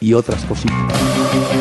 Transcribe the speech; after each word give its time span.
y 0.00 0.14
otras 0.14 0.44
cositas. 0.44 0.76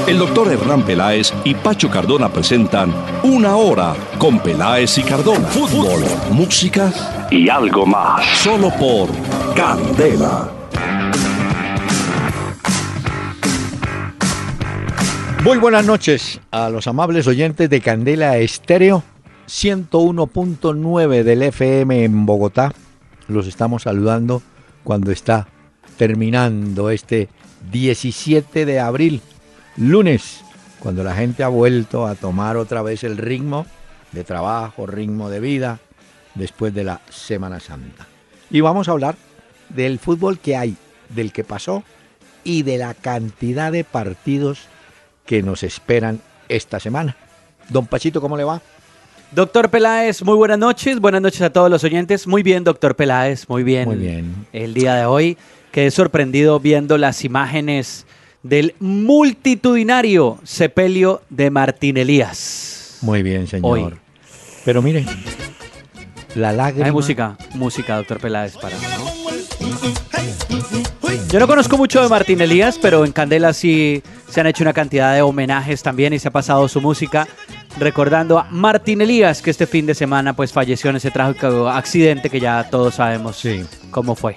El 0.07 0.19
doctor 0.19 0.51
Hernán 0.51 0.83
Peláez 0.83 1.33
y 1.43 1.53
Pacho 1.53 1.89
Cardona 1.89 2.29
presentan 2.29 2.93
Una 3.23 3.55
Hora 3.55 3.95
con 4.17 4.39
Peláez 4.39 4.97
y 4.97 5.03
Cardona. 5.03 5.47
Fútbol, 5.47 6.03
música 6.31 6.91
y 7.31 7.49
algo 7.49 7.85
más. 7.85 8.25
Solo 8.37 8.69
por 8.79 9.09
Candela. 9.55 10.51
Muy 15.43 15.57
buenas 15.59 15.85
noches 15.85 16.41
a 16.51 16.69
los 16.69 16.87
amables 16.87 17.25
oyentes 17.27 17.69
de 17.69 17.79
Candela 17.79 18.37
Estéreo 18.37 19.03
101.9 19.47 21.23
del 21.23 21.43
FM 21.43 22.03
en 22.03 22.25
Bogotá. 22.25 22.73
Los 23.27 23.47
estamos 23.47 23.83
saludando 23.83 24.41
cuando 24.83 25.11
está 25.11 25.47
terminando 25.97 26.89
este 26.89 27.29
17 27.71 28.65
de 28.65 28.79
abril, 28.79 29.21
lunes, 29.75 30.41
cuando 30.79 31.03
la 31.03 31.15
gente 31.15 31.43
ha 31.43 31.47
vuelto 31.47 32.05
a 32.05 32.15
tomar 32.15 32.57
otra 32.57 32.81
vez 32.81 33.03
el 33.03 33.17
ritmo 33.17 33.65
de 34.11 34.23
trabajo, 34.23 34.85
ritmo 34.85 35.29
de 35.29 35.39
vida, 35.39 35.79
después 36.35 36.73
de 36.73 36.83
la 36.83 37.01
Semana 37.09 37.59
Santa. 37.59 38.07
Y 38.49 38.61
vamos 38.61 38.87
a 38.87 38.91
hablar 38.91 39.15
del 39.69 39.99
fútbol 39.99 40.39
que 40.39 40.55
hay, 40.55 40.77
del 41.09 41.31
que 41.31 41.43
pasó 41.43 41.83
y 42.43 42.63
de 42.63 42.77
la 42.77 42.93
cantidad 42.93 43.71
de 43.71 43.83
partidos 43.83 44.67
que 45.25 45.43
nos 45.43 45.63
esperan 45.63 46.21
esta 46.47 46.79
semana. 46.79 47.15
Don 47.69 47.85
Pachito, 47.85 48.21
¿cómo 48.21 48.37
le 48.37 48.45
va? 48.45 48.61
Doctor 49.31 49.69
Peláez, 49.69 50.23
muy 50.23 50.35
buenas 50.37 50.57
noches. 50.57 51.01
Buenas 51.01 51.21
noches 51.21 51.41
a 51.41 51.49
todos 51.49 51.69
los 51.69 51.83
oyentes. 51.83 52.27
Muy 52.27 52.43
bien, 52.43 52.63
doctor 52.63 52.95
Peláez, 52.95 53.49
muy 53.49 53.63
bien. 53.63 53.89
Muy 53.89 53.97
bien. 53.97 54.47
El 54.53 54.73
día 54.73 54.95
de 54.95 55.05
hoy 55.05 55.37
quedé 55.77 55.91
sorprendido 55.91 56.59
viendo 56.59 56.97
las 56.97 57.23
imágenes 57.23 58.07
del 58.41 58.73
multitudinario 58.79 60.39
sepelio 60.43 61.21
de 61.29 61.51
Martín 61.51 61.97
Elías. 61.97 62.97
Muy 63.01 63.21
bien, 63.21 63.45
señor. 63.45 63.99
Pero 64.65 64.81
mire, 64.81 65.05
la 66.33 66.51
lágrima... 66.51 66.87
Hay 66.87 66.91
música, 66.91 67.37
música, 67.53 67.95
doctor 67.95 68.19
Peláez, 68.19 68.57
para... 68.57 68.75
Yo 71.29 71.39
no 71.39 71.45
conozco 71.45 71.77
mucho 71.77 72.01
de 72.01 72.09
Martín 72.09 72.41
Elías, 72.41 72.79
pero 72.81 73.05
en 73.05 73.11
Candela 73.11 73.53
sí 73.53 74.01
se 74.29 74.41
han 74.41 74.47
hecho 74.47 74.63
una 74.63 74.73
cantidad 74.73 75.13
de 75.13 75.21
homenajes 75.21 75.83
también 75.83 76.11
y 76.11 76.17
se 76.17 76.29
ha 76.29 76.31
pasado 76.31 76.67
su 76.67 76.81
música 76.81 77.27
recordando 77.77 78.39
a 78.39 78.47
Martín 78.49 79.01
Elías, 79.01 79.43
que 79.43 79.51
este 79.51 79.67
fin 79.67 79.85
de 79.85 79.93
semana 79.93 80.35
pues 80.35 80.51
falleció 80.51 80.89
en 80.89 80.95
ese 80.95 81.11
trágico 81.11 81.69
accidente 81.69 82.31
que 82.31 82.39
ya 82.39 82.67
todos 82.67 82.95
sabemos 82.95 83.43
cómo 83.91 84.15
fue 84.15 84.35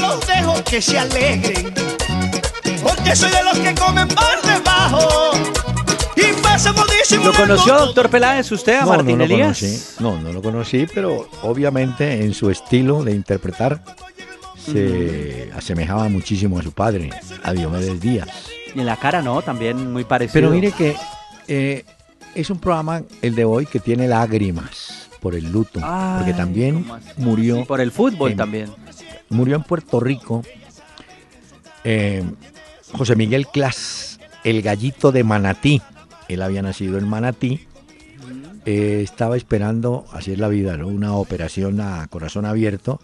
los 0.00 0.26
dejo 0.26 0.64
que 0.64 0.80
se 0.80 0.98
alegren, 0.98 1.74
porque 2.82 3.16
soy 3.16 3.30
de 3.30 3.42
los 3.44 3.58
que 3.58 3.74
comen 3.74 4.08
por 4.08 4.42
debajo. 4.42 5.32
Y 6.16 6.42
pasa 6.42 6.72
¿Lo 7.24 7.32
conoció, 7.32 7.78
doctor 7.78 8.10
Peláez, 8.10 8.50
usted 8.50 8.76
a 8.80 8.86
Martín 8.86 9.18
no 9.18 9.24
Elías? 9.24 9.60
Conocí. 9.60 9.80
No, 10.00 10.20
no 10.20 10.32
lo 10.32 10.42
conocí, 10.42 10.86
pero 10.92 11.28
obviamente 11.42 12.24
en 12.24 12.34
su 12.34 12.50
estilo 12.50 13.02
de 13.04 13.12
interpretar 13.12 13.82
se 14.56 15.50
asemejaba 15.54 16.08
muchísimo 16.08 16.58
a 16.58 16.62
su 16.62 16.72
padre, 16.72 17.10
a 17.42 17.52
Diomedes 17.52 18.00
Díaz. 18.00 18.28
Y 18.74 18.80
en 18.80 18.86
la 18.86 18.96
cara 18.96 19.22
no, 19.22 19.40
también 19.42 19.92
muy 19.92 20.04
parecido. 20.04 20.34
Pero 20.34 20.50
mire 20.50 20.72
que 20.72 20.96
eh, 21.46 21.84
es 22.34 22.50
un 22.50 22.58
programa, 22.58 23.02
el 23.22 23.34
de 23.34 23.44
hoy, 23.44 23.66
que 23.66 23.80
tiene 23.80 24.08
lágrimas 24.08 25.08
por 25.20 25.34
el 25.34 25.50
luto, 25.50 25.80
porque 26.18 26.34
también 26.34 26.84
murió. 27.16 27.64
por 27.64 27.80
el 27.80 27.90
fútbol 27.90 28.36
también 28.36 28.70
murió 29.30 29.56
en 29.56 29.62
Puerto 29.62 30.00
Rico 30.00 30.42
eh, 31.84 32.24
José 32.92 33.16
Miguel 33.16 33.46
Clas, 33.46 34.20
el 34.44 34.62
gallito 34.62 35.12
de 35.12 35.24
Manatí. 35.24 35.82
Él 36.28 36.42
había 36.42 36.62
nacido 36.62 36.98
en 36.98 37.08
Manatí. 37.08 37.66
Eh, 38.66 39.00
estaba 39.02 39.36
esperando, 39.36 40.04
así 40.12 40.32
es 40.32 40.38
la 40.38 40.48
vida, 40.48 40.74
una 40.84 41.14
operación 41.14 41.80
a 41.80 42.06
corazón 42.08 42.44
abierto 42.44 43.00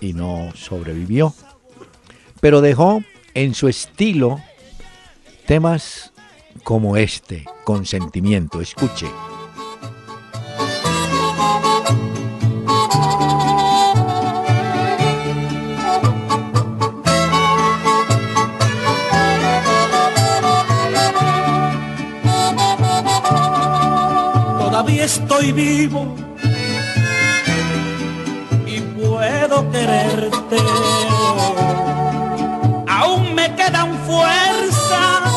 y 0.00 0.12
no 0.12 0.52
sobrevivió. 0.54 1.34
Pero 2.40 2.60
dejó 2.60 3.02
en 3.34 3.54
su 3.54 3.68
estilo 3.68 4.40
temas 5.46 6.12
como 6.64 6.96
este, 6.96 7.44
consentimiento. 7.64 8.60
Escuche. 8.60 9.06
Estoy 24.96 25.52
vivo 25.52 26.14
y 28.66 28.80
puedo 28.80 29.70
quererte. 29.70 30.56
Aún 32.86 33.34
me 33.34 33.54
quedan 33.54 33.96
fuerzas 34.06 35.32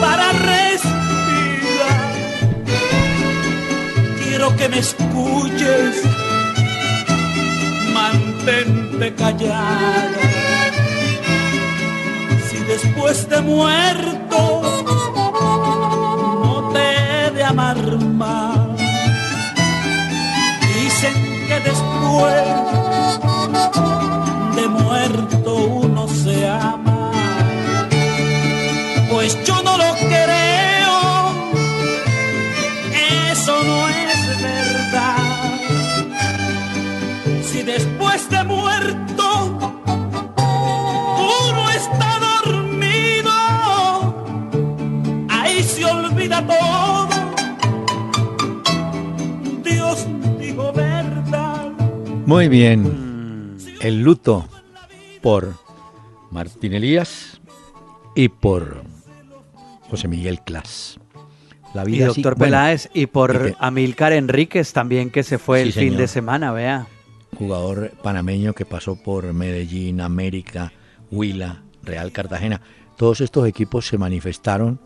para 0.00 0.32
respirar. 0.32 2.12
Quiero 4.22 4.56
que 4.56 4.68
me 4.68 4.78
escuches, 4.78 6.02
mantente 7.92 9.14
callada. 9.14 10.18
Si 12.50 12.58
después 12.64 13.28
de 13.28 13.40
muerto 13.40 14.57
Dicen 20.74 21.14
que 21.46 21.60
después 21.60 22.44
de 24.56 24.68
muerto 24.68 25.27
Muy 52.28 52.48
bien. 52.48 53.56
El 53.80 54.02
luto 54.02 54.46
por 55.22 55.54
Martín 56.30 56.74
Elías 56.74 57.40
y 58.14 58.28
por 58.28 58.82
José 59.88 60.08
Miguel 60.08 60.42
Clas. 60.42 61.00
La 61.72 61.84
vida 61.84 62.04
y 62.04 62.06
doctor 62.08 62.36
Peláez 62.36 62.90
y 62.92 63.06
por 63.06 63.56
Amílcar 63.58 64.12
Enríquez 64.12 64.74
también 64.74 65.08
que 65.08 65.22
se 65.22 65.38
fue 65.38 65.62
el 65.62 65.72
fin 65.72 65.96
de 65.96 66.06
semana, 66.06 66.52
vea. 66.52 66.86
Jugador 67.38 67.92
panameño 68.02 68.52
que 68.52 68.66
pasó 68.66 68.96
por 68.96 69.32
Medellín, 69.32 70.02
América, 70.02 70.74
Huila, 71.10 71.62
Real 71.82 72.12
Cartagena. 72.12 72.60
Todos 72.98 73.22
estos 73.22 73.48
equipos 73.48 73.86
se 73.86 73.96
manifestaron, 73.96 74.78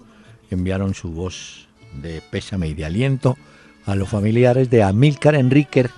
enviaron 0.48 0.94
su 0.94 1.10
voz 1.10 1.66
de 2.00 2.22
pésame 2.30 2.68
y 2.68 2.74
de 2.74 2.84
aliento 2.84 3.36
a 3.84 3.96
los 3.96 4.08
familiares 4.08 4.70
de 4.70 4.84
Amílcar 4.84 5.34
Enríquez, 5.34 5.90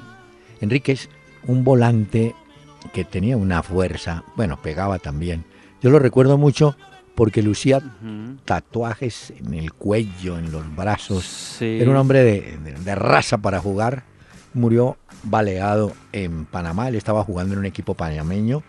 Enríquez 0.62 1.10
un 1.46 1.64
volante 1.64 2.34
que 2.92 3.04
tenía 3.04 3.36
una 3.36 3.62
fuerza, 3.62 4.24
bueno, 4.36 4.60
pegaba 4.62 4.98
también. 4.98 5.44
Yo 5.82 5.90
lo 5.90 5.98
recuerdo 5.98 6.38
mucho 6.38 6.76
porque 7.14 7.42
lucía 7.42 7.80
tatuajes 8.44 9.32
en 9.38 9.54
el 9.54 9.72
cuello, 9.72 10.38
en 10.38 10.50
los 10.50 10.74
brazos. 10.74 11.60
Era 11.60 11.90
un 11.90 11.96
hombre 11.96 12.22
de, 12.24 12.94
raza 12.94 13.38
para 13.38 13.60
jugar. 13.60 14.04
Murió 14.52 14.96
baleado 15.22 15.92
en 16.12 16.44
Panamá. 16.44 16.88
Él 16.88 16.96
estaba 16.96 17.24
jugando 17.24 17.54
en 17.54 17.60
un 17.60 17.66
equipo 17.66 17.94
panameño 17.94 18.62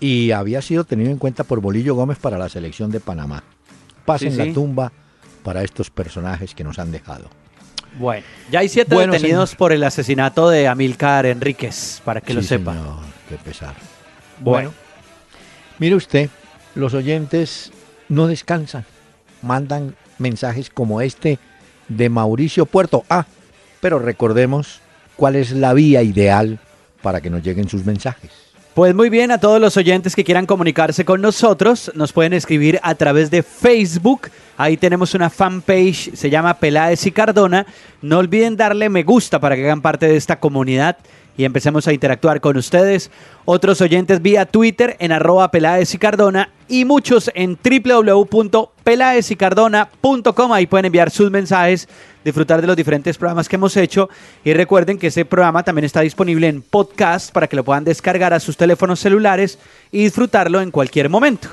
y 0.00 0.30
había 0.30 0.62
sido 0.62 0.84
tenido 0.84 1.10
en 1.10 1.18
cuenta 1.18 1.44
por 1.44 1.60
Bolillo 1.60 1.94
Gómez 1.94 2.18
para 2.18 2.38
la 2.38 2.48
selección 2.48 2.90
de 2.90 3.00
Panamá. 3.00 3.42
Pasen 4.04 4.36
la 4.38 4.52
tumba 4.52 4.92
para 5.42 5.62
estos 5.62 5.90
personajes 5.90 6.54
que 6.54 6.64
nos 6.64 6.78
han 6.78 6.92
dejado. 6.92 7.28
Bueno, 7.98 8.24
ya 8.50 8.60
hay 8.60 8.68
siete 8.68 8.94
detenidos 8.94 9.54
por 9.54 9.72
el 9.72 9.82
asesinato 9.82 10.48
de 10.50 10.68
Amilcar 10.68 11.26
Enríquez, 11.26 12.00
para 12.04 12.20
que 12.20 12.34
lo 12.34 12.42
sepan. 12.42 12.78
Señor, 12.78 12.96
qué 13.28 13.36
pesar. 13.36 13.74
Bueno, 14.40 14.72
mire 15.78 15.94
usted, 15.94 16.30
los 16.74 16.94
oyentes 16.94 17.72
no 18.08 18.26
descansan, 18.26 18.84
mandan 19.42 19.96
mensajes 20.18 20.70
como 20.70 21.00
este 21.00 21.38
de 21.88 22.08
Mauricio 22.08 22.66
Puerto. 22.66 23.04
Ah, 23.08 23.26
pero 23.80 23.98
recordemos 23.98 24.80
cuál 25.16 25.36
es 25.36 25.52
la 25.52 25.72
vía 25.74 26.02
ideal 26.02 26.58
para 27.02 27.20
que 27.20 27.30
nos 27.30 27.42
lleguen 27.42 27.68
sus 27.68 27.84
mensajes. 27.84 28.47
Pues 28.78 28.94
muy 28.94 29.10
bien, 29.10 29.32
a 29.32 29.38
todos 29.38 29.60
los 29.60 29.76
oyentes 29.76 30.14
que 30.14 30.22
quieran 30.22 30.46
comunicarse 30.46 31.04
con 31.04 31.20
nosotros, 31.20 31.90
nos 31.96 32.12
pueden 32.12 32.32
escribir 32.32 32.78
a 32.84 32.94
través 32.94 33.28
de 33.28 33.42
Facebook. 33.42 34.30
Ahí 34.56 34.76
tenemos 34.76 35.14
una 35.14 35.30
fanpage, 35.30 36.14
se 36.14 36.30
llama 36.30 36.54
Peláez 36.54 37.04
y 37.04 37.10
Cardona. 37.10 37.66
No 38.02 38.18
olviden 38.18 38.56
darle 38.56 38.88
me 38.88 39.02
gusta 39.02 39.40
para 39.40 39.56
que 39.56 39.64
hagan 39.64 39.82
parte 39.82 40.06
de 40.06 40.16
esta 40.16 40.38
comunidad 40.38 40.96
y 41.38 41.44
empecemos 41.44 41.88
a 41.88 41.94
interactuar 41.94 42.42
con 42.42 42.58
ustedes. 42.58 43.10
Otros 43.46 43.80
oyentes 43.80 44.20
vía 44.20 44.44
Twitter 44.44 44.96
en 44.98 45.12
arroba 45.12 45.50
Peláez 45.52 45.94
y 45.94 45.98
Cardona 45.98 46.50
y 46.68 46.84
muchos 46.84 47.30
en 47.32 47.56
www.pelaesycardona.com. 47.56 50.52
Ahí 50.52 50.66
pueden 50.66 50.86
enviar 50.86 51.12
sus 51.12 51.30
mensajes, 51.30 51.88
disfrutar 52.24 52.60
de 52.60 52.66
los 52.66 52.74
diferentes 52.76 53.16
programas 53.16 53.48
que 53.48 53.54
hemos 53.54 53.76
hecho 53.76 54.08
y 54.44 54.52
recuerden 54.52 54.98
que 54.98 55.06
ese 55.06 55.24
programa 55.24 55.62
también 55.62 55.84
está 55.84 56.00
disponible 56.00 56.48
en 56.48 56.60
podcast 56.60 57.32
para 57.32 57.46
que 57.46 57.54
lo 57.54 57.64
puedan 57.64 57.84
descargar 57.84 58.34
a 58.34 58.40
sus 58.40 58.56
teléfonos 58.56 58.98
celulares 58.98 59.60
y 59.92 60.02
disfrutarlo 60.02 60.60
en 60.60 60.72
cualquier 60.72 61.08
momento. 61.08 61.48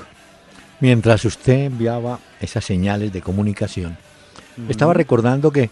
Mientras 0.80 1.24
usted 1.24 1.66
enviaba 1.66 2.18
esas 2.40 2.64
señales 2.64 3.12
de 3.12 3.22
comunicación, 3.22 3.96
estaba 4.68 4.94
recordando 4.94 5.52
que 5.52 5.70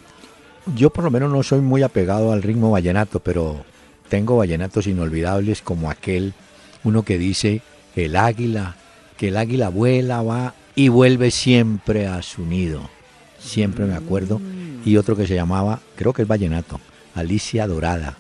yo 0.77 0.91
por 0.91 1.03
lo 1.03 1.11
menos 1.11 1.33
no 1.33 1.43
soy 1.43 1.59
muy 1.61 1.83
apegado 1.83 2.31
al 2.33 2.43
ritmo 2.43 2.71
vallenato, 2.71 3.19
pero 3.19 3.65
tengo 4.09 4.37
vallenatos 4.37 4.87
inolvidables 4.87 5.63
como 5.63 5.91
aquel, 5.91 6.35
uno 6.83 7.03
que 7.03 7.19
dice, 7.19 7.63
el 7.97 8.17
águila, 8.17 8.77
que 9.17 9.29
el 9.29 9.37
águila 9.37 9.69
vuela, 9.69 10.23
va 10.23 10.55
y 10.75 10.89
vuelve 10.89 11.31
siempre 11.31 12.07
a 12.07 12.23
su 12.23 12.45
nido. 12.45 12.91
Siempre 13.39 13.85
me 13.85 13.95
acuerdo. 13.95 14.41
Y 14.85 14.97
otro 14.97 15.17
que 15.17 15.27
se 15.27 15.35
llamaba, 15.35 15.81
creo 15.97 16.13
que 16.13 16.23
es 16.23 16.29
vallenato, 16.29 16.81
Alicia 17.15 17.67
Dorada, 17.67 18.17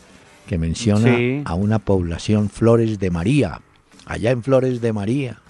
que 0.46 0.58
menciona 0.58 1.16
Sí. 1.16 1.42
a 1.44 1.54
una 1.54 1.78
población 1.78 2.48
Flores 2.48 2.98
de 2.98 3.10
María, 3.10 3.60
allá 4.06 4.30
en 4.30 4.42
Flores 4.42 4.80
de 4.80 4.92
María. 4.92 5.40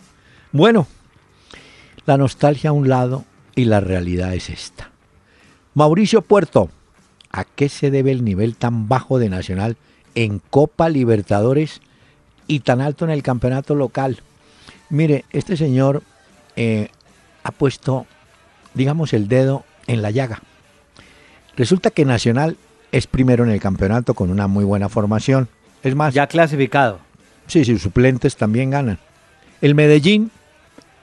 Bueno, 0.52 0.86
la 2.06 2.16
nostalgia 2.16 2.70
a 2.70 2.72
un 2.72 2.88
lado 2.88 3.24
y 3.54 3.64
la 3.66 3.80
realidad 3.80 4.34
es 4.34 4.50
esta. 4.50 4.90
Mauricio 5.74 6.22
Puerto, 6.22 6.70
¿a 7.30 7.44
qué 7.44 7.68
se 7.68 7.90
debe 7.90 8.12
el 8.12 8.24
nivel 8.24 8.56
tan 8.56 8.88
bajo 8.88 9.18
de 9.18 9.28
Nacional 9.28 9.76
en 10.14 10.40
Copa 10.50 10.88
Libertadores 10.88 11.80
y 12.46 12.60
tan 12.60 12.80
alto 12.80 13.04
en 13.04 13.10
el 13.10 13.22
campeonato 13.22 13.74
local? 13.74 14.20
Mire, 14.90 15.24
este 15.30 15.56
señor 15.56 16.02
eh, 16.56 16.88
ha 17.42 17.50
puesto, 17.50 18.06
digamos, 18.74 19.12
el 19.12 19.28
dedo 19.28 19.64
en 19.86 20.02
la 20.02 20.10
llaga. 20.10 20.42
Resulta 21.56 21.90
que 21.90 22.04
Nacional 22.04 22.56
es 22.92 23.06
primero 23.06 23.44
en 23.44 23.50
el 23.50 23.60
campeonato 23.60 24.14
con 24.14 24.30
una 24.30 24.46
muy 24.46 24.64
buena 24.64 24.88
formación. 24.88 25.48
Es 25.82 25.94
más, 25.94 26.14
Ya 26.14 26.26
clasificado. 26.26 27.00
Sí, 27.46 27.64
sus 27.64 27.82
suplentes 27.82 28.36
también 28.36 28.70
ganan. 28.70 28.98
El 29.60 29.74
Medellín 29.74 30.30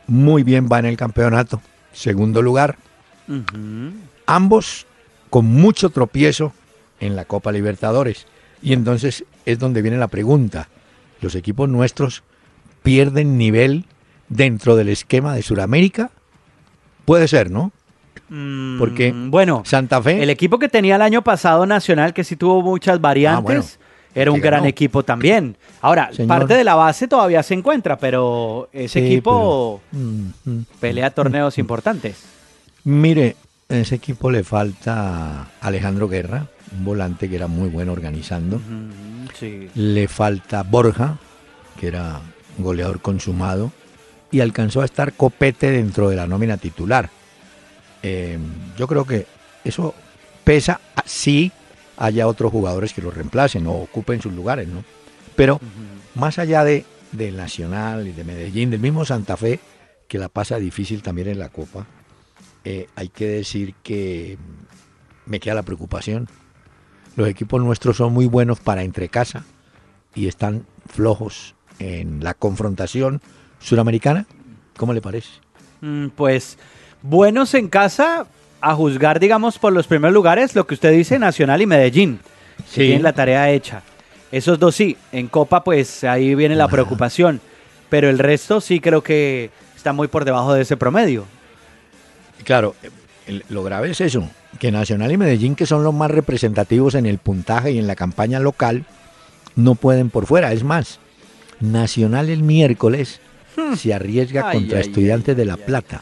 muy 0.08 0.44
bien 0.44 0.68
va 0.72 0.80
en 0.80 0.86
el 0.86 0.98
campeonato, 0.98 1.62
segundo 1.94 2.42
lugar. 2.42 2.78
Ambos 4.26 4.86
con 5.30 5.46
mucho 5.46 5.90
tropiezo 5.90 6.54
en 7.00 7.16
la 7.16 7.26
Copa 7.26 7.52
Libertadores. 7.52 8.26
Y 8.62 8.74
entonces 8.74 9.24
es 9.46 9.60
donde 9.60 9.82
viene 9.82 9.98
la 9.98 10.08
pregunta. 10.08 10.70
¿Los 11.22 11.36
equipos 11.36 11.70
nuestros 11.70 12.24
pierden 12.84 13.38
nivel 13.38 13.86
dentro 14.30 14.76
del 14.76 14.90
esquema 14.90 15.36
de 15.36 15.42
Sudamérica? 15.42 16.12
Puede 17.06 17.28
ser, 17.28 17.50
¿no? 17.52 17.72
Mm, 18.30 18.78
Porque 18.80 19.14
bueno, 19.14 19.64
Santa 19.66 20.02
Fe... 20.02 20.22
el 20.24 20.30
equipo 20.30 20.58
que 20.60 20.70
tenía 20.70 20.96
el 20.96 21.02
año 21.02 21.22
pasado 21.24 21.66
Nacional, 21.66 22.14
que 22.14 22.24
sí 22.24 22.36
tuvo 22.36 22.62
muchas 22.62 23.02
variantes, 23.02 23.40
Ah, 23.40 23.42
bueno, 23.42 23.64
era 24.16 24.32
un 24.32 24.40
gran 24.42 24.66
equipo 24.66 25.04
también. 25.04 25.58
Ahora, 25.82 26.10
Señor. 26.14 26.28
parte 26.28 26.54
de 26.56 26.64
la 26.64 26.76
base 26.76 27.08
todavía 27.08 27.44
se 27.44 27.54
encuentra, 27.56 27.98
pero 27.98 28.70
ese 28.72 29.00
Sí, 29.00 29.06
equipo 29.08 29.82
pero- 29.92 30.04
Mm, 30.04 30.28
mm. 30.46 30.66
pelea 30.80 31.10
torneos 31.12 31.58
importantes. 31.58 32.24
Mire, 32.84 33.36
a 33.70 33.76
ese 33.76 33.96
equipo 33.96 34.30
le 34.32 34.44
falta 34.44 35.50
Alejandro 35.62 36.08
Guerra, 36.08 36.48
un 36.72 36.86
volante 36.86 37.30
que 37.30 37.36
era 37.36 37.48
muy 37.48 37.70
bueno 37.70 37.92
organizando. 37.92 38.62
Sí. 39.40 39.70
Le 39.76 40.08
falta 40.08 40.64
Borja, 40.64 41.18
que 41.80 41.88
era 41.88 42.22
un 42.58 42.64
goleador 42.64 43.02
consumado. 43.02 43.72
Y 44.32 44.40
alcanzó 44.40 44.82
a 44.82 44.86
estar 44.86 45.14
Copete 45.14 45.72
dentro 45.72 46.10
de 46.10 46.16
la 46.16 46.26
nómina 46.26 46.58
titular. 46.58 47.10
Eh, 48.02 48.40
yo 48.78 48.88
creo 48.88 49.06
que 49.06 49.28
eso 49.64 49.94
pesa 50.44 50.80
si 51.06 51.52
haya 51.98 52.28
otros 52.28 52.52
jugadores 52.52 52.94
que 52.94 53.02
lo 53.02 53.12
reemplacen 53.12 53.68
o 53.68 53.74
ocupen 53.74 54.22
sus 54.22 54.34
lugares, 54.34 54.68
¿no? 54.68 54.84
Pero 55.36 55.60
más 56.16 56.40
allá 56.40 56.64
de 56.64 56.86
del 57.12 57.36
Nacional 57.36 58.08
y 58.08 58.12
de 58.12 58.24
Medellín, 58.24 58.70
del 58.70 58.80
mismo 58.80 59.06
Santa 59.06 59.38
Fe, 59.38 59.60
que 60.08 60.18
la 60.18 60.30
pasa 60.30 60.58
difícil 60.58 61.02
también 61.04 61.28
en 61.28 61.40
la 61.40 61.50
Copa, 61.50 61.86
eh, 62.64 62.88
hay 62.96 63.10
que 63.10 63.28
decir 63.28 63.76
que 63.84 64.38
me 65.26 65.40
queda 65.40 65.56
la 65.56 65.64
preocupación. 65.64 66.28
Los 67.16 67.28
equipos 67.28 67.62
nuestros 67.62 67.98
son 67.98 68.14
muy 68.14 68.26
buenos 68.26 68.60
para 68.60 68.84
entre 68.84 69.10
casa 69.10 69.44
y 70.16 70.28
están 70.28 70.66
flojos 70.88 71.56
en 71.80 72.24
la 72.24 72.34
confrontación 72.34 73.22
suramericana. 73.60 74.26
¿Cómo 74.78 74.94
le 74.94 75.02
parece? 75.02 75.30
Mm, 75.82 76.08
Pues 76.10 76.58
buenos 77.02 77.54
en 77.54 77.68
casa, 77.68 78.26
a 78.62 78.76
juzgar, 78.76 79.20
digamos, 79.20 79.58
por 79.60 79.74
los 79.74 79.88
primeros 79.88 80.14
lugares, 80.14 80.56
lo 80.56 80.68
que 80.68 80.76
usted 80.76 80.92
dice, 80.92 81.20
Nacional 81.20 81.62
y 81.62 81.66
Medellín. 81.66 82.20
Sí. 82.68 82.82
tienen 82.82 83.02
la 83.04 83.14
tarea 83.14 83.50
hecha. 83.50 83.82
Esos 84.32 84.60
dos 84.60 84.76
sí. 84.76 84.96
En 85.12 85.28
Copa, 85.28 85.64
pues 85.64 86.04
ahí 86.04 86.36
viene 86.36 86.56
la 86.56 86.68
preocupación. 86.68 87.42
Pero 87.90 88.10
el 88.10 88.20
resto 88.20 88.62
sí 88.62 88.80
creo 88.80 89.02
que 89.02 89.50
está 89.76 89.94
muy 89.94 90.08
por 90.08 90.24
debajo 90.26 90.54
de 90.54 90.62
ese 90.62 90.78
promedio. 90.78 91.26
Claro, 92.44 92.76
lo 93.50 93.64
grave 93.64 93.92
es 93.92 94.02
eso, 94.02 94.30
que 94.60 94.72
Nacional 94.72 95.12
y 95.12 95.18
Medellín, 95.18 95.56
que 95.56 95.66
son 95.66 95.84
los 95.84 95.94
más 95.94 96.12
representativos 96.12 96.96
en 96.96 97.06
el 97.06 97.18
puntaje 97.18 97.72
y 97.72 97.80
en 97.80 97.88
la 97.88 97.96
campaña 97.96 98.40
local, 98.40 98.86
no 99.56 99.76
pueden 99.76 100.10
por 100.10 100.26
fuera. 100.26 100.54
Es 100.54 100.64
más, 100.64 101.00
Nacional 101.60 102.30
el 102.30 102.44
miércoles 102.44 103.20
se 103.78 103.94
arriesga 103.94 104.42
Hmm. 104.42 104.46
Ay, 104.48 104.58
contra 104.58 104.78
ay, 104.80 104.86
Estudiantes 104.86 105.30
ay, 105.30 105.36
de 105.36 105.46
La. 105.46 105.58
Plata. 105.58 106.02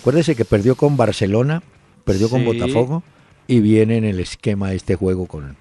Acuérdese 0.00 0.36
que 0.36 0.44
perdió 0.44 0.76
con 0.76 0.96
Barcelona, 0.96 1.62
perdió 2.04 2.28
con. 2.28 2.44
Botafogo 2.44 3.02
y 3.48 3.60
viene 3.60 3.96
en 3.96 4.04
el 4.04 4.20
esquema 4.20 4.70
de 4.70 4.76
este 4.76 4.96
juego 4.96 5.26
con 5.26 5.56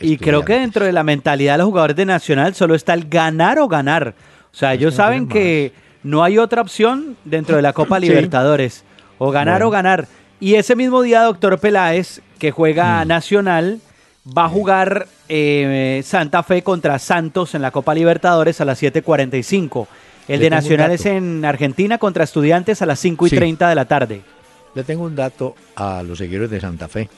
Y 0.00 0.16
creo 0.18 0.44
que 0.44 0.54
dentro 0.54 0.84
de 0.84 0.92
la 0.92 1.02
mentalidad 1.02 1.54
de 1.54 1.58
los 1.58 1.66
jugadores 1.66 1.96
de 1.96 2.06
Nacional 2.06 2.54
solo 2.54 2.74
está 2.74 2.94
el 2.94 3.08
ganar 3.08 3.58
o 3.58 3.68
ganar. 3.68 4.14
O 4.52 4.56
sea, 4.56 4.74
ellos 4.74 4.94
que 4.94 4.96
no 4.96 5.04
saben 5.04 5.28
que 5.28 5.72
no 6.02 6.22
hay 6.22 6.38
otra 6.38 6.62
opción 6.62 7.16
dentro 7.24 7.56
de 7.56 7.62
la 7.62 7.72
Copa 7.72 8.00
Sí. 8.00 8.82
O 9.18 9.30
ganar 9.30 9.54
Bueno. 9.56 9.68
o 9.68 9.70
ganar. 9.70 10.08
Y 10.40 10.54
ese 10.56 10.76
mismo 10.76 11.02
día, 11.02 11.22
doctor 11.22 11.58
Peláez, 11.58 12.20
que 12.38 12.50
juega 12.50 13.04
Mm. 13.04 13.08
Nacional, 13.08 13.80
va 14.26 14.44
a 14.46 14.48
jugar 14.48 15.06
eh, 15.28 16.02
Santa 16.04 16.42
Fe 16.42 16.62
contra 16.62 16.98
Santos 16.98 17.54
en 17.54 17.62
la 17.62 17.70
Copa 17.70 17.94
Libertadores 17.94 18.60
a 18.60 18.64
las 18.64 18.78
7.45. 18.82 19.86
El 20.28 20.38
Le 20.40 20.44
de 20.44 20.50
Nacional 20.50 20.90
es 20.90 21.06
en 21.06 21.44
Argentina 21.44 21.98
contra 21.98 22.24
Estudiantes 22.24 22.82
a 22.82 22.86
las 22.86 22.98
5 22.98 23.26
y 23.26 23.30
Sí. 23.30 23.36
30 23.36 23.68
de 23.68 23.74
la 23.74 23.84
tarde. 23.86 24.22
Le 24.74 24.82
tengo 24.84 25.04
un 25.04 25.14
dato 25.14 25.54
a 25.76 26.02
los 26.02 26.18
seguidores 26.18 26.50
de 26.50 26.60
Santa 26.60 26.88
Fe. 26.88 27.08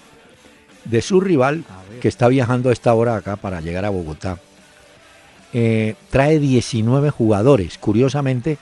De 0.85 1.03
su 1.03 1.21
rival, 1.21 1.65
que 2.01 2.07
está 2.09 2.29
viajando 2.29 2.71
a 2.71 2.73
esta 2.73 2.95
hora 2.95 3.17
acá 3.17 3.35
para 3.37 3.61
llegar 3.61 3.85
a 3.85 3.91
Bogotá, 3.91 4.39
eh, 5.53 5.95
trae 6.11 6.39
19 6.39 7.11
jugadores. 7.11 7.79
Curiosamente, 7.79 8.59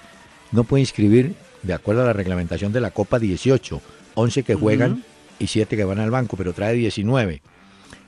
no 0.52 0.64
puede 0.64 0.82
inscribir, 0.82 1.34
de 1.64 1.74
acuerdo 1.74 2.02
a 2.02 2.06
la 2.06 2.12
reglamentación 2.12 2.72
de 2.72 2.80
la 2.80 2.90
Copa, 2.90 3.18
18. 3.18 3.80
11 4.14 4.42
que 4.44 4.54
juegan 4.54 5.02
y 5.40 5.48
7 5.48 5.76
que 5.76 5.84
van 5.84 5.98
al 5.98 6.10
banco, 6.10 6.36
pero 6.36 6.52
trae 6.52 6.74
19. 6.74 7.42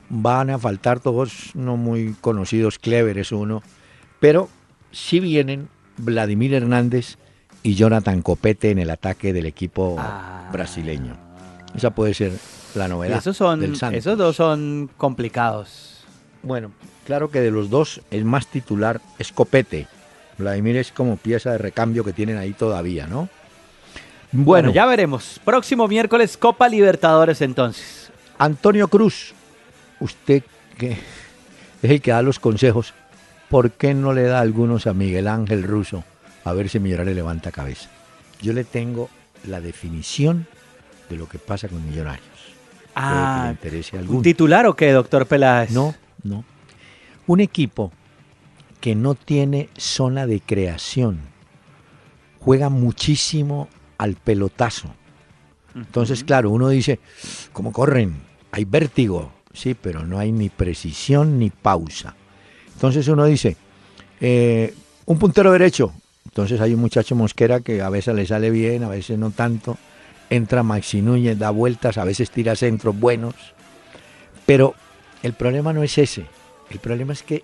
Van 0.09 0.49
a 0.49 0.57
faltar 0.57 1.01
todos 1.01 1.51
no 1.53 1.75
muy 1.75 2.15
conocidos, 2.21 2.79
Clever 2.79 3.17
es 3.17 3.33
uno, 3.33 3.61
pero 4.21 4.47
sí 4.91 5.19
vienen 5.19 5.67
Vladimir 5.97 6.53
Hernández 6.53 7.17
y 7.61 7.75
Jonathan 7.75 8.21
Copete 8.21 8.71
en 8.71 8.79
el 8.79 8.89
ataque 8.89 9.33
del 9.33 9.45
equipo 9.47 9.97
Ah. 9.99 10.49
brasileño. 10.53 11.17
Esa 11.75 11.89
puede 11.89 12.13
ser 12.13 12.31
la 12.75 12.87
novedad 12.87 13.17
esos, 13.17 13.35
son, 13.35 13.59
del 13.59 13.73
esos 13.93 14.17
dos 14.17 14.37
son 14.37 14.89
complicados. 14.95 16.05
Bueno, 16.43 16.71
claro 17.05 17.29
que 17.29 17.41
de 17.41 17.51
los 17.51 17.69
dos 17.69 17.99
el 18.11 18.23
más 18.23 18.47
titular 18.47 19.01
es 19.19 19.33
Copete. 19.33 19.87
Vladimir 20.37 20.77
es 20.77 20.91
como 20.93 21.17
pieza 21.17 21.51
de 21.51 21.57
recambio 21.57 22.05
que 22.05 22.13
tienen 22.13 22.37
ahí 22.37 22.53
todavía, 22.53 23.07
¿no? 23.07 23.27
Bueno, 24.37 24.67
Bueno, 24.67 24.71
ya 24.71 24.85
veremos. 24.85 25.41
Próximo 25.43 25.87
miércoles, 25.87 26.37
Copa 26.37 26.69
Libertadores 26.69 27.41
entonces. 27.41 28.11
Antonio 28.37 28.87
Cruz, 28.87 29.33
usted 29.99 30.43
que 30.77 30.91
es 31.81 31.91
el 31.91 32.01
que 32.01 32.11
da 32.11 32.21
los 32.21 32.39
consejos, 32.39 32.93
¿por 33.49 33.71
qué 33.71 33.95
no 33.95 34.13
le 34.13 34.23
da 34.23 34.39
algunos 34.39 34.85
a 34.85 34.93
Miguel 34.93 35.27
Ángel 35.27 35.63
Russo? 35.63 36.03
A 36.43 36.53
ver 36.53 36.69
si 36.69 36.79
Millonario 36.79 37.15
levanta 37.15 37.51
cabeza. 37.51 37.89
Yo 38.39 38.53
le 38.53 38.63
tengo 38.63 39.09
la 39.47 39.59
definición 39.59 40.45
de 41.09 41.15
lo 41.15 41.27
que 41.27 41.39
pasa 41.39 41.67
con 41.67 41.83
Millonarios. 41.83 42.27
Ah, 42.95 43.55
¿un 44.07 44.21
titular 44.21 44.67
o 44.67 44.75
qué, 44.75 44.91
doctor 44.91 45.25
Peláez? 45.25 45.71
No, 45.71 45.95
no. 46.23 46.43
Un 47.25 47.39
equipo 47.39 47.91
que 48.79 48.93
no 48.93 49.15
tiene 49.15 49.69
zona 49.77 50.27
de 50.27 50.41
creación 50.41 51.21
juega 52.39 52.69
muchísimo 52.69 53.67
al 53.97 54.15
pelotazo. 54.15 54.93
Entonces, 55.75 56.23
claro, 56.23 56.49
uno 56.49 56.69
dice, 56.69 56.99
¿cómo 57.53 57.71
corren? 57.71 58.15
Hay 58.51 58.65
vértigo, 58.65 59.31
sí, 59.53 59.75
pero 59.75 60.03
no 60.03 60.17
hay 60.17 60.31
ni 60.31 60.49
precisión 60.49 61.37
ni 61.37 61.49
pausa. 61.49 62.15
Entonces 62.73 63.07
uno 63.07 63.25
dice, 63.25 63.57
eh, 64.19 64.73
un 65.05 65.19
puntero 65.19 65.51
derecho. 65.51 65.93
Entonces 66.25 66.61
hay 66.61 66.73
un 66.73 66.79
muchacho 66.79 67.15
Mosquera 67.15 67.61
que 67.61 67.81
a 67.81 67.89
veces 67.89 68.15
le 68.15 68.25
sale 68.25 68.49
bien, 68.51 68.83
a 68.83 68.89
veces 68.89 69.17
no 69.17 69.31
tanto. 69.31 69.77
Entra 70.29 70.61
Maxi 70.61 71.01
Núñez, 71.01 71.37
da 71.37 71.49
vueltas, 71.51 71.97
a 71.97 72.03
veces 72.03 72.29
tira 72.29 72.55
centros 72.55 72.99
buenos. 72.99 73.35
Pero 74.45 74.75
el 75.23 75.33
problema 75.33 75.73
no 75.73 75.83
es 75.83 75.97
ese. 75.97 76.25
El 76.69 76.79
problema 76.79 77.13
es 77.13 77.23
que, 77.23 77.43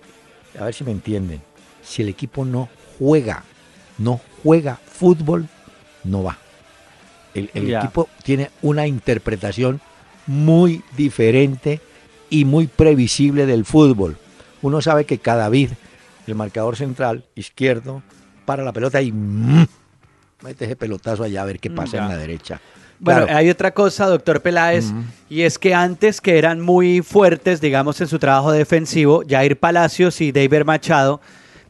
a 0.58 0.64
ver 0.64 0.74
si 0.74 0.84
me 0.84 0.92
entienden, 0.92 1.40
si 1.82 2.02
el 2.02 2.08
equipo 2.08 2.44
no 2.44 2.68
juega, 2.98 3.44
no 3.98 4.20
juega 4.42 4.78
fútbol, 4.86 5.48
no 6.04 6.22
va. 6.22 6.38
El, 7.34 7.50
equipo 7.54 8.08
tiene 8.22 8.50
una 8.62 8.86
interpretación 8.86 9.80
muy 10.26 10.82
diferente 10.96 11.80
y 12.30 12.44
muy 12.44 12.66
previsible 12.66 13.46
del 13.46 13.64
fútbol. 13.64 14.16
Uno 14.62 14.80
sabe 14.80 15.04
que 15.04 15.18
cada 15.18 15.48
vid, 15.48 15.70
el 16.26 16.34
marcador 16.34 16.76
central 16.76 17.24
izquierdo, 17.34 18.02
para 18.44 18.62
la 18.62 18.72
pelota 18.72 19.02
y 19.02 19.12
mm, 19.12 19.66
mete 20.42 20.64
ese 20.64 20.76
pelotazo 20.76 21.24
allá 21.24 21.42
a 21.42 21.44
ver 21.44 21.58
qué 21.58 21.70
pasa 21.70 21.98
en 21.98 22.08
la 22.08 22.16
derecha. 22.16 22.60
Bueno, 23.00 23.26
hay 23.28 23.50
otra 23.50 23.72
cosa, 23.72 24.06
doctor 24.06 24.40
Peláez, 24.40 24.92
y 25.28 25.42
es 25.42 25.58
que 25.58 25.74
antes 25.74 26.20
que 26.20 26.38
eran 26.38 26.60
muy 26.60 27.02
fuertes, 27.02 27.60
digamos, 27.60 28.00
en 28.00 28.06
su 28.06 28.18
trabajo 28.18 28.52
defensivo, 28.52 29.22
Jair 29.28 29.58
Palacios 29.58 30.20
y 30.20 30.32
David 30.32 30.64
Machado 30.64 31.20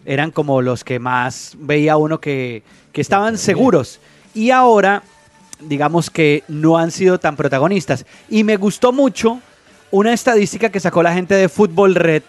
eran 0.05 0.31
como 0.31 0.61
los 0.63 0.85
que 0.85 0.99
más 0.99 1.57
veía 1.59 1.97
uno 1.97 2.21
que, 2.21 2.63
que 2.93 3.01
estaban 3.01 3.39
seguros. 3.39 4.01
Y 4.35 4.51
ahora, 4.51 5.03
digamos 5.69 6.11
que 6.11 6.45
no 6.49 6.79
han 6.79 6.91
sido 6.91 7.19
tan 7.19 7.37
protagonistas. 7.37 8.07
Y 8.29 8.45
me 8.45 8.57
gustó 8.57 8.93
mucho 8.93 9.41
una 9.91 10.13
estadística 10.13 10.71
que 10.71 10.81
sacó 10.81 11.03
la 11.03 11.15
gente 11.15 11.35
de 11.35 11.49
Fútbol 11.49 11.95
Red. 11.95 12.23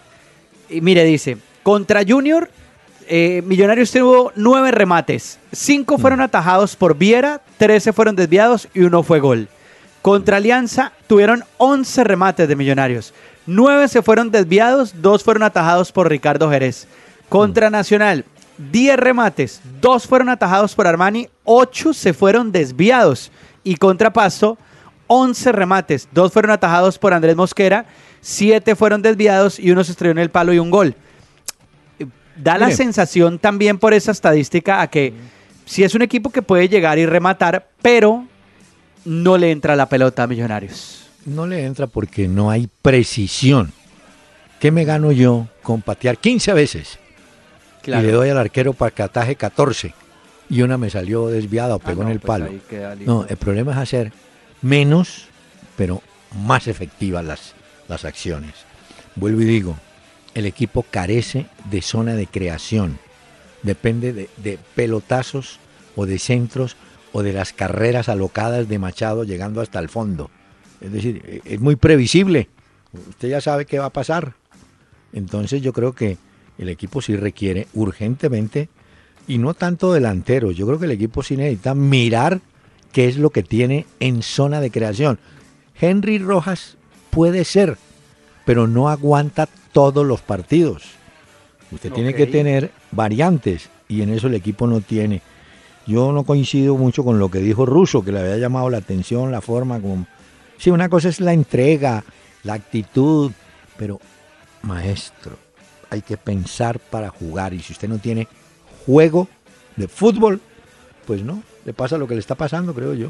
Y 0.68 0.80
mire, 0.80 1.04
dice, 1.04 1.38
contra 1.62 2.02
Junior 2.06 2.50
eh, 3.08 3.42
Millonarios 3.46 3.92
tuvo 3.92 4.32
nueve 4.34 4.70
remates. 4.70 5.38
Cinco 5.52 5.96
mm. 5.96 6.00
fueron 6.00 6.20
atajados 6.20 6.76
por 6.76 6.96
Viera, 6.96 7.40
trece 7.56 7.92
fueron 7.92 8.16
desviados 8.16 8.68
y 8.74 8.80
uno 8.80 9.02
fue 9.02 9.20
gol. 9.20 9.48
Contra 10.02 10.38
Alianza 10.38 10.92
tuvieron 11.06 11.44
once 11.56 12.02
remates 12.04 12.48
de 12.48 12.56
Millonarios. 12.56 13.14
Nueve 13.46 13.88
se 13.88 14.02
fueron 14.02 14.30
desviados, 14.30 15.02
dos 15.02 15.22
fueron 15.22 15.44
atajados 15.44 15.92
por 15.92 16.08
Ricardo 16.08 16.50
Jerez. 16.50 16.88
Contra 17.28 17.70
mm. 17.70 17.72
Nacional, 17.72 18.24
diez 18.58 18.96
remates, 18.96 19.60
dos 19.80 20.06
fueron 20.06 20.28
atajados 20.28 20.74
por 20.74 20.86
Armani, 20.86 21.28
ocho 21.44 21.92
se 21.92 22.12
fueron 22.12 22.52
desviados. 22.52 23.30
Y 23.64 23.76
contra 23.76 24.12
Pasto, 24.12 24.58
once 25.06 25.50
remates, 25.52 26.08
dos 26.12 26.32
fueron 26.32 26.50
atajados 26.50 26.98
por 26.98 27.12
Andrés 27.12 27.36
Mosquera, 27.36 27.86
siete 28.20 28.76
fueron 28.76 29.02
desviados 29.02 29.58
y 29.58 29.70
uno 29.70 29.84
se 29.84 29.92
estrelló 29.92 30.12
en 30.12 30.18
el 30.18 30.30
palo 30.30 30.52
y 30.52 30.58
un 30.58 30.70
gol 30.70 30.96
da 32.36 32.58
la 32.58 32.70
sensación 32.70 33.38
también 33.38 33.78
por 33.78 33.94
esa 33.94 34.12
estadística 34.12 34.80
a 34.80 34.88
que 34.88 35.12
si 35.64 35.82
es 35.82 35.94
un 35.94 36.02
equipo 36.02 36.30
que 36.30 36.42
puede 36.42 36.68
llegar 36.68 36.98
y 36.98 37.06
rematar, 37.06 37.68
pero 37.82 38.26
no 39.04 39.38
le 39.38 39.50
entra 39.50 39.74
la 39.74 39.88
pelota 39.88 40.22
a 40.22 40.26
Millonarios. 40.26 41.08
No 41.24 41.46
le 41.46 41.64
entra 41.64 41.86
porque 41.86 42.28
no 42.28 42.50
hay 42.50 42.68
precisión. 42.82 43.72
¿Qué 44.60 44.70
me 44.70 44.84
gano 44.84 45.10
yo 45.12 45.48
con 45.62 45.82
patear 45.82 46.18
15 46.18 46.52
veces? 46.52 46.98
Y 47.86 47.90
le 47.90 48.10
doy 48.10 48.30
al 48.30 48.38
arquero 48.38 48.72
para 48.72 48.90
que 48.90 49.02
ataje 49.02 49.36
14 49.36 49.94
y 50.48 50.62
una 50.62 50.78
me 50.78 50.90
salió 50.90 51.28
desviada 51.28 51.74
o 51.74 51.80
ah, 51.82 51.84
pegó 51.84 52.02
en 52.02 52.08
el 52.08 52.20
pues 52.20 52.26
palo. 52.26 52.50
No, 53.04 53.26
el 53.28 53.36
problema 53.36 53.72
es 53.72 53.78
hacer 53.78 54.12
menos, 54.62 55.26
pero 55.76 56.02
más 56.44 56.68
efectivas 56.68 57.24
las, 57.24 57.54
las 57.88 58.04
acciones. 58.04 58.54
Vuelvo 59.16 59.42
y 59.42 59.44
digo, 59.44 59.76
el 60.34 60.46
equipo 60.46 60.84
carece 60.88 61.46
de 61.70 61.82
zona 61.82 62.14
de 62.14 62.26
creación. 62.26 62.98
Depende 63.62 64.12
de, 64.12 64.58
pelotazos 64.74 65.58
o 65.96 66.06
de 66.06 66.18
centros 66.18 66.76
o 67.12 67.22
de 67.22 67.32
las 67.32 67.52
carreras 67.52 68.08
alocadas 68.08 68.68
de 68.68 68.78
Machado 68.78 69.24
llegando 69.24 69.60
hasta 69.60 69.78
el 69.78 69.88
fondo. 69.88 70.30
Es 70.80 70.92
decir, 70.92 71.22
e, 71.24 71.54
es 71.54 71.60
muy 71.60 71.76
previsible. 71.76 72.48
Usted 73.08 73.28
ya 73.28 73.40
sabe 73.40 73.64
qué 73.64 73.78
va 73.78 73.86
a 73.86 73.92
pasar. 73.92 74.34
Entonces 75.12 75.62
yo 75.62 75.72
creo 75.72 75.94
que 75.94 76.18
el 76.58 76.68
equipo 76.68 77.02
sí 77.02 77.16
requiere 77.16 77.66
urgentemente, 77.74 78.68
y 79.28 79.38
no 79.38 79.54
tanto 79.54 79.92
delantero, 79.92 80.52
yo 80.52 80.66
creo 80.66 80.78
que 80.78 80.84
el 80.84 80.92
equipo 80.92 81.22
sí 81.22 81.36
necesita 81.36 81.74
mirar 81.74 82.40
qué 82.92 83.08
es 83.08 83.16
lo 83.16 83.30
que 83.30 83.42
tiene 83.42 83.86
en 84.00 84.22
zona 84.22 84.60
de 84.60 84.70
creación. 84.70 85.18
Henry 85.78 86.18
Rojas 86.18 86.76
puede 87.10 87.44
ser, 87.44 87.76
pero 88.44 88.66
no 88.66 88.88
aguanta 88.88 89.48
todos 89.72 90.06
los 90.06 90.20
partidos. 90.20 90.84
Usted 91.72 91.92
tiene 91.92 92.14
que 92.14 92.26
tener 92.26 92.70
variantes 92.92 93.68
y 93.88 94.02
en 94.02 94.10
eso 94.10 94.28
el 94.28 94.34
equipo 94.34 94.66
no 94.66 94.80
tiene. 94.80 95.22
Yo 95.86 96.12
no 96.12 96.24
coincido 96.24 96.76
mucho 96.76 97.04
con 97.04 97.18
lo 97.18 97.30
que 97.30 97.40
dijo 97.40 97.66
Russo, 97.66 98.04
que 98.04 98.12
le 98.12 98.20
había 98.20 98.38
llamado 98.38 98.70
la 98.70 98.78
atención, 98.78 99.30
la 99.30 99.40
forma 99.40 99.80
como... 99.80 100.06
Sí, 100.58 100.70
una 100.70 100.88
cosa 100.88 101.08
es 101.08 101.20
la 101.20 101.32
entrega, 101.32 102.02
la 102.42 102.54
actitud, 102.54 103.30
pero 103.76 104.00
maestro, 104.62 105.36
hay 105.90 106.02
que 106.02 106.16
pensar 106.16 106.78
para 106.78 107.08
jugar. 107.08 107.54
Y 107.54 107.60
si 107.60 107.72
usted 107.72 107.88
no 107.88 107.98
tiene 107.98 108.28
juego 108.84 109.28
de 109.76 109.88
fútbol, 109.88 110.40
pues 111.06 111.22
no, 111.22 111.42
le 111.64 111.72
pasa 111.72 111.98
lo 111.98 112.06
que 112.06 112.14
le 112.14 112.20
está 112.20 112.34
pasando, 112.34 112.74
creo 112.74 112.94
yo. 112.94 113.08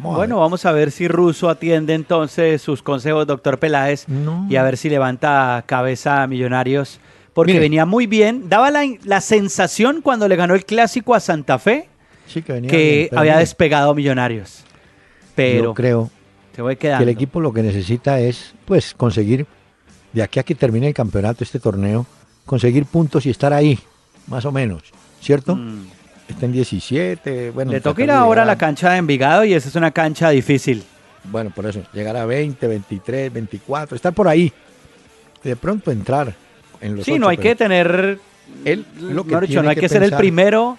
Bueno, 0.00 0.38
vamos 0.38 0.66
a 0.66 0.72
ver 0.72 0.90
si 0.90 1.08
Russo 1.08 1.48
atiende 1.48 1.94
entonces 1.94 2.60
sus 2.60 2.82
consejos, 2.82 3.26
doctor 3.26 3.58
Peláez, 3.58 4.04
y 4.48 4.56
a 4.56 4.62
ver 4.62 4.76
si 4.76 4.90
levanta 4.90 5.64
cabeza 5.66 6.22
a 6.22 6.26
Millonarios, 6.26 7.00
porque 7.32 7.58
venía 7.58 7.86
muy 7.86 8.06
bien. 8.06 8.48
Daba 8.48 8.70
la, 8.70 9.20
sensación 9.20 10.02
cuando 10.02 10.28
le 10.28 10.36
ganó 10.36 10.54
el 10.54 10.64
clásico 10.64 11.14
a 11.14 11.20
Santa 11.20 11.58
Fe 11.58 11.88
que, 12.68 13.08
había 13.16 13.38
despegado 13.38 13.94
Millonarios. 13.94 14.64
Pero 15.34 15.72
creo 15.72 16.10
que 16.78 16.92
el 16.92 17.08
equipo 17.08 17.40
lo 17.40 17.52
que 17.52 17.62
necesita 17.62 18.20
es 18.20 18.54
pues 18.64 18.92
conseguir, 18.94 19.46
de 20.12 20.22
aquí 20.22 20.40
a 20.40 20.42
que 20.42 20.54
termine 20.54 20.88
el 20.88 20.94
campeonato, 20.94 21.44
este 21.44 21.60
torneo, 21.60 22.06
conseguir 22.46 22.86
puntos 22.86 23.26
y 23.26 23.30
estar 23.30 23.52
ahí, 23.52 23.78
más 24.26 24.44
o 24.44 24.52
menos, 24.52 24.82
¿cierto? 25.20 25.56
Mm 25.56 25.98
está 26.28 26.46
en 26.46 26.52
17. 26.52 27.50
Bueno, 27.50 27.72
Le 27.72 27.80
toca 27.80 28.02
ir 28.02 28.10
ahora 28.10 28.42
a 28.42 28.44
la 28.44 28.56
cancha 28.56 28.90
de 28.90 28.98
Envigado 28.98 29.44
y 29.44 29.54
esa 29.54 29.68
es 29.68 29.74
una 29.74 29.90
cancha 29.90 30.30
difícil. 30.30 30.84
Bueno, 31.24 31.50
por 31.54 31.66
eso, 31.66 31.82
llegar 31.92 32.16
a 32.16 32.24
20, 32.26 32.66
23, 32.66 33.32
24, 33.32 33.96
estar 33.96 34.12
por 34.12 34.28
ahí. 34.28 34.52
De 35.42 35.56
pronto 35.56 35.90
entrar 35.90 36.34
en 36.80 36.96
los 36.96 37.04
Sí, 37.04 37.18
no 37.18 37.28
hay 37.28 37.38
que 37.38 37.54
tener. 37.54 38.18
Él, 38.64 38.86
lo 39.00 39.24
que 39.24 39.38
dicho, 39.40 39.62
no 39.62 39.70
hay 39.70 39.76
que, 39.76 39.88
ser 39.88 40.02
el 40.02 40.12
primero. 40.12 40.78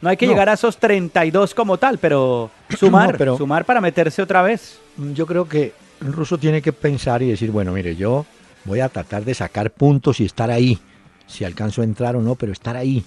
No 0.00 0.08
hay 0.08 0.16
que 0.16 0.26
llegar 0.26 0.48
a 0.48 0.54
esos 0.54 0.78
32 0.78 1.54
como 1.54 1.76
tal, 1.76 1.98
pero 1.98 2.50
sumar, 2.78 3.16
pero 3.18 3.36
sumar 3.36 3.64
para 3.64 3.80
meterse 3.80 4.22
otra 4.22 4.42
vez. 4.42 4.78
Yo 4.96 5.26
creo 5.26 5.46
que 5.46 5.74
el 6.00 6.12
ruso 6.12 6.38
tiene 6.38 6.62
que 6.62 6.72
pensar 6.72 7.22
y 7.22 7.28
decir, 7.28 7.50
bueno, 7.50 7.72
mire, 7.72 7.94
yo 7.96 8.24
voy 8.64 8.80
a 8.80 8.88
tratar 8.88 9.24
de 9.24 9.34
sacar 9.34 9.72
puntos 9.72 10.20
y 10.20 10.24
estar 10.24 10.50
ahí. 10.50 10.78
Si 11.26 11.44
alcanzo 11.44 11.82
a 11.82 11.84
entrar 11.84 12.16
o 12.16 12.22
no, 12.22 12.34
pero 12.34 12.52
estar 12.52 12.76
ahí. 12.76 13.04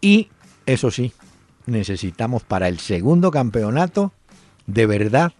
Y 0.00 0.28
eso 0.66 0.90
sí, 0.90 1.12
necesitamos 1.66 2.42
para 2.42 2.68
el 2.68 2.78
segundo 2.78 3.30
campeonato 3.30 4.12
de 4.66 4.86
verdad 4.86 5.32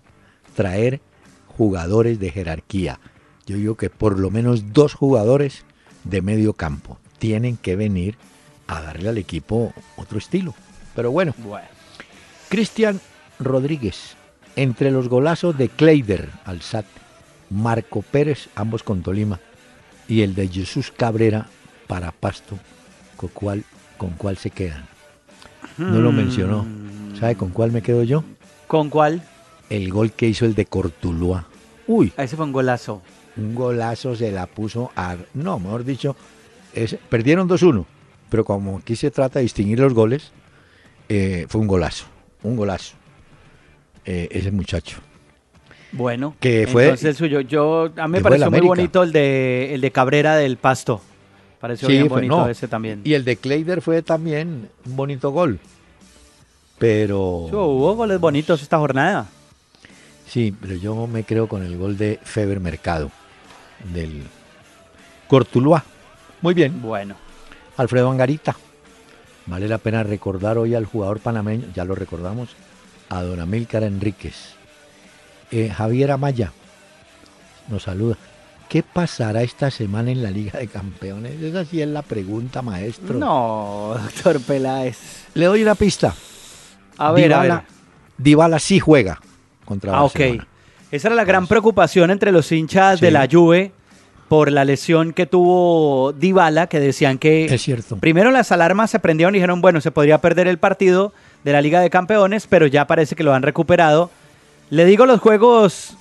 traer 0.55 1.01
jugadores 1.47 2.19
de 2.19 2.31
jerarquía. 2.31 3.01
Yo 3.47 3.57
digo 3.57 3.77
que 3.77 3.91
por 3.91 4.19
lo 4.19 4.31
menos 4.31 4.73
dos 4.73 4.95
jugadores 4.95 5.65
de 6.05 6.23
medio 6.23 6.53
campo 6.53 6.99
tienen 7.19 7.57
que 7.57 7.77
venir 7.77 8.17
a 8.67 8.81
darle 8.81 9.09
al 9.09 9.19
equipo 9.19 9.73
otro 9.97 10.19
estilo. 10.19 10.55
Pero 10.95 11.11
bueno, 11.11 11.35
Cristian 12.49 13.01
Rodríguez, 13.39 14.17
entre 14.57 14.91
los 14.91 15.09
golazos 15.09 15.57
de 15.57 15.69
Kleider 15.69 16.31
al 16.45 16.63
SAT, 16.63 16.87
Marco 17.51 18.03
Pérez, 18.03 18.49
ambos 18.55 18.83
con 18.83 19.03
Tolima, 19.03 19.41
y 20.09 20.23
el 20.23 20.35
de 20.35 20.49
Jesús 20.49 20.93
Cabrera 20.95 21.49
para 21.87 22.13
Pasto, 22.13 22.59
con 23.17 23.31
cuál, 23.31 23.65
con 23.97 24.11
cuál 24.11 24.37
se 24.37 24.51
quedan. 24.51 24.87
No 25.77 26.01
lo 26.01 26.13
mencionó. 26.13 26.67
¿Sabe 27.19 27.37
con 27.37 27.51
cuál 27.51 27.73
me 27.73 27.83
quedo 27.83 28.03
yo? 28.03 28.25
¿Con 28.67 28.91
cuál? 28.91 29.23
El 29.71 29.91
gol 29.91 30.13
que 30.13 30.29
hizo 30.29 30.45
el 30.45 30.55
de 30.55 30.67
Cortuluá. 30.67 31.47
Uy. 31.87 32.13
Ese 32.17 32.37
fue 32.37 32.45
un 32.45 32.53
golazo. 32.53 33.03
Un 33.37 33.55
golazo 33.55 34.17
se 34.17 34.33
la 34.33 34.47
puso 34.47 34.91
a... 34.97 35.17
No, 35.35 35.59
mejor 35.59 35.85
dicho, 35.85 36.17
perdieron 37.09 37.49
2-1, 37.49 37.85
pero 38.29 38.45
como 38.45 38.79
aquí 38.79 38.97
se 38.97 39.11
trata 39.11 39.39
de 39.39 39.45
distinguir 39.45 39.79
los 39.79 39.95
goles, 39.95 40.33
eh, 41.09 41.47
fue 41.49 41.61
un 41.61 41.67
golazo, 41.67 42.07
un 42.43 42.57
golazo. 42.57 42.95
Eh, 44.05 44.29
ese 44.31 44.51
muchacho. 44.51 44.99
Bueno, 45.93 46.35
que 46.41 46.67
fue 46.67 46.85
entonces 46.85 47.07
el 47.07 47.17
suyo. 47.17 47.41
Yo, 47.41 47.91
a 47.97 48.09
mí 48.09 48.13
me 48.13 48.21
pareció 48.21 48.51
muy 48.51 48.61
bonito 48.61 49.03
el 49.03 49.13
de, 49.13 49.75
el 49.75 49.81
de 49.81 49.91
Cabrera 49.91 50.37
del 50.37 50.57
Pasto. 50.57 51.01
Pareció 51.61 51.89
bien 51.89 52.09
bonito 52.09 52.49
ese 52.49 52.69
también. 52.69 53.01
Y 53.05 53.15
el 53.15 53.25
de 53.25 53.37
Kleider 53.37 53.83
fue 53.83 54.03
también 54.03 54.69
un 54.87 54.97
bonito 54.97 55.31
gol. 55.31 55.59
Pero. 56.79 57.21
hubo 57.21 57.95
goles 57.97 58.21
bonitos 58.21 58.63
esta 58.63 58.79
jornada. 58.79 59.27
Sí, 60.27 60.55
pero 60.61 60.75
yo 60.75 61.07
me 61.07 61.25
creo 61.25 61.49
con 61.49 61.65
el 61.65 61.77
gol 61.77 61.97
de 61.97 62.21
Feber 62.23 62.61
Mercado, 62.61 63.11
del 63.93 64.23
Cortuluá. 65.27 65.85
Muy 66.43 66.55
bien. 66.55 66.81
Bueno. 66.83 67.17
Alfredo 67.77 68.11
Angarita. 68.11 68.55
Vale 69.47 69.67
la 69.67 69.79
pena 69.79 70.03
recordar 70.03 70.59
hoy 70.59 70.75
al 70.75 70.85
jugador 70.85 71.21
panameño, 71.21 71.69
ya 71.75 71.85
lo 71.85 71.95
recordamos, 71.95 72.51
a 73.09 73.23
don 73.23 73.41
Amílcar 73.41 73.83
Enríquez. 73.83 74.58
Eh, 75.51 75.71
Javier 75.71 76.11
Amaya 76.11 76.53
nos 77.69 77.85
saluda. 77.85 78.17
¿Qué 78.69 78.83
pasará 78.83 79.43
esta 79.43 79.71
semana 79.71 80.11
en 80.11 80.23
la 80.23 80.31
Liga 80.31 80.59
de 80.59 80.67
Campeones? 80.69 81.41
Esa 81.41 81.65
sí 81.65 81.81
es 81.81 81.89
la 81.89 82.03
pregunta, 82.03 82.61
maestro. 82.61 83.15
No, 83.15 83.95
doctor 84.03 84.41
Peláez. 84.43 84.99
Le 85.35 85.47
doy 85.47 85.63
una 85.63 85.75
pista. 85.75 86.15
A 86.99 87.13
ver, 87.13 87.33
Dybala, 88.19 88.57
a 88.57 88.59
sí 88.59 88.79
juega 88.79 89.21
contra 89.65 89.97
Ah, 89.97 90.05
ok. 90.05 90.21
Esa 90.91 91.09
era 91.09 91.15
la 91.15 91.25
gran 91.25 91.47
preocupación 91.47 92.11
entre 92.11 92.33
los 92.33 92.51
hinchas 92.53 93.01
de 93.01 93.11
la 93.11 93.29
Juve 93.31 93.73
por 94.29 94.53
la 94.53 94.65
lesión 94.65 95.15
que 95.15 95.27
tuvo 95.27 96.13
Dybala, 96.13 96.67
que 96.67 96.81
decían 96.81 97.19
que... 97.19 97.47
Es 97.47 97.63
cierto. 97.63 97.97
Primero 97.97 98.31
las 98.31 98.53
alarmas 98.53 98.91
se 98.91 98.99
prendieron 98.99 99.35
y 99.35 99.39
dijeron, 99.39 99.63
bueno, 99.63 99.81
se 99.81 99.91
podría 99.91 100.19
perder 100.19 100.47
el 100.49 100.59
partido 100.59 101.15
de 101.45 101.53
la 101.53 101.63
Liga 101.63 101.81
de 101.81 101.89
Campeones, 101.89 102.47
pero 102.47 102.67
ya 102.67 102.87
parece 102.87 103.17
que 103.17 103.23
lo 103.23 103.33
han 103.33 103.43
recuperado. 103.43 104.11
Le 104.71 104.85
digo 104.85 105.07
los 105.07 105.21
juegos 105.21 105.97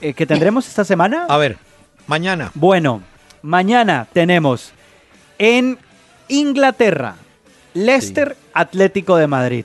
eh, 0.00 0.14
que 0.14 0.26
tendremos 0.26 0.66
esta 0.66 0.84
semana. 0.84 1.26
A 1.28 1.36
ver, 1.36 1.58
mañana. 2.06 2.50
Bueno, 2.54 3.02
mañana 3.42 4.08
tenemos 4.12 4.72
en 5.38 5.78
Inglaterra, 6.28 7.16
Leicester 7.74 8.36
Atlético 8.54 9.16
de 9.16 9.26
Madrid. 9.28 9.64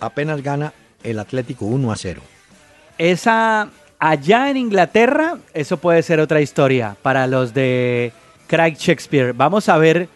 Apenas 0.00 0.42
gana 0.42 0.72
el 1.02 1.18
Atlético 1.18 1.66
1 1.66 1.92
a 1.92 1.96
0. 1.96 2.22
Esa 2.96 3.68
allá 3.98 4.50
en 4.50 4.56
Inglaterra, 4.56 5.36
eso 5.52 5.76
puede 5.76 6.02
ser 6.02 6.20
otra 6.20 6.40
historia 6.40 6.96
para 7.02 7.26
los 7.26 7.52
de 7.52 8.12
Craig 8.46 8.76
Shakespeare. 8.78 9.32
Vamos 9.32 9.68
a 9.68 9.76
ver. 9.76 10.08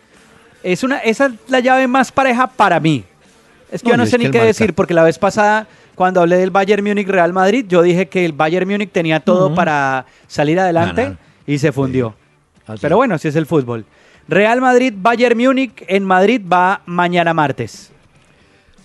Es 0.62 0.84
una, 0.84 0.98
esa 0.98 1.26
es 1.26 1.32
la 1.48 1.60
llave 1.60 1.86
más 1.88 2.12
pareja 2.12 2.46
para 2.46 2.80
mí. 2.80 3.04
Es 3.70 3.82
que 3.82 3.90
yo 3.90 3.96
no 3.96 4.06
sé 4.06 4.18
ni 4.18 4.30
qué 4.30 4.40
decir, 4.40 4.74
porque 4.74 4.94
la 4.94 5.02
vez 5.02 5.18
pasada, 5.18 5.66
cuando 6.02 6.20
hablé 6.20 6.36
del 6.36 6.50
Bayern 6.50 6.82
Múnich 6.82 7.06
Real 7.06 7.32
Madrid, 7.32 7.64
yo 7.68 7.80
dije 7.80 8.08
que 8.08 8.24
el 8.24 8.32
Bayern 8.32 8.68
Múnich 8.68 8.90
tenía 8.90 9.20
todo 9.20 9.54
para 9.54 10.04
salir 10.26 10.58
adelante 10.58 11.16
y 11.46 11.58
se 11.58 11.70
fundió. 11.70 12.16
Pero 12.80 12.96
bueno, 12.96 13.14
así 13.14 13.28
es 13.28 13.36
el 13.36 13.46
fútbol. 13.46 13.84
Real 14.26 14.60
Madrid, 14.60 14.94
Bayern 14.96 15.38
Múnich 15.38 15.84
en 15.86 16.04
Madrid 16.04 16.42
va 16.44 16.82
mañana 16.86 17.32
martes. 17.34 17.92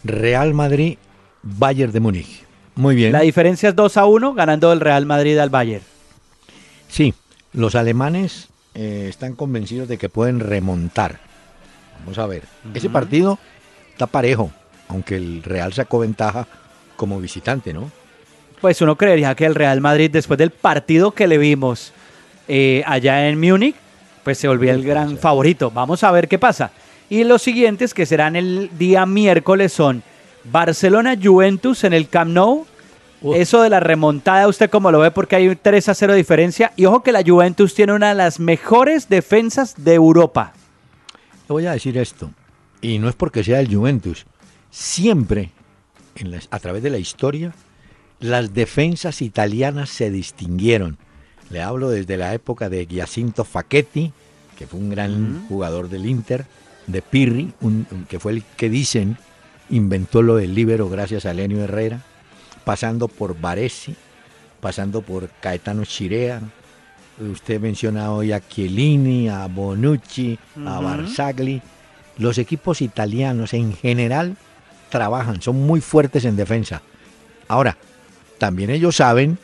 Real 0.04 0.54
Madrid, 0.54 1.00
Bayern 1.42 1.92
de 1.92 2.02
Múnich. 2.02 2.46
Muy 2.76 2.94
bien. 2.94 3.14
La 3.14 3.22
diferencia 3.22 3.70
es 3.70 3.76
2 3.76 3.98
a 3.98 4.06
1, 4.06 4.36
ganando 4.36 4.72
el 4.72 4.80
Real 4.80 5.08
Madrid 5.08 5.40
al 5.40 5.50
Bayern. 5.50 5.84
Sí, 6.88 7.16
los 7.52 7.74
alemanes 7.74 8.50
eh, 8.76 9.08
están 9.10 9.34
convencidos 9.34 9.88
de 9.88 9.98
que 9.98 10.08
pueden 10.08 10.40
remontar. 10.40 11.20
Vamos 12.02 12.20
a 12.20 12.28
ver. 12.28 12.44
Ese 12.76 12.92
partido 12.92 13.40
está 13.96 14.06
parejo 14.06 14.52
aunque 14.88 15.16
el 15.16 15.44
Real 15.44 15.74
sacó 15.74 16.00
ventaja 16.00 16.48
como 16.98 17.20
visitante, 17.22 17.74
¿no? 17.74 17.90
Pues 18.60 18.82
uno 18.82 18.96
creería 18.96 19.36
que 19.36 19.46
el 19.46 19.56
Real 19.56 19.80
Madrid, 19.80 20.10
después 20.12 20.38
del 20.38 20.50
partido 20.52 21.12
que 21.12 21.28
le 21.28 21.38
vimos 21.38 21.94
eh, 22.48 22.84
allá 22.86 23.30
en 23.30 23.40
Múnich, 23.40 23.76
pues 24.24 24.40
se 24.40 24.48
volvió 24.48 24.74
el 24.74 24.84
gran 24.84 25.18
favorito. 25.18 25.72
Vamos 25.72 26.04
a 26.04 26.12
ver 26.12 26.28
qué 26.28 26.38
pasa. 26.40 26.72
Y 27.10 27.24
los 27.24 27.42
siguientes, 27.42 27.94
que 27.94 28.06
serán 28.06 28.36
el 28.36 28.70
día 28.78 29.06
miércoles, 29.06 29.72
son 29.72 30.04
Barcelona-Juventus 30.52 31.86
en 31.86 31.94
el 31.94 32.10
Camp 32.10 32.32
Nou. 32.32 32.66
Eso 33.34 33.62
de 33.62 33.70
la 33.70 33.80
remontada, 33.80 34.48
¿usted 34.48 34.70
cómo 34.70 34.92
lo 34.92 35.00
ve? 35.00 35.12
Porque 35.12 35.38
hay 35.38 35.48
un 35.48 35.58
3 35.60 35.90
a 35.90 35.94
0 35.94 36.14
diferencia. 36.14 36.74
Y 36.76 36.86
ojo 36.86 37.02
que 37.02 37.12
la 37.12 37.24
Juventus 37.26 37.74
tiene 37.74 37.94
una 37.94 38.10
de 38.10 38.16
las 38.16 38.40
mejores 38.40 39.10
defensas 39.10 39.76
de 39.78 39.94
Europa. 39.94 40.54
Le 41.48 41.54
voy 41.54 41.66
a 41.66 41.72
decir 41.72 41.98
esto, 41.98 42.30
y 42.82 43.00
no 43.00 43.08
es 43.08 43.16
porque 43.16 43.44
sea 43.44 43.60
el 43.60 43.74
Juventus, 43.74 44.26
Siempre, 44.70 45.52
a 46.50 46.60
través 46.60 46.84
de 46.84 46.90
la 46.90 46.98
historia, 46.98 47.54
las 48.20 48.54
defensas 48.54 49.22
italianas 49.22 49.90
se 49.90 50.10
distinguieron. 50.10 50.98
Le 51.50 51.62
hablo 51.62 51.90
desde 51.90 52.18
la 52.18 52.34
época 52.34 52.70
de 52.70 52.86
Giacinto 52.86 53.44
Facchetti, 53.44 54.12
que 54.58 54.68
fue 54.68 54.80
un 54.80 54.90
gran 54.90 55.46
jugador 55.48 55.90
del 55.90 56.06
Inter, 56.06 56.46
de 56.88 57.02
Pirri, 57.02 57.54
que 58.10 58.20
fue 58.20 58.32
el 58.34 58.44
que 58.56 58.70
dicen 58.70 59.18
inventó 59.70 60.22
lo 60.22 60.38
del 60.38 60.56
líbero 60.56 60.90
gracias 60.90 61.26
a 61.26 61.34
Lenio 61.34 61.64
Herrera, 61.64 62.02
pasando 62.64 63.08
por 63.08 63.40
Baresi, 63.40 63.96
pasando 64.62 65.02
por 65.02 65.30
Caetano 65.42 65.86
Chirea. 65.86 66.42
Usted 67.20 67.60
menciona 67.60 68.12
hoy 68.12 68.32
a 68.32 68.40
Chiellini, 68.40 69.28
a 69.30 69.48
Bonucci, 69.48 70.38
a 70.66 70.80
Barzagli. 70.80 71.62
Los 72.18 72.38
equipos 72.38 72.82
italianos 72.82 73.54
en 73.54 73.74
general 73.74 74.38
trabajan, 74.90 75.42
son 75.42 75.66
muy 75.66 75.82
fuertes 75.82 76.26
en 76.26 76.36
defensa. 76.36 76.82
Ahora, 77.48 77.78
también 78.38 78.70
ellos 78.70 78.96
saben 78.96 79.38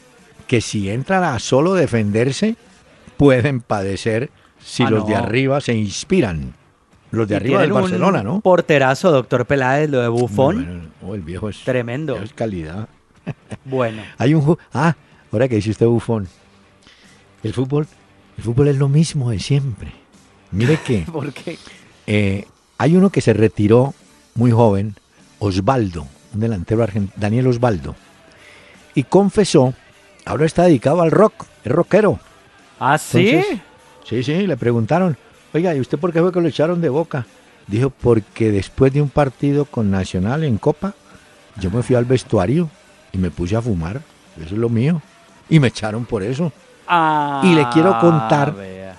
que 0.48 0.62
si 0.62 0.90
entran 0.90 1.24
a 1.24 1.40
solo 1.40 1.74
defenderse, 1.74 2.56
pueden 3.18 3.62
padecer 3.62 4.30
si 4.64 4.84
ah, 4.84 4.90
los 4.90 5.08
de 5.08 5.16
arriba 5.16 5.62
se 5.62 5.74
inspiran. 5.74 6.54
Los 7.12 7.28
de 7.28 7.36
arriba 7.36 7.62
del 7.62 7.74
Barcelona, 7.74 8.24
¿no? 8.24 8.42
Porterazo, 8.42 9.12
doctor 9.12 9.46
Peláez, 9.46 9.90
lo 9.90 10.02
de 10.02 10.08
Bufón. 10.08 10.92
el 11.12 11.22
viejo 11.22 11.50
es 11.50 11.60
tremendo. 11.64 12.18
Es 12.18 12.34
calidad. 12.34 12.90
bueno. 13.66 14.02
Hay 14.18 14.34
un 14.34 14.58
ah, 14.74 14.96
ahora 15.32 15.48
que 15.48 15.56
dice 15.56 15.72
usted 15.72 15.86
Bufón. 15.86 16.28
El 17.44 17.54
fútbol, 17.54 17.88
el 18.38 18.44
fútbol 18.44 18.70
es 18.70 18.78
lo 18.78 18.90
mismo 18.90 19.30
de 19.30 19.40
siempre. 19.40 19.92
Mire 20.52 20.80
que. 20.86 21.00
¿Por 21.12 21.32
qué? 21.34 21.58
Eh, 22.08 22.46
hay 22.78 22.96
uno 22.96 23.10
que 23.10 23.22
se 23.22 23.34
retiró 23.34 23.94
muy 24.36 24.52
joven, 24.52 24.96
Osvaldo, 25.44 26.08
un 26.34 26.40
delantero 26.40 26.84
argentino, 26.84 27.14
Daniel 27.18 27.48
Osvaldo, 27.48 27.96
y 28.96 29.04
confesó, 29.04 29.74
ahora 30.26 30.46
está 30.46 30.64
dedicado 30.64 31.02
al 31.02 31.12
rock, 31.12 31.46
es 31.66 31.72
rockero. 31.72 32.20
¿Ah, 32.80 32.98
sí? 32.98 33.42
sí, 34.06 34.24
sí, 34.24 34.48
le 34.48 34.56
preguntaron, 34.56 35.18
oiga, 35.54 35.76
¿y 35.76 35.82
usted 35.82 35.98
por 35.98 36.14
qué 36.14 36.22
fue 36.22 36.32
que 36.32 36.42
lo 36.42 36.48
echaron 36.48 36.80
de 36.80 36.90
boca? 36.90 37.26
Dijo, 37.68 37.90
porque 37.90 38.52
después 38.52 38.94
de 38.94 39.02
un 39.02 39.10
partido 39.10 39.66
con 39.66 39.92
Nacional 39.92 40.44
en 40.44 40.58
Copa, 40.58 40.94
yo 41.60 41.70
me 41.72 41.84
fui 41.84 41.96
al 41.96 42.06
vestuario 42.06 42.70
y 43.12 43.18
me 43.18 43.30
puse 43.30 43.56
a 43.56 43.62
fumar, 43.62 44.02
eso 44.38 44.56
es 44.56 44.60
lo 44.60 44.70
mío, 44.70 45.02
y 45.50 45.60
me 45.60 45.68
echaron 45.68 46.06
por 46.06 46.24
eso. 46.24 46.52
Ah, 46.88 47.42
y 47.44 47.54
le 47.54 47.68
quiero 47.70 48.00
contar, 48.00 48.56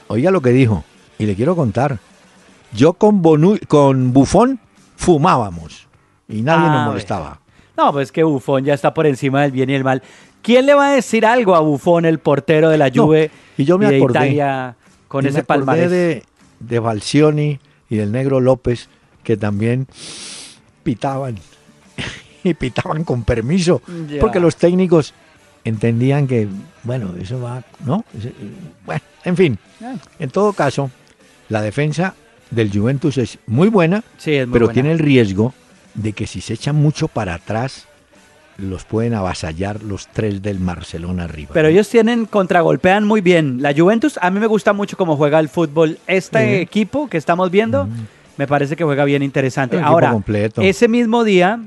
oiga 0.09 0.31
lo 0.31 0.43
que 0.43 0.51
dijo, 0.51 0.85
y 1.19 1.25
le 1.25 1.35
quiero 1.35 1.57
contar, 1.57 1.99
yo 2.73 2.93
con, 2.95 3.23
con 3.67 4.13
Bufón 4.13 4.61
fumábamos 4.97 5.84
y 6.29 6.43
nadie 6.43 6.69
nos 6.69 6.87
molestaba. 6.89 7.41
No, 7.77 7.93
pues 7.93 8.13
que 8.13 8.23
Bufón 8.23 8.65
ya 8.65 8.75
está 8.75 8.95
por 8.95 9.07
encima 9.07 9.43
del 9.43 9.53
bien 9.53 9.71
y 9.71 9.75
el 9.75 9.85
mal. 9.85 10.03
¿Quién 10.43 10.67
le 10.67 10.75
va 10.75 10.89
a 10.89 10.93
decir 10.93 11.27
algo 11.27 11.55
a 11.55 11.61
Bufón, 11.61 12.05
el 12.05 12.19
portero 12.19 12.69
de 12.69 12.79
la 12.79 12.91
Juve 12.95 13.31
y 13.57 13.65
yo 13.65 13.79
me 13.79 13.89
de 13.89 13.97
acordé, 13.97 14.19
Italia, 14.19 14.77
con 15.09 15.27
ese 15.27 15.43
palmarés? 15.43 15.91
de, 15.91 16.23
de 16.61 16.79
Balcioni 16.79 17.59
y 17.89 17.97
del 17.97 18.13
negro 18.13 18.41
López, 18.41 18.89
que 19.23 19.37
también 19.37 19.87
pitaban 20.83 21.37
y 22.45 22.55
pitaban 22.55 23.05
con 23.05 23.25
permiso, 23.25 23.81
porque 24.21 24.39
los 24.39 24.57
técnicos 24.57 25.15
entendían 25.65 26.27
que, 26.27 26.47
bueno, 26.83 27.15
eso 27.21 27.41
va, 27.41 27.65
¿no? 27.85 28.05
Bueno, 28.85 29.01
en 29.25 29.37
fin, 29.37 29.59
en 30.19 30.31
todo 30.31 30.53
caso, 30.53 30.91
la 31.49 31.63
defensa 31.63 32.15
del 32.51 32.71
Juventus 32.71 33.19
es 33.19 33.39
muy 33.47 33.69
buena, 33.69 34.05
pero 34.23 34.69
tiene 34.69 34.93
el 34.93 34.99
riesgo 34.99 35.55
de 35.95 36.13
que 36.13 36.27
si 36.27 36.41
se 36.41 36.55
echan 36.55 36.77
mucho 36.77 37.09
para 37.09 37.35
atrás, 37.35 37.87
los 38.57 38.85
pueden 38.85 39.15
avasallar 39.15 39.83
los 39.83 40.07
tres 40.09 40.43
del 40.43 40.59
Barcelona 40.59 41.25
arriba. 41.25 41.51
Pero 41.53 41.69
ellos 41.69 41.89
tienen, 41.89 42.27
contragolpean 42.27 43.05
muy 43.07 43.21
bien. 43.21 43.63
La 43.63 43.75
Juventus, 43.75 44.19
a 44.21 44.31
mí 44.31 44.41
me 44.41 44.47
gusta 44.47 44.73
mucho 44.73 44.97
cómo 44.97 45.17
juega 45.17 45.41
el 45.41 45.49
fútbol. 45.49 45.99
Este 46.07 46.61
equipo 46.61 47.09
que 47.09 47.17
estamos 47.17 47.51
viendo, 47.51 47.87
mm. 47.87 48.07
me 48.37 48.47
parece 48.47 48.77
que 48.77 48.85
juega 48.85 49.05
bien 49.05 49.23
interesante. 49.23 49.81
Ahora, 49.81 50.17
ese 50.59 50.89
mismo 50.89 51.25
día, 51.25 51.61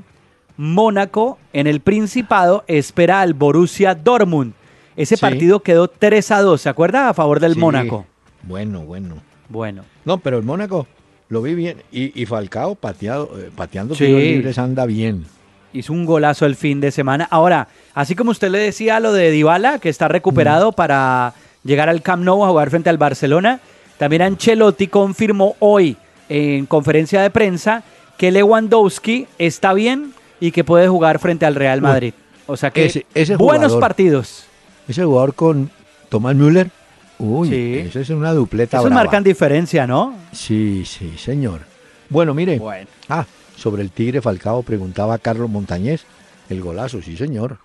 Mónaco 0.56 1.38
en 1.52 1.66
el 1.66 1.80
Principado 1.80 2.64
espera 2.66 3.20
al 3.20 3.34
Borussia 3.34 3.94
Dortmund. 3.94 4.54
Ese 4.96 5.16
partido 5.16 5.60
quedó 5.60 5.86
3 5.86 6.30
a 6.32 6.42
2, 6.42 6.60
¿se 6.60 6.68
acuerda? 6.68 7.08
A 7.08 7.14
favor 7.14 7.38
del 7.38 7.54
Mónaco. 7.56 8.04
Bueno, 8.42 8.80
bueno. 8.80 9.16
Bueno. 9.48 9.84
No, 10.04 10.18
pero 10.18 10.38
el 10.38 10.44
Mónaco 10.44 10.86
lo 11.28 11.42
vi 11.42 11.54
bien. 11.54 11.82
Y, 11.92 12.24
Falcao 12.26 12.74
pateado, 12.74 13.30
eh, 13.38 13.50
pateando 13.54 13.94
tiros 13.94 14.20
libres 14.20 14.58
anda 14.58 14.86
bien. 14.86 15.26
Hizo 15.72 15.92
un 15.92 16.06
golazo 16.06 16.46
el 16.46 16.56
fin 16.56 16.80
de 16.80 16.90
semana. 16.90 17.28
Ahora, 17.30 17.68
así 17.94 18.14
como 18.14 18.30
usted 18.30 18.50
le 18.50 18.58
decía 18.58 19.00
lo 19.00 19.12
de 19.12 19.30
Dybala, 19.30 19.78
que 19.78 19.90
está 19.90 20.08
recuperado 20.08 20.72
para 20.72 21.34
llegar 21.62 21.88
al 21.88 22.00
Camp 22.00 22.24
Nou 22.24 22.44
a 22.44 22.48
jugar 22.48 22.70
frente 22.70 22.88
al 22.88 22.96
Barcelona, 22.96 23.60
también 23.98 24.22
Ancelotti 24.22 24.86
confirmó 24.86 25.56
hoy 25.58 25.96
en 26.28 26.66
conferencia 26.66 27.20
de 27.20 27.30
prensa 27.30 27.82
que 28.16 28.30
Lewandowski 28.30 29.26
está 29.38 29.74
bien 29.74 30.12
y 30.40 30.52
que 30.52 30.64
puede 30.64 30.88
jugar 30.88 31.18
frente 31.18 31.44
al 31.46 31.54
Real 31.54 31.82
Madrid. 31.82 32.14
O 32.46 32.56
sea 32.56 32.70
que 32.70 33.04
buenos 33.38 33.76
partidos. 33.76 34.44
Ese 34.88 35.04
jugador 35.04 35.34
con 35.34 35.70
Tomás 36.08 36.34
Müller, 36.34 36.70
uy, 37.18 37.78
eso 37.86 38.00
es 38.00 38.10
una 38.10 38.32
dupleta. 38.32 38.78
Eso 38.78 38.90
marcan 38.90 39.22
diferencia, 39.22 39.86
¿no? 39.86 40.14
Sí, 40.32 40.84
sí, 40.84 41.14
señor. 41.16 41.60
Bueno, 42.08 42.34
mire. 42.34 42.60
Ah, 43.08 43.26
sobre 43.56 43.82
el 43.82 43.90
Tigre 43.90 44.20
Falcao 44.20 44.62
preguntaba 44.62 45.18
Carlos 45.18 45.50
Montañez. 45.50 46.04
El 46.48 46.60
golazo, 46.60 47.02
sí, 47.02 47.16
señor. 47.16 47.58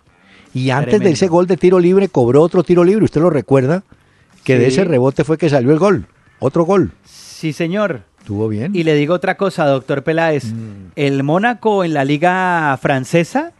Y 0.53 0.69
antes 0.69 0.99
de 0.99 1.11
ese 1.11 1.27
gol 1.27 1.47
de 1.47 1.57
tiro 1.57 1.79
libre 1.79 2.09
cobró 2.09 2.41
otro 2.41 2.63
tiro 2.63 2.83
libre, 2.83 3.05
usted 3.05 3.21
lo 3.21 3.29
recuerda, 3.29 3.83
que 4.43 4.59
de 4.59 4.67
ese 4.67 4.83
rebote 4.83 5.23
fue 5.23 5.37
que 5.37 5.49
salió 5.49 5.71
el 5.71 5.79
gol. 5.79 6.05
Otro 6.39 6.63
gol. 6.63 6.91
Sí, 7.05 7.53
señor. 7.53 8.01
Estuvo 8.19 8.47
bien. 8.47 8.73
Y 8.75 8.83
le 8.83 8.95
digo 8.95 9.13
otra 9.13 9.35
cosa, 9.35 9.65
doctor 9.65 10.03
Peláez. 10.03 10.45
Mm. 10.45 10.91
El 10.95 11.23
Mónaco 11.23 11.83
en 11.83 11.93
la 11.93 12.05
liga 12.05 12.77
francesa 12.81 13.51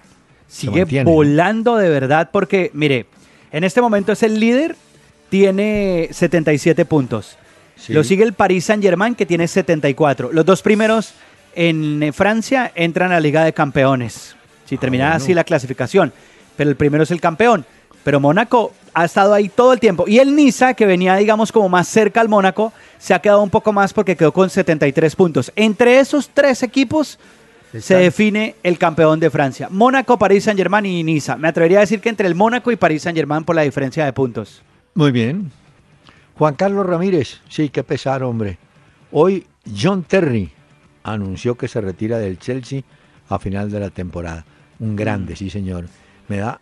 sigue 0.47 1.03
volando 1.03 1.77
de 1.77 1.89
verdad 1.89 2.29
porque, 2.31 2.69
mire, 2.73 3.07
en 3.51 3.63
este 3.63 3.81
momento 3.81 4.11
es 4.11 4.23
el 4.23 4.39
líder, 4.39 4.75
tiene 5.33 6.09
77 6.11 6.85
puntos. 6.85 7.39
Lo 7.87 8.03
sigue 8.03 8.23
el 8.23 8.33
Paris 8.33 8.65
Saint-Germain 8.65 9.15
que 9.15 9.25
tiene 9.25 9.47
74. 9.47 10.31
Los 10.31 10.45
dos 10.45 10.61
primeros 10.61 11.15
en 11.55 12.13
Francia 12.13 12.71
entran 12.75 13.11
a 13.11 13.15
la 13.15 13.19
Liga 13.19 13.43
de 13.43 13.51
Campeones. 13.51 14.35
Si 14.69 14.77
termina 14.77 15.13
ah, 15.13 15.15
así 15.15 15.33
la 15.33 15.43
clasificación. 15.43 16.13
Pero 16.55 16.69
el 16.69 16.75
primero 16.75 17.01
es 17.03 17.09
el 17.09 17.19
campeón. 17.19 17.65
Pero 18.03 18.19
Mónaco 18.19 18.73
ha 18.93 19.05
estado 19.05 19.33
ahí 19.33 19.49
todo 19.49 19.73
el 19.73 19.79
tiempo. 19.79 20.05
Y 20.07 20.19
el 20.19 20.35
Niza, 20.35 20.75
que 20.75 20.85
venía, 20.85 21.15
digamos, 21.15 21.51
como 21.51 21.67
más 21.67 21.87
cerca 21.87 22.21
al 22.21 22.29
Mónaco, 22.29 22.71
se 22.99 23.15
ha 23.15 23.19
quedado 23.19 23.41
un 23.41 23.49
poco 23.49 23.73
más 23.73 23.91
porque 23.91 24.15
quedó 24.15 24.31
con 24.31 24.51
73 24.51 25.15
puntos. 25.15 25.51
Entre 25.55 25.99
esos 25.99 26.29
tres 26.31 26.61
equipos 26.61 27.17
se 27.75 27.95
define 27.95 28.53
el 28.61 28.77
campeón 28.77 29.19
de 29.19 29.31
Francia. 29.31 29.67
Mónaco, 29.71 30.19
París 30.19 30.43
Saint-Germain 30.43 30.85
y 30.85 31.01
Niza. 31.01 31.37
Me 31.37 31.47
atrevería 31.47 31.79
a 31.79 31.81
decir 31.81 32.01
que 32.01 32.09
entre 32.09 32.27
el 32.27 32.35
Mónaco 32.35 32.71
y 32.71 32.75
París 32.75 33.01
Saint-Germain 33.01 33.43
por 33.43 33.55
la 33.55 33.63
diferencia 33.63 34.05
de 34.05 34.13
puntos. 34.13 34.61
Muy 34.95 35.11
bien. 35.11 35.51
Juan 36.37 36.55
Carlos 36.55 36.85
Ramírez, 36.85 37.41
sí, 37.49 37.69
qué 37.69 37.83
pesar, 37.83 38.23
hombre. 38.23 38.57
Hoy 39.11 39.45
John 39.75 40.03
Terry 40.03 40.51
anunció 41.03 41.55
que 41.55 41.67
se 41.67 41.81
retira 41.81 42.17
del 42.17 42.39
Chelsea 42.39 42.81
a 43.29 43.39
final 43.39 43.71
de 43.71 43.79
la 43.79 43.89
temporada. 43.89 44.45
Un 44.79 44.95
grande, 44.95 45.33
mm. 45.33 45.37
sí, 45.37 45.49
señor. 45.49 45.87
Me 46.27 46.37
da 46.37 46.59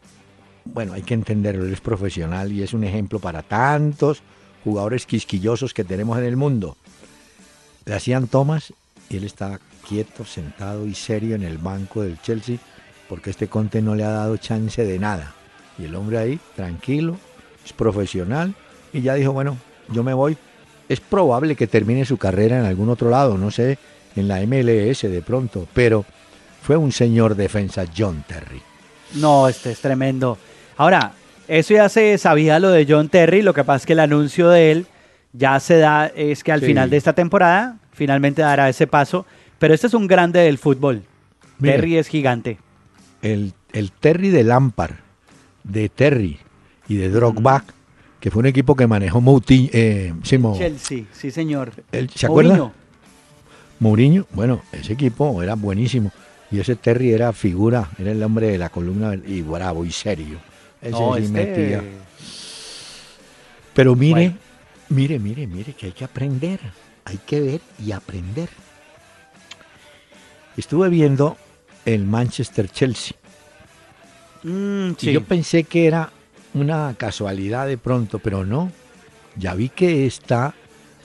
bueno, 0.65 0.93
hay 0.93 1.01
que 1.01 1.13
entenderlo, 1.13 1.65
él 1.65 1.73
es 1.73 1.81
profesional 1.81 2.51
y 2.51 2.63
es 2.63 2.73
un 2.73 2.83
ejemplo 2.83 3.19
para 3.19 3.41
tantos 3.41 4.21
jugadores 4.63 5.05
quisquillosos 5.05 5.73
que 5.73 5.83
tenemos 5.83 6.17
en 6.19 6.25
el 6.25 6.37
mundo. 6.37 6.77
Le 7.85 7.95
hacían 7.95 8.27
tomas 8.27 8.73
y 9.09 9.17
él 9.17 9.23
estaba 9.23 9.59
quieto, 9.87 10.23
sentado 10.23 10.85
y 10.85 10.93
serio 10.93 11.35
en 11.35 11.43
el 11.43 11.57
banco 11.57 12.03
del 12.03 12.21
Chelsea 12.21 12.57
porque 13.09 13.31
este 13.31 13.47
Conte 13.47 13.81
no 13.81 13.95
le 13.95 14.03
ha 14.03 14.11
dado 14.11 14.37
chance 14.37 14.85
de 14.85 14.99
nada. 14.99 15.33
Y 15.77 15.85
el 15.85 15.95
hombre 15.95 16.17
ahí, 16.19 16.39
tranquilo, 16.55 17.17
es 17.71 17.73
profesional 17.73 18.53
y 18.93 19.01
ya 19.01 19.15
dijo, 19.15 19.31
bueno, 19.31 19.57
yo 19.89 20.03
me 20.03 20.13
voy. 20.13 20.37
Es 20.89 20.99
probable 20.99 21.55
que 21.55 21.67
termine 21.67 22.05
su 22.05 22.17
carrera 22.17 22.59
en 22.59 22.65
algún 22.65 22.89
otro 22.89 23.09
lado, 23.09 23.37
no 23.37 23.49
sé, 23.49 23.77
en 24.15 24.27
la 24.27 24.41
MLS 24.41 25.01
de 25.03 25.21
pronto, 25.25 25.67
pero 25.73 26.05
fue 26.61 26.75
un 26.75 26.91
señor 26.91 27.35
defensa 27.35 27.85
John 27.95 28.23
Terry. 28.27 28.61
No, 29.15 29.47
este 29.47 29.71
es 29.71 29.79
tremendo. 29.79 30.37
Ahora, 30.77 31.13
eso 31.47 31.73
ya 31.73 31.87
se 31.89 32.17
sabía 32.17 32.59
lo 32.59 32.69
de 32.69 32.85
John 32.87 33.09
Terry, 33.09 33.41
lo 33.41 33.53
que 33.53 33.63
pasa 33.63 33.77
es 33.77 33.85
que 33.85 33.93
el 33.93 33.99
anuncio 33.99 34.49
de 34.49 34.71
él 34.71 34.85
ya 35.33 35.59
se 35.59 35.77
da, 35.77 36.07
es 36.07 36.43
que 36.43 36.51
al 36.51 36.61
final 36.61 36.89
de 36.89 36.97
esta 36.97 37.13
temporada 37.13 37.77
finalmente 37.93 38.41
dará 38.41 38.67
ese 38.67 38.87
paso, 38.87 39.25
pero 39.59 39.73
este 39.73 39.87
es 39.87 39.93
un 39.93 40.07
grande 40.07 40.41
del 40.41 40.57
fútbol. 40.57 41.03
Terry 41.61 41.97
es 41.97 42.07
gigante. 42.07 42.57
El, 43.21 43.53
Terry 43.99 44.29
de 44.29 44.43
Lampard, 44.43 44.95
de 45.63 45.87
Terry 45.89 46.39
y 46.91 46.97
de 46.97 47.09
Drogba, 47.09 47.63
que 48.19 48.29
fue 48.29 48.41
un 48.41 48.47
equipo 48.47 48.75
que 48.75 48.85
manejó 48.85 49.21
Moutinho, 49.21 49.69
eh, 49.71 50.13
Chelsea, 50.23 51.05
sí 51.13 51.31
señor. 51.31 51.71
¿Se 52.13 52.25
acuerda? 52.25 52.69
Mourinho, 53.79 54.27
bueno, 54.33 54.61
ese 54.73 54.93
equipo 54.93 55.41
era 55.41 55.55
buenísimo. 55.55 56.11
Y 56.51 56.59
ese 56.59 56.75
Terry 56.75 57.13
era 57.13 57.31
figura, 57.31 57.89
era 57.97 58.11
el 58.11 58.21
hombre 58.21 58.47
de 58.47 58.57
la 58.57 58.67
columna 58.67 59.15
y 59.15 59.41
bravo 59.41 59.85
y 59.85 59.91
serio. 59.93 60.39
Este 60.81 61.81
Pero 63.73 63.95
mire, 63.95 64.35
mire, 64.89 65.17
mire, 65.17 65.47
mire, 65.47 65.73
que 65.73 65.85
hay 65.85 65.91
que 65.93 66.03
aprender. 66.03 66.59
Hay 67.05 67.19
que 67.25 67.39
ver 67.39 67.61
y 67.83 67.93
aprender. 67.93 68.49
Estuve 70.57 70.89
viendo 70.89 71.37
el 71.85 72.03
Manchester 72.05 72.69
Chelsea. 72.69 73.15
Mm, 74.43 74.91
y 74.99 75.11
yo 75.13 75.23
pensé 75.23 75.63
que 75.63 75.87
era 75.87 76.11
una 76.53 76.93
casualidad 76.97 77.67
de 77.67 77.77
pronto, 77.77 78.19
pero 78.19 78.45
no. 78.45 78.71
Ya 79.37 79.53
vi 79.53 79.69
que 79.69 80.05
está 80.05 80.53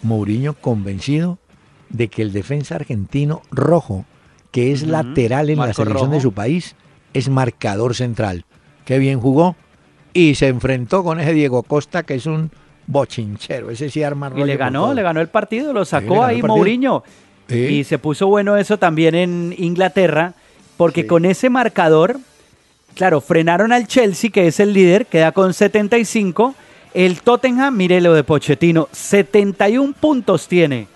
Mourinho 0.02 0.54
convencido 0.54 1.38
de 1.88 2.08
que 2.08 2.22
el 2.22 2.32
defensa 2.32 2.74
argentino 2.74 3.42
rojo, 3.50 4.04
que 4.50 4.72
es 4.72 4.86
lateral 4.86 5.50
en 5.50 5.58
la 5.58 5.72
selección 5.72 6.10
de 6.10 6.20
su 6.20 6.32
país, 6.32 6.74
es 7.14 7.28
marcador 7.28 7.94
central. 7.94 8.44
Qué 8.84 8.98
bien 8.98 9.20
jugó 9.20 9.56
y 10.12 10.34
se 10.34 10.48
enfrentó 10.48 11.04
con 11.04 11.20
ese 11.20 11.32
Diego 11.32 11.62
Costa 11.62 12.02
que 12.02 12.14
es 12.14 12.26
un 12.26 12.50
bochinchero, 12.86 13.70
ese 13.70 13.90
sí 13.90 14.02
arma 14.02 14.32
Y 14.34 14.44
le 14.44 14.56
ganó, 14.56 14.94
le 14.94 15.02
ganó 15.02 15.20
el 15.20 15.28
partido, 15.28 15.72
lo 15.72 15.84
sacó 15.84 16.24
ahí 16.24 16.42
Mourinho. 16.42 17.02
Y 17.48 17.84
se 17.84 17.98
puso 17.98 18.26
bueno 18.26 18.56
eso 18.56 18.78
también 18.78 19.14
en 19.14 19.54
Inglaterra, 19.56 20.34
porque 20.76 21.06
con 21.06 21.24
ese 21.24 21.48
marcador, 21.48 22.18
claro, 22.96 23.20
frenaron 23.20 23.72
al 23.72 23.86
Chelsea, 23.86 24.30
que 24.30 24.48
es 24.48 24.58
el 24.58 24.72
líder, 24.72 25.06
queda 25.06 25.30
con 25.30 25.54
75. 25.54 26.54
El 26.94 27.20
Tottenham, 27.20 27.76
mire 27.76 28.00
lo 28.00 28.14
de 28.14 28.24
Pochettino, 28.24 28.88
71 28.90 29.94
puntos 30.00 30.48
tiene. 30.48 30.88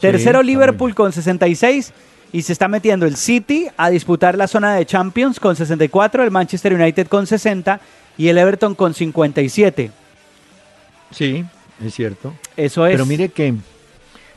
Tercero 0.00 0.42
Liverpool 0.42 0.94
con 0.94 1.12
66 1.12 1.92
y 2.32 2.42
se 2.42 2.52
está 2.52 2.68
metiendo 2.68 3.04
el 3.04 3.16
City 3.16 3.66
a 3.76 3.90
disputar 3.90 4.38
la 4.38 4.46
zona 4.46 4.76
de 4.76 4.86
Champions 4.86 5.40
con 5.40 5.56
64, 5.56 6.22
el 6.22 6.30
Manchester 6.30 6.72
United 6.72 7.08
con 7.08 7.26
60 7.26 7.80
y 8.16 8.28
el 8.28 8.38
Everton 8.38 8.74
con 8.74 8.94
57. 8.94 9.90
Sí, 11.10 11.44
es 11.84 11.94
cierto. 11.94 12.32
Eso 12.56 12.86
es. 12.86 12.92
Pero 12.92 13.04
mire 13.04 13.30
que 13.30 13.54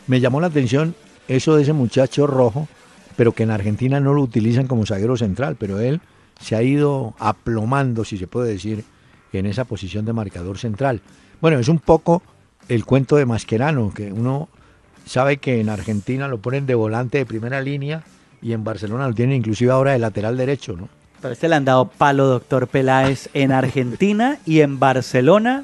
me 0.08 0.19
llamó 0.19 0.41
la 0.41 0.47
atención 0.47 0.95
eso 1.28 1.56
de 1.56 1.62
ese 1.62 1.73
muchacho 1.73 2.26
rojo, 2.26 2.67
pero 3.15 3.32
que 3.34 3.43
en 3.43 3.52
Argentina 3.52 3.99
no 3.99 4.13
lo 4.15 4.21
utilizan 4.21 4.65
como 4.65 4.86
zaguero 4.86 5.15
central, 5.15 5.56
pero 5.60 5.80
él 5.80 6.02
se 6.43 6.56
ha 6.56 6.62
ido 6.62 7.15
aplomando, 7.19 8.03
si 8.03 8.17
se 8.17 8.27
puede 8.27 8.51
decir, 8.51 8.84
en 9.32 9.45
esa 9.45 9.63
posición 9.63 10.06
de 10.06 10.13
marcador 10.13 10.58
central. 10.58 11.01
Bueno, 11.41 11.58
es 11.58 11.69
un 11.69 11.79
poco 11.79 12.21
el 12.67 12.86
cuento 12.86 13.15
de 13.15 13.25
Mascherano, 13.25 13.93
que 13.93 14.12
uno 14.12 14.49
sabe 15.06 15.38
que 15.38 15.60
en 15.62 15.69
Argentina 15.69 16.27
lo 16.27 16.39
ponen 16.39 16.65
de 16.65 16.75
volante 16.75 17.17
de 17.17 17.25
primera 17.25 17.62
línea 17.62 18.03
y 18.41 18.51
en 18.51 18.63
Barcelona 18.63 19.08
lo 19.08 19.13
tienen 19.13 19.38
inclusive 19.38 19.71
ahora 19.71 19.93
de 19.93 19.99
lateral 19.99 20.38
derecho, 20.38 20.75
¿no? 20.75 20.89
Pero 21.21 21.34
este 21.34 21.47
le 21.47 21.56
han 21.56 21.65
dado 21.65 21.86
palo, 21.86 22.27
doctor 22.27 22.67
Peláez, 22.67 23.29
en 23.34 23.53
Argentina 23.53 24.39
y 24.45 24.60
en 24.60 24.79
Barcelona. 24.79 25.63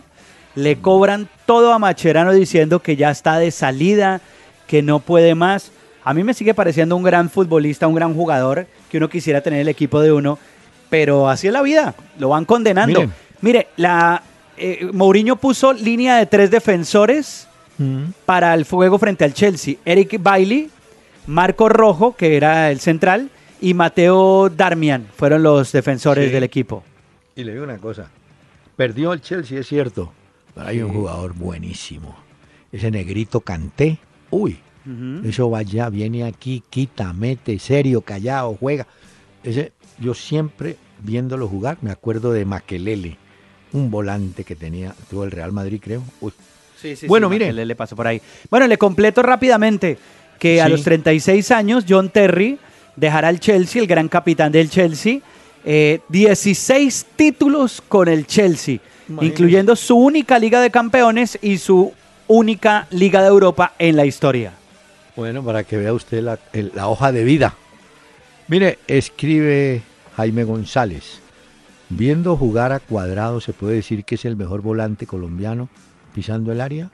Le 0.56 0.78
cobran 0.78 1.28
todo 1.46 1.74
a 1.74 1.80
Macherano 1.80 2.32
diciendo 2.32 2.80
que 2.80 2.96
ya 2.96 3.12
está 3.12 3.38
de 3.38 3.52
salida, 3.52 4.22
que 4.68 4.82
no 4.82 5.00
puede 5.00 5.36
más. 5.36 5.72
A 6.06 6.14
mí 6.14 6.24
me 6.24 6.34
sigue 6.34 6.54
pareciendo 6.54 6.96
un 6.96 7.04
gran 7.04 7.30
futbolista, 7.30 7.88
un 7.88 7.96
gran 7.96 8.14
jugador, 8.14 8.68
que 8.90 8.98
uno 8.98 9.10
quisiera 9.10 9.42
tener 9.42 9.60
el 9.60 9.68
equipo 9.68 10.00
de 10.00 10.14
uno, 10.14 10.40
pero 10.90 11.30
así 11.30 11.48
es 11.48 11.54
la 11.54 11.62
vida, 11.62 11.96
lo 12.18 12.30
van 12.30 12.46
condenando. 12.46 13.06
Mire, 13.42 13.68
la, 13.78 14.22
eh, 14.58 14.90
Mourinho 14.92 15.38
puso 15.38 15.74
línea 15.74 16.18
de 16.18 16.26
tres 16.26 16.52
defensores 16.52 17.48
mm. 17.78 18.04
para 18.26 18.54
el 18.54 18.66
fuego 18.66 19.00
frente 19.00 19.24
al 19.24 19.34
Chelsea. 19.34 19.76
Eric 19.86 20.22
Bailey, 20.22 20.70
Marco 21.28 21.70
Rojo, 21.70 22.16
que 22.16 22.36
era 22.36 22.72
el 22.72 22.80
central, 22.80 23.30
y 23.62 23.74
Mateo 23.74 24.50
Darmian 24.50 25.08
fueron 25.16 25.44
los 25.44 25.72
defensores 25.72 26.32
del 26.32 26.44
equipo. 26.44 26.84
Y 27.36 27.44
le 27.44 27.54
digo 27.54 27.64
una 27.64 27.78
cosa, 27.78 28.10
perdió 28.76 29.14
el 29.14 29.22
Chelsea, 29.22 29.60
es 29.60 29.68
cierto, 29.68 30.12
pero 30.54 30.68
hay 30.68 30.82
un 30.82 30.94
jugador 30.94 31.34
buenísimo. 31.34 32.18
Ese 32.72 32.92
negrito 32.92 33.42
Canté, 33.42 33.98
uy, 34.30 34.60
eso 35.24 35.50
va 35.52 35.60
allá, 35.60 35.90
viene 35.90 36.24
aquí, 36.24 36.64
quita, 36.70 37.14
mete, 37.14 37.60
serio, 37.60 38.02
callado, 38.02 38.58
juega. 38.60 38.88
Ese, 39.44 39.72
yo 40.00 40.14
siempre 40.14 40.78
viéndolo 41.02 41.48
jugar 41.48 41.78
me 41.82 41.92
acuerdo 41.92 42.32
de 42.32 42.46
Maquelele, 42.46 43.18
un 43.72 43.92
volante 43.92 44.44
que 44.44 44.56
tenía, 44.56 44.96
tuvo 45.10 45.24
el 45.24 45.32
Real 45.32 45.52
Madrid, 45.52 45.80
creo. 45.84 46.04
Uy. 46.22 46.34
Sí, 46.82 46.96
sí, 46.96 47.08
bueno, 47.08 47.30
mire. 47.30 47.52
Le, 47.52 47.76
pasó 47.76 47.96
por 47.96 48.08
ahí. 48.08 48.22
Bueno, 48.50 48.66
le 48.68 48.78
completo 48.78 49.22
rápidamente 49.22 49.98
que 50.40 50.62
a 50.62 50.70
los 50.70 50.84
36 50.84 51.52
años 51.52 51.86
John 51.88 52.10
Terry 52.10 52.58
dejará 52.96 53.30
el 53.30 53.40
Chelsea, 53.40 53.82
el 53.82 53.88
gran 53.88 54.08
capitán 54.08 54.52
del 54.52 54.70
Chelsea, 54.70 55.20
16 55.64 57.02
eh, 57.02 57.06
títulos 57.18 57.84
con 57.86 58.08
el 58.08 58.26
Chelsea, 58.26 58.80
incluyendo 59.22 59.76
su 59.76 59.98
única 59.98 60.40
Liga 60.40 60.62
de 60.62 60.72
Campeones 60.72 61.38
y 61.42 61.58
su 61.58 61.92
única 62.28 62.88
Liga 62.92 63.22
de 63.22 63.28
Europa 63.28 63.74
en 63.78 63.98
la 63.98 64.06
historia. 64.06 64.54
Bueno, 65.18 65.44
para 65.44 65.66
que 65.66 65.76
vea 65.76 65.92
usted 65.92 66.24
la, 66.24 66.40
la 66.74 66.88
hoja 66.88 67.12
de 67.12 67.26
vida. 67.26 67.56
Mire, 68.48 68.80
escribe 68.88 69.82
Jaime 70.20 70.44
González. 70.44 71.22
Viendo 71.88 72.36
jugar 72.36 72.74
a 72.74 72.82
cuadrado, 72.82 73.40
¿se 73.40 73.54
puede 73.54 73.76
decir 73.76 74.04
que 74.04 74.16
es 74.16 74.26
el 74.26 74.36
mejor 74.36 74.62
volante 74.62 75.08
colombiano 75.08 75.70
pisando 76.14 76.52
el 76.52 76.60
área? 76.60 76.92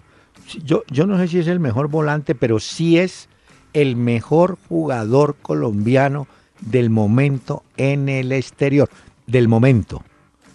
Yo, 0.63 0.83
yo 0.91 1.07
no 1.07 1.17
sé 1.17 1.27
si 1.27 1.39
es 1.39 1.47
el 1.47 1.59
mejor 1.59 1.87
volante, 1.87 2.35
pero 2.35 2.59
sí 2.59 2.99
es 2.99 3.27
el 3.73 3.95
mejor 3.95 4.59
jugador 4.69 5.37
colombiano 5.41 6.27
del 6.61 6.91
momento 6.91 7.63
en 7.77 8.09
el 8.09 8.31
exterior. 8.31 8.91
Del 9.25 9.47
momento. 9.47 10.03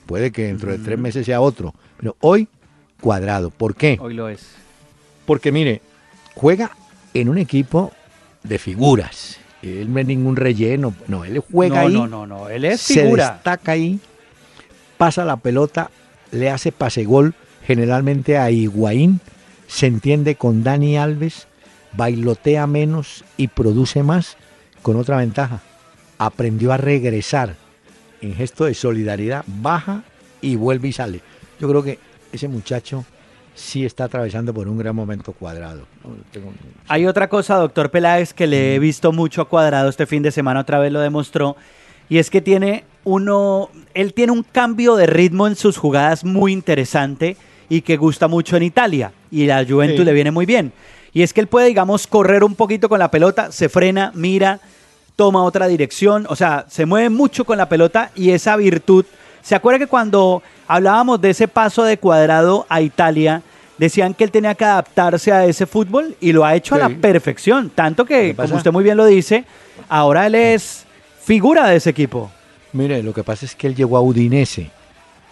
Puede 0.06 0.30
que 0.30 0.44
dentro 0.44 0.70
de 0.70 0.78
tres 0.78 0.96
meses 0.96 1.26
sea 1.26 1.40
otro. 1.40 1.74
Pero 1.96 2.14
hoy, 2.20 2.46
cuadrado. 3.00 3.50
¿Por 3.50 3.74
qué? 3.74 3.98
Hoy 4.00 4.14
lo 4.14 4.28
es. 4.28 4.46
Porque 5.26 5.50
mire, 5.50 5.82
juega 6.36 6.70
en 7.14 7.30
un 7.30 7.38
equipo 7.38 7.90
de 8.44 8.60
figuras. 8.60 9.40
Él 9.62 9.92
no 9.92 10.00
es 10.00 10.06
ningún 10.06 10.36
relleno. 10.36 10.94
No, 11.06 11.24
él 11.24 11.42
juega 11.52 11.80
ahí. 11.80 11.92
No, 11.92 12.06
no, 12.06 12.26
no, 12.26 12.48
él 12.48 12.64
es 12.64 12.82
figura. 12.82 13.26
Se 13.26 13.32
destaca 13.32 13.72
ahí, 13.72 14.00
pasa 14.96 15.24
la 15.24 15.36
pelota, 15.36 15.90
le 16.30 16.50
hace 16.50 16.72
pase 16.72 17.04
gol 17.04 17.34
generalmente 17.66 18.38
a 18.38 18.50
Higuaín, 18.50 19.20
se 19.66 19.86
entiende 19.86 20.34
con 20.34 20.64
Dani 20.64 20.96
Alves 20.96 21.46
bailotea 21.92 22.66
menos 22.66 23.24
y 23.36 23.48
produce 23.48 24.02
más 24.02 24.36
con 24.82 24.96
otra 24.96 25.18
ventaja. 25.18 25.60
Aprendió 26.18 26.72
a 26.72 26.76
regresar 26.76 27.56
en 28.20 28.34
gesto 28.34 28.64
de 28.64 28.74
solidaridad, 28.74 29.44
baja 29.46 30.02
y 30.40 30.56
vuelve 30.56 30.88
y 30.88 30.92
sale. 30.92 31.20
Yo 31.58 31.68
creo 31.68 31.82
que 31.82 31.98
ese 32.32 32.48
muchacho 32.48 33.04
sí 33.60 33.84
está 33.84 34.04
atravesando 34.04 34.52
por 34.52 34.66
un 34.68 34.78
gran 34.78 34.96
momento 34.96 35.32
cuadrado. 35.32 35.82
Hay 36.88 37.06
otra 37.06 37.28
cosa, 37.28 37.56
doctor 37.56 37.90
Peláez, 37.90 38.32
que 38.32 38.46
le 38.46 38.74
he 38.74 38.78
visto 38.78 39.12
mucho 39.12 39.42
a 39.42 39.48
cuadrado 39.48 39.88
este 39.88 40.06
fin 40.06 40.22
de 40.22 40.32
semana, 40.32 40.60
otra 40.60 40.78
vez 40.78 40.92
lo 40.92 41.00
demostró, 41.00 41.56
y 42.08 42.18
es 42.18 42.30
que 42.30 42.40
tiene 42.40 42.84
uno, 43.04 43.70
él 43.94 44.14
tiene 44.14 44.32
un 44.32 44.42
cambio 44.42 44.96
de 44.96 45.06
ritmo 45.06 45.46
en 45.46 45.56
sus 45.56 45.76
jugadas 45.76 46.24
muy 46.24 46.52
interesante 46.52 47.36
y 47.68 47.82
que 47.82 47.96
gusta 47.96 48.26
mucho 48.26 48.56
en 48.56 48.64
Italia, 48.64 49.12
y 49.30 49.46
la 49.46 49.64
Juventus 49.64 50.04
le 50.04 50.12
viene 50.12 50.30
muy 50.30 50.46
bien. 50.46 50.72
Y 51.12 51.22
es 51.22 51.32
que 51.32 51.40
él 51.40 51.46
puede, 51.46 51.68
digamos, 51.68 52.06
correr 52.06 52.44
un 52.44 52.54
poquito 52.54 52.88
con 52.88 52.98
la 52.98 53.10
pelota, 53.10 53.52
se 53.52 53.68
frena, 53.68 54.12
mira, 54.14 54.60
toma 55.16 55.44
otra 55.44 55.66
dirección, 55.66 56.26
o 56.28 56.36
sea, 56.36 56.66
se 56.68 56.86
mueve 56.86 57.10
mucho 57.10 57.44
con 57.44 57.58
la 57.58 57.68
pelota 57.68 58.10
y 58.14 58.30
esa 58.30 58.56
virtud. 58.56 59.04
¿Se 59.42 59.54
acuerda 59.54 59.78
que 59.78 59.86
cuando 59.86 60.42
hablábamos 60.66 61.20
de 61.20 61.30
ese 61.30 61.48
paso 61.48 61.82
de 61.84 61.98
cuadrado 61.98 62.66
a 62.68 62.80
Italia, 62.80 63.42
decían 63.80 64.12
que 64.12 64.24
él 64.24 64.30
tenía 64.30 64.54
que 64.54 64.66
adaptarse 64.66 65.32
a 65.32 65.46
ese 65.46 65.64
fútbol 65.64 66.14
y 66.20 66.32
lo 66.32 66.44
ha 66.44 66.54
hecho 66.54 66.74
a 66.74 66.78
la 66.78 66.90
perfección, 66.90 67.70
tanto 67.70 68.04
que, 68.04 68.34
como 68.36 68.56
usted 68.56 68.70
muy 68.70 68.84
bien 68.84 68.98
lo 68.98 69.06
dice, 69.06 69.46
ahora 69.88 70.26
él 70.26 70.34
es 70.34 70.84
figura 71.22 71.66
de 71.66 71.76
ese 71.76 71.88
equipo. 71.88 72.30
Mire, 72.74 73.02
lo 73.02 73.14
que 73.14 73.24
pasa 73.24 73.46
es 73.46 73.54
que 73.54 73.66
él 73.66 73.74
llegó 73.74 73.96
a 73.96 74.02
Udinese 74.02 74.70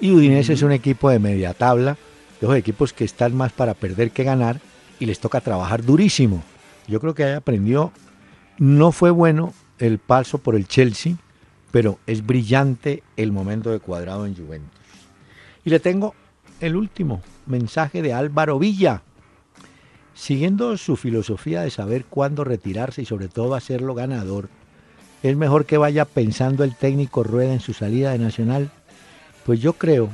y 0.00 0.12
Udinese 0.12 0.54
es 0.54 0.62
un 0.62 0.72
equipo 0.72 1.10
de 1.10 1.18
media 1.18 1.52
tabla, 1.52 1.98
de 2.40 2.46
los 2.46 2.56
equipos 2.56 2.94
que 2.94 3.04
están 3.04 3.36
más 3.36 3.52
para 3.52 3.74
perder 3.74 4.12
que 4.12 4.24
ganar 4.24 4.60
y 4.98 5.04
les 5.04 5.20
toca 5.20 5.42
trabajar 5.42 5.84
durísimo. 5.84 6.42
Yo 6.86 7.00
creo 7.00 7.14
que 7.14 7.24
ahí 7.24 7.34
aprendió. 7.34 7.92
No 8.56 8.92
fue 8.92 9.10
bueno 9.10 9.52
el 9.78 9.98
paso 9.98 10.38
por 10.38 10.56
el 10.56 10.66
Chelsea, 10.66 11.16
pero 11.70 11.98
es 12.06 12.24
brillante 12.24 13.02
el 13.18 13.30
momento 13.30 13.70
de 13.70 13.78
cuadrado 13.78 14.24
en 14.24 14.34
Juventus. 14.34 14.80
Y 15.66 15.70
le 15.70 15.80
tengo 15.80 16.14
el 16.60 16.76
último 16.76 17.20
mensaje 17.48 18.02
de 18.02 18.12
Álvaro 18.12 18.58
Villa. 18.58 19.02
Siguiendo 20.14 20.76
su 20.76 20.96
filosofía 20.96 21.62
de 21.62 21.70
saber 21.70 22.04
cuándo 22.04 22.44
retirarse 22.44 23.02
y 23.02 23.04
sobre 23.04 23.28
todo 23.28 23.54
hacerlo 23.54 23.94
ganador, 23.94 24.48
es 25.22 25.36
mejor 25.36 25.64
que 25.64 25.78
vaya 25.78 26.04
pensando 26.04 26.64
el 26.64 26.74
técnico 26.74 27.22
Rueda 27.22 27.52
en 27.52 27.60
su 27.60 27.72
salida 27.72 28.12
de 28.12 28.18
Nacional. 28.18 28.70
Pues 29.44 29.60
yo 29.60 29.74
creo, 29.74 30.08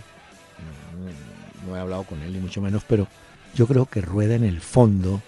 no 1.66 1.76
he 1.76 1.80
hablado 1.80 2.04
con 2.04 2.20
él 2.22 2.32
ni 2.32 2.38
mucho 2.38 2.60
menos, 2.60 2.84
pero 2.86 3.06
yo 3.54 3.66
creo 3.66 3.86
que 3.86 4.00
Rueda 4.00 4.34
en 4.34 4.44
el 4.44 4.60
fondo 4.60 5.22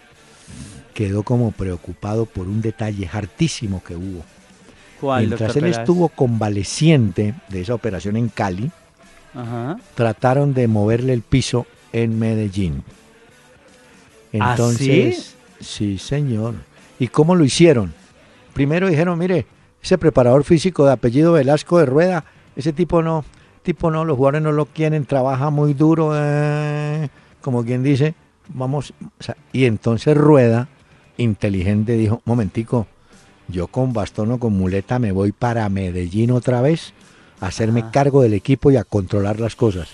quedó 0.94 1.22
como 1.22 1.52
preocupado 1.52 2.26
por 2.26 2.46
un 2.46 2.60
detalle 2.62 3.08
hartísimo 3.12 3.82
que 3.82 3.96
hubo. 3.96 4.24
Mientras 5.18 5.54
él 5.56 5.66
estuvo 5.66 6.08
convaleciente 6.08 7.34
de 7.48 7.60
esa 7.60 7.74
operación 7.74 8.16
en 8.16 8.28
Cali, 8.28 8.70
trataron 9.94 10.54
de 10.54 10.68
moverle 10.68 11.12
el 11.12 11.22
piso 11.22 11.66
en 11.92 12.18
Medellín. 12.18 12.82
¿Ah, 14.40 14.52
Entonces, 14.52 15.36
sí, 15.60 15.98
señor. 15.98 16.54
¿Y 16.98 17.08
cómo 17.08 17.34
lo 17.34 17.44
hicieron? 17.44 17.92
Primero 18.52 18.88
dijeron, 18.88 19.18
mire, 19.18 19.46
ese 19.82 19.98
preparador 19.98 20.44
físico 20.44 20.86
de 20.86 20.92
apellido 20.92 21.32
Velasco 21.32 21.78
de 21.78 21.86
Rueda, 21.86 22.24
ese 22.56 22.72
tipo 22.72 23.02
no, 23.02 23.24
tipo 23.62 23.90
no, 23.90 24.04
los 24.04 24.16
jugadores 24.16 24.42
no 24.42 24.52
lo 24.52 24.66
quieren, 24.66 25.04
trabaja 25.04 25.50
muy 25.50 25.74
duro. 25.74 26.12
Eh, 26.14 27.08
como 27.40 27.64
quien 27.64 27.82
dice, 27.82 28.14
vamos, 28.48 28.92
y 29.52 29.66
entonces 29.66 30.16
Rueda, 30.16 30.68
inteligente, 31.16 31.92
dijo, 31.92 32.22
momentico, 32.24 32.86
yo 33.48 33.68
con 33.68 33.92
bastón 33.92 34.32
o 34.32 34.38
con 34.38 34.54
muleta 34.54 34.98
me 34.98 35.12
voy 35.12 35.32
para 35.32 35.68
Medellín 35.68 36.30
otra 36.32 36.60
vez 36.60 36.92
a 37.40 37.46
hacerme 37.46 37.90
cargo 37.92 38.22
del 38.22 38.34
equipo 38.34 38.70
y 38.70 38.76
a 38.76 38.84
controlar 38.84 39.38
las 39.38 39.54
cosas. 39.54 39.88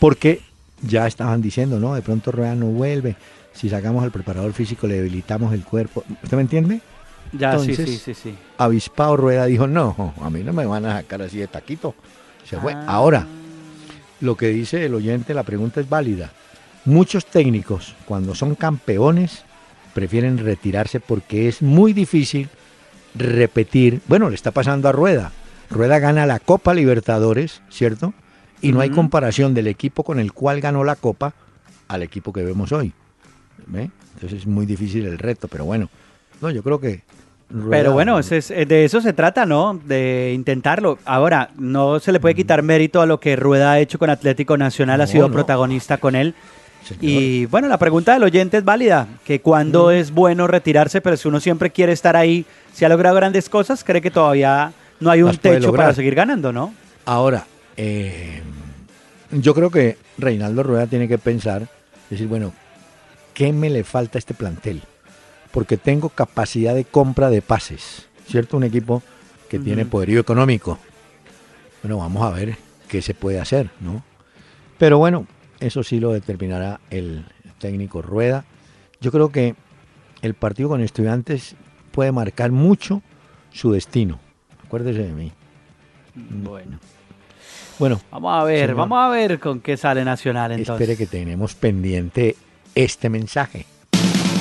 Porque 0.00 0.40
ya 0.82 1.06
estaban 1.06 1.42
diciendo, 1.42 1.78
no, 1.78 1.94
de 1.94 2.02
pronto 2.02 2.32
Rueda 2.32 2.54
no 2.54 2.66
vuelve, 2.66 3.16
si 3.52 3.68
sacamos 3.68 4.04
al 4.04 4.10
preparador 4.10 4.52
físico 4.52 4.86
le 4.86 4.96
debilitamos 4.96 5.52
el 5.52 5.64
cuerpo. 5.64 6.04
¿Usted 6.22 6.36
me 6.36 6.42
entiende? 6.42 6.80
Ya, 7.32 7.58
sí, 7.58 7.74
sí, 7.74 7.98
sí, 7.98 8.14
sí. 8.14 8.34
Avispado 8.56 9.16
Rueda 9.16 9.44
dijo, 9.46 9.66
no, 9.66 10.14
a 10.20 10.30
mí 10.30 10.42
no 10.42 10.52
me 10.52 10.64
van 10.64 10.86
a 10.86 10.96
sacar 10.96 11.22
así 11.22 11.38
de 11.38 11.46
taquito. 11.46 11.94
Se 12.48 12.56
fue. 12.56 12.72
Ah. 12.72 12.84
Ahora, 12.86 13.26
lo 14.20 14.36
que 14.36 14.48
dice 14.48 14.86
el 14.86 14.94
oyente, 14.94 15.34
la 15.34 15.42
pregunta 15.42 15.80
es 15.80 15.88
válida. 15.88 16.32
Muchos 16.84 17.26
técnicos, 17.26 17.94
cuando 18.06 18.34
son 18.34 18.54
campeones, 18.54 19.42
prefieren 19.92 20.38
retirarse 20.38 21.00
porque 21.00 21.48
es 21.48 21.60
muy 21.60 21.92
difícil 21.92 22.48
repetir. 23.14 24.00
Bueno, 24.06 24.30
le 24.30 24.36
está 24.36 24.52
pasando 24.52 24.88
a 24.88 24.92
Rueda. 24.92 25.32
Rueda 25.70 25.98
gana 25.98 26.24
la 26.24 26.38
Copa 26.38 26.72
Libertadores, 26.72 27.60
¿cierto? 27.68 28.14
Y 28.60 28.72
no 28.72 28.80
hay 28.80 28.90
comparación 28.90 29.54
del 29.54 29.68
equipo 29.68 30.02
con 30.02 30.18
el 30.18 30.32
cual 30.32 30.60
ganó 30.60 30.84
la 30.84 30.96
Copa 30.96 31.32
al 31.86 32.02
equipo 32.02 32.32
que 32.32 32.42
vemos 32.42 32.72
hoy. 32.72 32.92
Entonces 33.72 34.40
es 34.40 34.46
muy 34.46 34.66
difícil 34.66 35.06
el 35.06 35.18
reto, 35.18 35.48
pero 35.48 35.64
bueno, 35.64 35.88
no, 36.40 36.50
yo 36.50 36.62
creo 36.62 36.80
que 36.80 37.02
pero 37.70 37.92
bueno, 37.92 38.20
de 38.20 38.84
eso 38.84 39.00
se 39.00 39.12
trata, 39.14 39.46
¿no? 39.46 39.80
De 39.86 40.32
intentarlo. 40.34 40.98
Ahora, 41.06 41.50
no 41.56 41.98
se 41.98 42.12
le 42.12 42.20
puede 42.20 42.34
quitar 42.34 42.62
mérito 42.62 43.00
a 43.00 43.06
lo 43.06 43.20
que 43.20 43.36
Rueda 43.36 43.72
ha 43.72 43.80
hecho 43.80 43.98
con 43.98 44.10
Atlético 44.10 44.58
Nacional, 44.58 45.00
ha 45.00 45.06
sido 45.06 45.30
protagonista 45.30 45.96
con 45.96 46.14
él. 46.14 46.34
Y 47.00 47.46
bueno, 47.46 47.68
la 47.68 47.78
pregunta 47.78 48.12
del 48.12 48.22
oyente 48.22 48.58
es 48.58 48.64
válida, 48.64 49.08
que 49.24 49.40
cuando 49.40 49.90
es 49.90 50.10
bueno 50.10 50.46
retirarse, 50.46 51.00
pero 51.00 51.16
si 51.16 51.26
uno 51.28 51.40
siempre 51.40 51.70
quiere 51.70 51.92
estar 51.92 52.16
ahí, 52.16 52.44
si 52.72 52.84
ha 52.84 52.88
logrado 52.88 53.16
grandes 53.16 53.48
cosas, 53.48 53.82
cree 53.82 54.02
que 54.02 54.10
todavía 54.10 54.72
no 55.00 55.10
hay 55.10 55.22
un 55.22 55.36
techo 55.36 55.72
para 55.72 55.94
seguir 55.94 56.14
ganando, 56.14 56.52
¿no? 56.52 56.74
Ahora, 57.06 57.46
eh, 57.78 58.42
yo 59.30 59.54
creo 59.54 59.70
que 59.70 59.96
Reinaldo 60.18 60.64
Rueda 60.64 60.88
tiene 60.88 61.06
que 61.06 61.16
pensar, 61.16 61.68
decir, 62.10 62.26
bueno, 62.26 62.52
¿qué 63.34 63.52
me 63.52 63.70
le 63.70 63.84
falta 63.84 64.18
a 64.18 64.20
este 64.20 64.34
plantel? 64.34 64.82
Porque 65.52 65.76
tengo 65.76 66.08
capacidad 66.08 66.74
de 66.74 66.84
compra 66.84 67.30
de 67.30 67.40
pases, 67.40 68.08
¿cierto? 68.26 68.56
Un 68.56 68.64
equipo 68.64 69.02
que 69.48 69.60
tiene 69.60 69.86
poderío 69.86 70.18
económico. 70.18 70.78
Bueno, 71.82 71.98
vamos 71.98 72.24
a 72.24 72.30
ver 72.30 72.56
qué 72.88 73.00
se 73.00 73.14
puede 73.14 73.38
hacer, 73.38 73.70
¿no? 73.80 74.02
Pero 74.76 74.98
bueno, 74.98 75.28
eso 75.60 75.84
sí 75.84 76.00
lo 76.00 76.12
determinará 76.12 76.80
el 76.90 77.26
técnico 77.60 78.02
Rueda. 78.02 78.44
Yo 79.00 79.12
creo 79.12 79.30
que 79.30 79.54
el 80.20 80.34
partido 80.34 80.68
con 80.68 80.80
estudiantes 80.80 81.54
puede 81.92 82.10
marcar 82.10 82.50
mucho 82.50 83.02
su 83.52 83.70
destino. 83.70 84.18
Acuérdese 84.64 85.04
de 85.04 85.12
mí. 85.12 85.32
Bueno. 86.16 86.80
Bueno. 87.78 88.00
Vamos 88.10 88.42
a 88.42 88.44
ver, 88.44 88.74
vamos 88.74 88.98
a 88.98 89.08
ver 89.08 89.38
con 89.38 89.60
qué 89.60 89.76
sale 89.76 90.04
Nacional 90.04 90.52
entonces. 90.52 90.88
Espere 90.88 90.96
que 90.96 91.06
tenemos 91.06 91.54
pendiente 91.54 92.36
este 92.74 93.08
mensaje. 93.08 93.66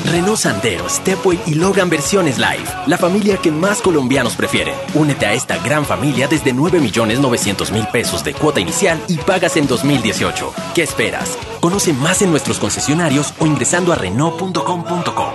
Renault 0.05 0.37
Sandero, 0.37 0.87
Stepway 0.87 1.37
y 1.47 1.55
Logan 1.55 1.89
versiones 1.89 2.37
live. 2.37 2.63
La 2.87 2.97
familia 2.97 3.37
que 3.37 3.51
más 3.51 3.81
colombianos 3.81 4.35
prefieren. 4.35 4.73
Únete 4.93 5.25
a 5.25 5.33
esta 5.33 5.57
gran 5.57 5.83
familia 5.85 6.29
desde 6.29 6.53
9 6.53 6.79
millones 6.79 7.19
900 7.19 7.71
mil 7.73 7.85
pesos 7.87 8.23
de 8.23 8.33
cuota 8.33 8.61
inicial 8.61 9.01
y 9.09 9.17
pagas 9.17 9.57
en 9.57 9.67
2018. 9.67 10.53
¿Qué 10.73 10.83
esperas? 10.83 11.37
Conoce 11.59 11.91
más 11.91 12.21
en 12.21 12.31
nuestros 12.31 12.57
concesionarios 12.57 13.33
o 13.39 13.45
ingresando 13.45 13.91
a 13.91 13.95
Renault.com.co. 13.95 15.33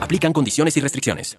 Aplican 0.00 0.32
condiciones 0.32 0.76
y 0.78 0.80
restricciones. 0.80 1.38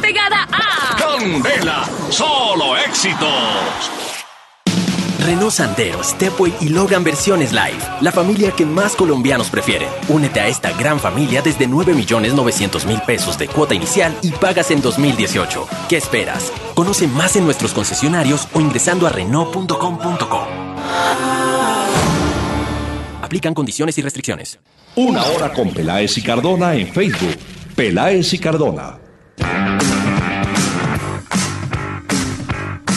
pegada 0.00 0.48
a 0.52 0.96
Candela, 0.96 1.84
solo 2.10 2.76
éxitos. 2.76 3.28
Renault 5.24 5.52
Sandero, 5.52 6.02
Stepway 6.02 6.54
y 6.60 6.70
Logan 6.70 7.04
versiones 7.04 7.52
live. 7.52 7.78
La 8.00 8.12
familia 8.12 8.52
que 8.52 8.64
más 8.64 8.94
colombianos 8.94 9.50
prefieren. 9.50 9.88
Únete 10.08 10.40
a 10.40 10.48
esta 10.48 10.72
gran 10.72 10.98
familia 10.98 11.42
desde 11.42 11.66
9 11.66 11.92
millones 11.92 12.34
900 12.34 12.86
mil 12.86 13.00
pesos 13.02 13.36
de 13.36 13.46
cuota 13.48 13.74
inicial 13.74 14.16
y 14.22 14.30
pagas 14.30 14.70
en 14.70 14.80
2018. 14.80 15.68
¿Qué 15.88 15.96
esperas? 15.96 16.52
Conoce 16.74 17.06
más 17.08 17.36
en 17.36 17.44
nuestros 17.44 17.72
concesionarios 17.72 18.48
o 18.54 18.60
ingresando 18.60 19.06
a 19.06 19.10
Renault.com.co. 19.10 20.46
Aplican 23.20 23.52
condiciones 23.52 23.98
y 23.98 24.02
restricciones. 24.02 24.58
Una 24.96 25.24
hora 25.24 25.52
con 25.52 25.70
Peláez 25.70 26.16
y 26.16 26.22
Cardona 26.22 26.74
en 26.74 26.88
Facebook. 26.88 27.36
Peláez 27.76 28.32
y 28.32 28.38
Cardona. 28.38 28.98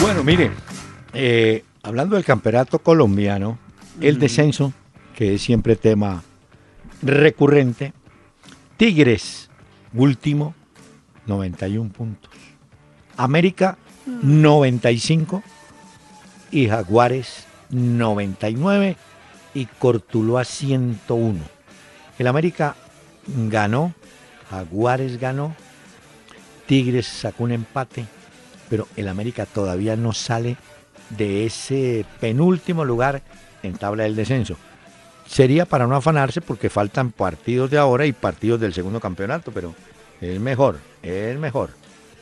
Bueno, 0.02 0.24
mire, 0.24 0.52
eh, 1.14 1.64
hablando 1.84 2.16
del 2.16 2.26
campeonato 2.26 2.80
colombiano, 2.80 3.60
el 4.00 4.20
descenso, 4.20 4.74
que 5.16 5.36
es 5.36 5.42
siempre 5.42 5.76
tema 5.76 6.24
recurrente, 7.02 7.94
Tigres, 8.78 9.50
último, 9.94 10.56
91 11.28 11.92
puntos. 11.92 12.32
América, 13.18 13.78
95 14.06 15.44
y 16.52 16.68
Jaguares, 16.68 17.46
99 17.70 18.98
y 19.54 19.66
Cortuloa, 19.66 20.44
101. 20.46 21.40
El 22.18 22.28
América 22.28 22.76
ganó, 23.28 23.94
Jaguares 24.50 25.20
ganó, 25.20 25.56
Tigres 26.72 27.06
sacó 27.06 27.44
un 27.44 27.52
empate, 27.52 28.06
pero 28.70 28.88
el 28.96 29.10
América 29.10 29.46
todavía 29.46 29.98
no 29.98 30.14
sale 30.14 30.56
de 31.10 31.46
ese 31.46 32.06
penúltimo 32.22 32.86
lugar 32.86 33.24
en 33.62 33.74
tabla 33.74 34.04
del 34.04 34.16
descenso. 34.16 34.56
Sería 35.28 35.66
para 35.66 35.86
no 35.86 35.98
afanarse 35.98 36.40
porque 36.40 36.70
faltan 36.70 37.12
partidos 37.12 37.70
de 37.72 37.78
ahora 37.78 38.06
y 38.06 38.14
partidos 38.14 38.62
del 38.62 38.74
segundo 38.74 39.02
campeonato, 39.02 39.52
pero 39.52 39.76
es 40.22 40.40
mejor, 40.40 40.80
es 41.04 41.38
mejor. 41.38 41.72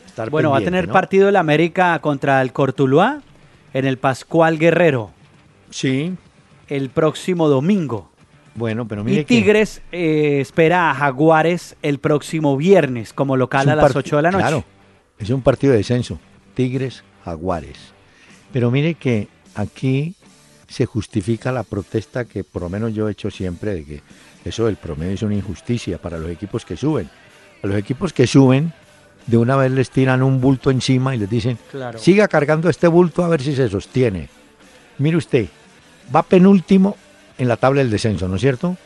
estar 0.08 0.32
Bueno, 0.32 0.50
va 0.50 0.58
a 0.58 0.62
tener 0.62 0.88
¿no? 0.88 0.94
partido 0.94 1.30
el 1.30 1.36
América 1.36 2.00
contra 2.00 2.42
el 2.42 2.52
Cortuluá 2.52 3.22
en 3.76 3.86
el 3.86 4.00
Pascual 4.00 4.58
Guerrero 4.58 5.12
Sí, 5.70 6.16
el 6.70 6.90
próximo 6.90 7.50
domingo. 7.50 8.10
Bueno, 8.56 8.88
pero 8.88 9.04
mire 9.04 9.22
Y 9.22 9.26
que 9.26 9.36
Tigres 9.36 9.82
eh, 9.92 10.40
espera 10.42 10.92
a 10.92 10.96
Jaguares 10.96 11.76
el 11.82 12.00
próximo 12.00 12.58
viernes 12.58 13.14
como 13.14 13.38
local 13.38 13.70
a 13.70 13.76
las 13.76 13.84
parti- 13.86 14.00
8 14.00 14.16
de 14.18 14.22
la 14.22 14.32
noche. 14.32 14.42
Claro, 14.44 14.66
es 15.18 15.30
un 15.30 15.42
partido 15.42 15.72
de 15.72 15.78
descenso. 15.80 16.20
Tigres, 16.54 17.04
Jaguares. 17.26 17.78
Pero 18.52 18.72
mire 18.72 18.96
que 18.96 19.28
aquí 19.56 20.16
se 20.68 20.86
justifica 20.86 21.52
la 21.52 21.64
protesta 21.64 22.26
que 22.26 22.44
por 22.44 22.62
lo 22.64 22.70
menos 22.70 22.94
yo 22.94 23.08
he 23.08 23.12
hecho 23.12 23.32
siempre 23.32 23.74
de 23.76 23.86
que 23.86 24.02
eso 24.46 24.66
del 24.66 24.76
promedio 24.76 25.14
es 25.14 25.22
una 25.24 25.36
injusticia 25.36 25.98
para 25.98 26.18
los 26.18 26.30
equipos 26.30 26.66
que 26.66 26.78
suben. 26.78 27.10
A 27.64 27.68
los 27.68 27.76
equipos 27.78 28.14
que 28.14 28.28
suben, 28.28 28.72
de 29.28 29.38
una 29.38 29.56
vez 29.58 29.72
les 29.72 29.90
tiran 29.90 30.24
un 30.24 30.40
bulto 30.42 30.72
encima 30.72 31.14
y 31.16 31.20
les 31.20 31.30
dicen, 31.30 31.58
Claro. 31.72 32.00
siga 32.00 32.28
cargando 32.28 32.70
este 32.70 32.88
bulto 32.88 33.24
a 33.24 33.28
ver 33.30 33.42
si 33.42 33.56
se 33.56 33.68
sostiene. 33.70 34.30
Mire 34.98 35.18
usted, 35.18 35.48
va 36.16 36.24
penúltimo 36.24 36.96
en 37.40 37.48
la 37.48 37.58
tabla 37.58 37.80
del 37.82 37.90
descenso, 37.90 38.28
¿no 38.28 38.36
es 38.36 38.42
cierto? 38.42 38.78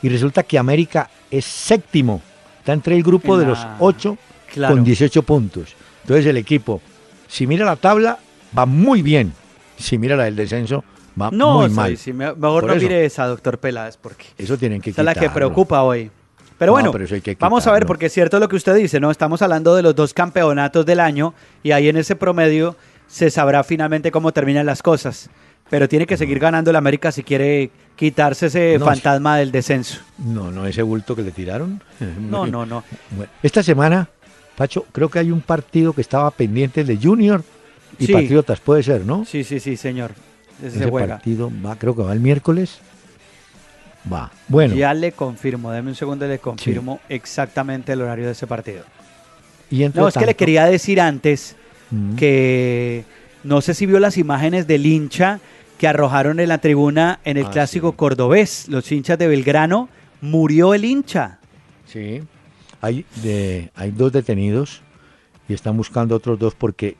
Y 0.00 0.08
resulta 0.08 0.42
que 0.44 0.58
América 0.58 1.10
es 1.30 1.44
séptimo, 1.44 2.22
está 2.60 2.72
entre 2.72 2.96
el 2.96 3.02
grupo 3.02 3.34
En 3.34 3.40
de 3.40 3.44
la- 3.46 3.50
los 3.50 3.66
ocho 3.80 4.16
Claro. 4.54 4.74
con 4.76 4.84
18 4.84 5.22
puntos. 5.24 5.74
Entonces 6.02 6.24
el 6.24 6.38
equipo, 6.38 6.80
si 7.26 7.46
mira 7.46 7.66
la 7.66 7.76
tabla, 7.76 8.18
va 8.56 8.64
muy 8.64 9.02
bien. 9.02 9.32
Si 9.76 9.98
mira 9.98 10.16
la 10.16 10.24
del 10.24 10.36
descenso, 10.36 10.82
va 11.20 11.30
No, 11.30 11.58
muy 11.60 11.68
sí, 11.68 11.74
mal. 11.76 11.96
sí, 11.98 12.12
me- 12.14 12.32
mejor 12.34 12.62
Por 12.62 12.70
no 12.70 12.72
eso. 12.74 12.82
mire 12.82 13.04
esa, 13.04 13.26
doctor 13.26 13.58
Peláez, 13.58 13.96
porque 13.98 14.24
Eso 14.38 14.56
tienen 14.56 14.80
que 14.80 14.90
esa 14.90 15.02
es 15.02 15.04
la 15.04 15.14
que 15.14 15.28
preocupa 15.28 15.82
hoy. 15.82 16.10
Pero 16.56 16.70
No, 16.70 16.74
bueno, 16.74 16.90
pero 16.92 17.06
que 17.22 17.36
vamos 17.38 17.66
a 17.68 17.72
ver, 17.72 17.86
porque 17.86 18.06
es 18.06 18.12
cierto 18.12 18.40
lo 18.40 18.48
que 18.48 18.56
usted 18.56 18.74
dice, 18.74 18.98
¿no? 18.98 19.10
Estamos 19.12 19.42
hablando 19.42 19.76
de 19.76 19.82
los 19.82 19.94
dos 19.94 20.12
campeonatos 20.14 20.84
del 20.86 20.98
año 20.98 21.34
y 21.62 21.70
ahí 21.72 21.88
en 21.88 21.96
ese 21.96 22.16
promedio 22.16 22.74
se 23.06 23.30
sabrá 23.30 23.62
finalmente 23.62 24.10
cómo 24.10 24.32
terminan 24.32 24.66
las 24.66 24.82
cosas. 24.82 25.30
Pero 25.70 25.88
tiene 25.88 26.06
que 26.06 26.16
seguir 26.16 26.38
ganando 26.38 26.70
el 26.70 26.76
América 26.76 27.12
si 27.12 27.22
quiere 27.22 27.70
quitarse 27.96 28.46
ese 28.46 28.76
No, 28.78 28.86
fantasma 28.86 29.36
del 29.36 29.50
descenso. 29.52 30.00
No, 30.18 30.50
no, 30.50 30.66
ese 30.66 30.82
bulto 30.82 31.14
que 31.14 31.22
le 31.22 31.30
tiraron. 31.32 31.82
No, 32.30 32.46
no, 32.46 32.64
no. 32.64 32.84
Bueno, 33.10 33.30
esta 33.42 33.62
semana, 33.62 34.08
Pacho, 34.56 34.86
creo 34.92 35.08
que 35.10 35.18
hay 35.18 35.30
un 35.30 35.40
partido 35.40 35.92
que 35.92 36.00
estaba 36.00 36.30
pendiente 36.30 36.84
de 36.84 36.96
Junior 36.96 37.42
y 37.98 38.06
Sí. 38.06 38.12
Patriotas, 38.12 38.60
puede 38.60 38.82
ser, 38.82 39.04
¿no? 39.04 39.24
Sí, 39.24 39.44
sí, 39.44 39.60
sí, 39.60 39.76
señor. 39.76 40.12
Ese 40.58 40.68
Ese 40.68 40.78
se 40.84 40.90
juega. 40.90 41.16
partido 41.16 41.50
va, 41.64 41.76
creo 41.76 41.94
que 41.94 42.02
va 42.02 42.12
el 42.12 42.20
miércoles. 42.20 42.78
Va. 44.10 44.30
Bueno, 44.48 44.74
Ya 44.74 44.94
le 44.94 45.12
confirmo, 45.12 45.70
deme 45.70 45.90
un 45.90 45.94
segundo, 45.96 46.26
le 46.26 46.38
confirmo 46.38 47.00
exactamente 47.08 47.92
el 47.92 48.00
horario 48.02 48.26
de 48.26 48.32
ese 48.32 48.46
partido. 48.46 48.84
y 49.70 49.86
No, 49.88 50.08
es 50.08 50.14
que 50.14 50.24
le 50.26 50.34
quería 50.34 50.64
decir 50.66 51.00
antes 51.00 51.56
Mm. 51.90 52.16
que 52.16 53.04
no 53.44 53.60
sé 53.62 53.72
si 53.74 53.86
vio 53.86 53.98
las 53.98 54.16
imágenes 54.18 54.66
del 54.66 54.84
hincha 54.86 55.40
que 55.78 55.86
arrojaron 55.88 56.40
en 56.40 56.48
la 56.48 56.58
tribuna 56.58 57.20
en 57.24 57.36
el 57.36 57.46
Ah, 57.46 57.50
clásico 57.50 57.90
sí. 57.90 57.96
cordobés, 57.96 58.68
los 58.68 58.90
hinchas 58.92 59.18
de 59.18 59.28
Belgrano, 59.28 59.88
murió 60.20 60.74
el 60.74 60.84
hincha. 60.84 61.38
Sí, 61.86 62.20
hay, 62.80 63.04
de, 63.22 63.70
hay 63.74 63.90
dos 63.92 64.12
detenidos 64.12 64.82
y 65.48 65.54
están 65.54 65.76
buscando 65.76 66.14
otros 66.16 66.38
dos 66.38 66.54
porque 66.54 66.96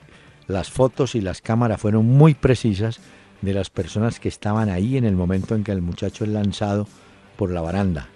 las 0.46 0.70
fotos 0.70 1.14
y 1.14 1.20
las 1.20 1.42
cámaras 1.42 1.80
fueron 1.80 2.06
muy 2.06 2.34
precisas 2.34 3.00
de 3.42 3.52
las 3.52 3.68
personas 3.70 4.18
que 4.18 4.28
estaban 4.28 4.68
ahí 4.70 4.96
en 4.96 5.04
el 5.04 5.14
momento 5.14 5.54
en 5.54 5.62
que 5.64 5.72
el 5.72 5.82
muchacho 5.82 6.24
es 6.24 6.30
lanzado 6.30 6.88
por 7.36 7.50
la 7.52 7.60
baranda. 7.60 8.08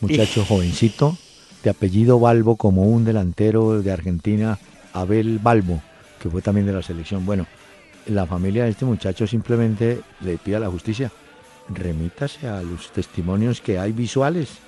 Muchacho 0.00 0.44
jovencito, 0.44 1.16
de 1.62 1.70
apellido 1.70 2.18
Balbo, 2.20 2.56
como 2.56 2.84
un 2.84 3.04
delantero 3.04 3.82
de 3.82 3.92
Argentina, 3.92 4.58
Abel 4.92 5.38
Balbo, 5.42 5.82
que 6.20 6.30
fue 6.30 6.40
también 6.42 6.66
de 6.66 6.72
la 6.72 6.82
selección. 6.82 7.26
Bueno, 7.26 7.46
la 8.10 8.26
familia 8.26 8.64
de 8.64 8.70
este 8.70 8.84
muchacho 8.84 9.26
simplemente 9.26 10.00
le 10.20 10.36
pide 10.36 10.56
a 10.56 10.60
la 10.60 10.68
justicia, 10.68 11.10
remítase 11.68 12.48
a 12.48 12.60
los 12.62 12.90
testimonios 12.90 13.60
que 13.60 13.78
hay 13.78 13.92
visuales 13.92 14.58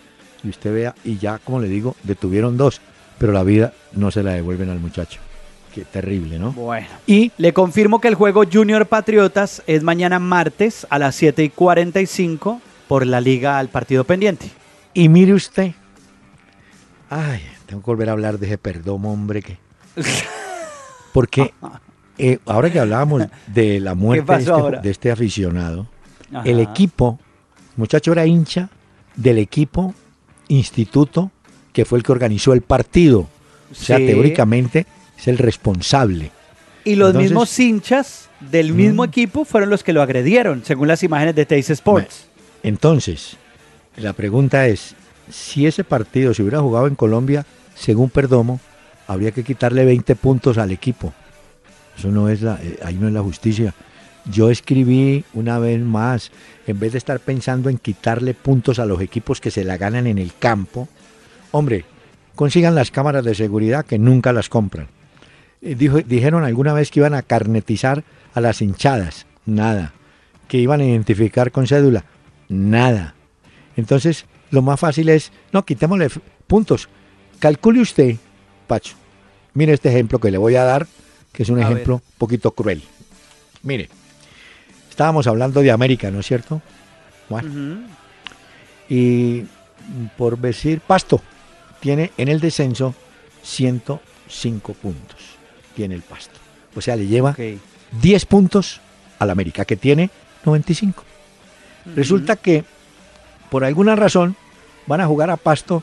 y 0.45 0.49
usted 0.49 0.73
vea, 0.73 0.95
y 1.05 1.19
ya 1.19 1.39
como 1.39 1.61
le 1.61 1.69
digo, 1.69 1.97
detuvieron 2.05 2.57
dos, 2.57 2.81
pero 3.19 3.33
la 3.33 3.43
vida 3.43 3.73
no 3.93 4.11
se 4.11 4.23
la 4.23 4.33
devuelven 4.33 4.71
al 4.71 4.81
muchacho. 4.81 5.21
Qué 5.75 5.85
terrible, 5.85 6.39
¿no? 6.39 6.53
Bueno. 6.53 6.87
Y 7.07 7.33
Le 7.39 7.53
confirmo 7.53 8.01
que 8.01 8.09
el 8.09 8.15
juego 8.15 8.45
Junior 8.51 8.87
Patriotas 8.87 9.63
es 9.67 9.83
mañana 9.83 10.19
martes 10.19 10.87
a 10.91 10.99
las 10.99 11.15
7 11.15 11.45
y 11.45 11.49
45 11.49 12.61
por 12.89 13.07
la 13.07 13.21
liga 13.21 13.59
al 13.59 13.69
partido 13.69 14.05
pendiente. 14.05 14.51
Y 14.93 15.09
mire 15.09 15.33
usted. 15.33 15.73
Ay, 17.09 17.41
tengo 17.67 17.83
que 17.83 17.87
volver 17.87 18.11
a 18.11 18.13
hablar 18.13 18.39
de 18.39 18.47
ese 18.47 18.59
perdón, 18.59 19.07
hombre, 19.07 19.43
que. 19.43 19.57
Porque 21.13 21.55
eh, 22.25 22.39
ahora 22.47 22.71
que 22.71 22.79
hablábamos 22.79 23.23
de 23.49 23.81
la 23.81 23.95
muerte 23.95 24.33
de 24.33 24.39
este, 24.43 24.81
de 24.83 24.91
este 24.91 25.11
aficionado, 25.11 25.87
Ajá. 26.33 26.43
el 26.49 26.61
equipo, 26.61 27.19
muchacho 27.77 28.13
era 28.13 28.27
hincha 28.27 28.69
del 29.17 29.39
equipo 29.39 29.95
instituto 30.49 31.31
que 31.73 31.85
fue 31.85 31.99
el 31.99 32.05
que 32.05 32.13
organizó 32.13 32.53
el 32.53 32.63
partido. 32.63 33.21
O 33.71 33.75
sea, 33.75 33.97
Sí. 33.97 34.07
teóricamente 34.07 34.87
es 35.19 35.29
el 35.29 35.39
responsable. 35.39 36.31
Y 36.85 36.97
los 36.97 37.09
Entonces- 37.11 37.31
mismos 37.31 37.59
hinchas 37.59 38.29
del 38.41 38.73
mismo 38.75 39.03
Mm. 39.03 39.09
equipo 39.09 39.45
fueron 39.45 39.71
los 39.71 39.83
que 39.83 39.93
lo 39.93 40.03
agredieron, 40.03 40.63
según 40.65 40.89
las 40.89 41.03
imágenes 41.03 41.35
de 41.35 41.47
Teis 41.47 41.71
Sports. 41.71 42.27
Entonces, 42.63 43.37
La 43.97 44.15
pregunta 44.15 44.67
es, 44.69 44.95
si 45.31 45.67
ese 45.67 45.85
partido 45.85 46.33
se 46.33 46.41
hubiera 46.43 46.61
jugado 46.61 46.87
en 46.87 46.95
Colombia, 46.95 47.45
según 47.75 48.09
Perdomo, 48.09 48.59
habría 49.07 49.33
que 49.33 49.45
quitarle 49.45 49.85
20 49.85 50.17
puntos 50.17 50.57
al 50.57 50.71
equipo. 50.71 51.13
Eso 51.97 52.11
no 52.11 52.29
es 52.29 52.43
la, 52.43 52.59
eh, 52.63 52.79
ahí 52.85 52.95
no 52.95 53.09
es 53.09 53.15
la 53.15 53.23
justicia. 53.23 53.75
Yo 54.31 54.51
escribí 54.51 55.25
una 55.35 55.59
vez 55.59 55.81
más, 55.81 56.31
en 56.67 56.79
vez 56.79 56.93
de 56.93 56.99
estar 56.99 57.19
pensando 57.21 57.69
en 57.69 57.79
quitarle 57.79 58.35
puntos 58.35 58.79
a 58.79 58.87
los 58.87 59.01
equipos 59.01 59.41
que 59.41 59.51
se 59.51 59.65
la 59.65 59.77
ganan 59.77 60.07
en 60.07 60.19
el 60.19 60.33
campo, 60.39 60.89
hombre, 61.51 61.85
consigan 62.35 62.75
las 62.75 62.91
cámaras 62.91 63.25
de 63.25 63.35
seguridad 63.35 63.85
que 63.85 63.99
nunca 63.99 64.33
las 64.33 64.49
compran. 64.49 64.89
Eh, 65.61 65.75
dijeron 66.07 66.45
alguna 66.45 66.73
vez 66.73 66.91
que 66.91 67.01
iban 67.01 67.15
a 67.15 67.23
carnetizar 67.23 68.05
a 68.35 68.41
las 68.41 68.63
hinchadas, 68.63 69.27
nada. 69.47 69.93
Que 70.49 70.59
iban 70.59 70.81
a 70.81 70.85
identificar 70.85 71.51
con 71.51 71.67
cédula, 71.67 72.05
nada. 72.49 73.15
Entonces, 73.77 74.27
lo 74.51 74.63
más 74.63 74.79
fácil 74.79 75.09
es, 75.09 75.33
no, 75.53 75.65
quitémosle 75.65 76.09
puntos. 76.47 76.89
Calcule 77.39 77.81
usted, 77.81 78.17
Pacho. 78.67 78.97
Mire 79.55 79.73
este 79.73 79.89
ejemplo 79.89 80.19
que 80.19 80.31
le 80.31 80.39
voy 80.39 80.57
a 80.57 80.65
dar, 80.65 80.87
que 81.33 81.43
es 81.43 81.49
un 81.49 81.61
ejemplo 81.61 81.97
un 81.97 82.03
poquito 82.19 82.51
cruel. 82.53 82.83
Mire, 83.63 83.89
estábamos 84.91 85.27
hablando 85.27 85.61
de 85.61 85.71
América, 85.71 86.11
¿no 86.11 86.21
es 86.21 86.27
cierto? 86.27 86.61
Y 88.89 89.45
por 90.19 90.39
decir, 90.39 90.81
Pasto 90.81 91.21
tiene 91.81 92.13
en 92.17 92.29
el 92.29 92.41
descenso 92.41 92.95
105 93.43 94.75
puntos. 94.75 95.21
Tiene 95.75 95.95
el 95.95 96.03
Pasto. 96.03 96.39
O 96.75 96.81
sea, 96.81 96.97
le 96.97 97.07
lleva 97.07 97.37
10 98.01 98.27
puntos 98.27 98.81
al 99.19 99.31
América, 99.31 99.65
que 99.65 99.77
tiene 99.77 100.11
95. 100.45 101.05
Resulta 101.97 102.37
que 102.37 102.65
por 103.51 103.65
alguna 103.65 103.97
razón 103.97 104.37
van 104.87 105.01
a 105.01 105.07
jugar 105.07 105.31
a 105.31 105.37
pasto 105.37 105.83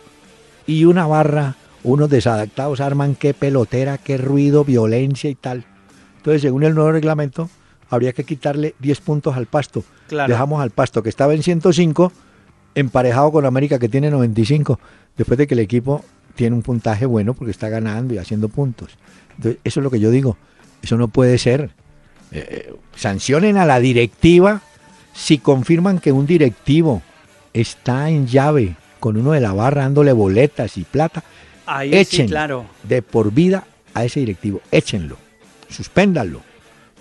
y 0.66 0.86
una 0.86 1.08
barra, 1.08 1.56
unos 1.84 2.10
desadaptados 2.10 2.82
arman 2.82 3.16
qué 3.16 3.34
pelotera, 3.34 3.98
qué 3.98 4.18
ruido, 4.18 4.64
violencia 4.64 5.30
y 5.30 5.36
tal. 5.36 5.66
Entonces, 6.18 6.42
según 6.42 6.64
el 6.64 6.76
nuevo 6.76 6.92
reglamento, 6.92 7.50
habría 7.90 8.14
que 8.14 8.24
quitarle 8.24 8.76
10 8.80 9.02
puntos 9.02 9.36
al 9.36 9.46
pasto. 9.46 9.84
Dejamos 10.10 10.62
al 10.62 10.72
pasto 10.72 11.04
que 11.04 11.10
estaba 11.10 11.34
en 11.34 11.44
105 11.44 12.12
emparejado 12.76 13.32
con 13.32 13.46
América 13.46 13.80
que 13.80 13.90
tiene 13.90 14.10
95, 14.12 14.80
después 15.18 15.38
de 15.38 15.48
que 15.48 15.54
el 15.54 15.60
equipo 15.60 16.04
tiene 16.36 16.56
un 16.56 16.62
puntaje 16.62 17.06
bueno 17.06 17.34
porque 17.34 17.52
está 17.52 17.70
ganando 17.70 18.14
y 18.14 18.18
haciendo 18.18 18.50
puntos. 18.50 18.98
Entonces, 19.36 19.60
eso 19.64 19.80
es 19.80 19.84
lo 19.84 19.92
que 19.92 20.00
yo 20.00 20.12
digo, 20.12 20.38
eso 20.82 20.98
no 20.98 21.08
puede 21.08 21.38
ser. 21.38 21.72
Eh, 22.32 22.46
eh, 22.50 22.76
sancionen 22.96 23.58
a 23.58 23.66
la 23.66 23.80
directiva 23.80 24.62
si 25.14 25.40
confirman 25.40 26.00
que 26.00 26.12
un 26.12 26.28
directivo 26.28 27.02
está 27.54 28.10
en 28.10 28.28
llave 28.28 28.76
con 29.00 29.18
uno 29.18 29.32
de 29.32 29.40
la 29.40 29.54
barra 29.54 29.84
dándole 29.84 30.14
boletas 30.14 30.78
y 30.78 30.84
plata, 30.84 31.24
Ahí 31.70 31.94
echen 31.94 32.28
claro. 32.28 32.66
de 32.84 33.02
por 33.02 33.32
vida 33.32 33.66
a 33.94 34.04
ese 34.04 34.20
directivo, 34.22 34.62
échenlo, 34.72 35.18
suspéndanlo, 35.70 36.42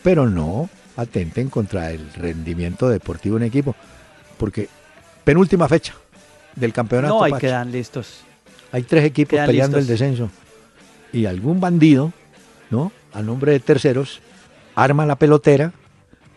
pero 0.02 0.28
no 0.28 0.68
atenten 0.96 1.48
contra 1.48 1.90
el 1.90 2.12
rendimiento 2.12 2.88
deportivo 2.88 3.36
en 3.38 3.44
equipo, 3.44 3.74
porque 4.36 4.68
penúltima 5.24 5.68
fecha 5.68 5.94
del 6.54 6.72
campeonato. 6.72 7.14
No, 7.14 7.22
ahí 7.22 7.32
quedan 7.40 7.72
listos. 7.72 8.20
Hay 8.72 8.82
tres 8.82 9.04
equipos 9.04 9.38
peleando 9.46 9.78
el 9.78 9.86
descenso 9.86 10.30
y 11.12 11.24
algún 11.24 11.60
bandido, 11.60 12.12
¿no? 12.70 12.92
A 13.14 13.22
nombre 13.22 13.52
de 13.52 13.60
terceros, 13.60 14.20
arma 14.74 15.06
la 15.06 15.16
pelotera 15.16 15.72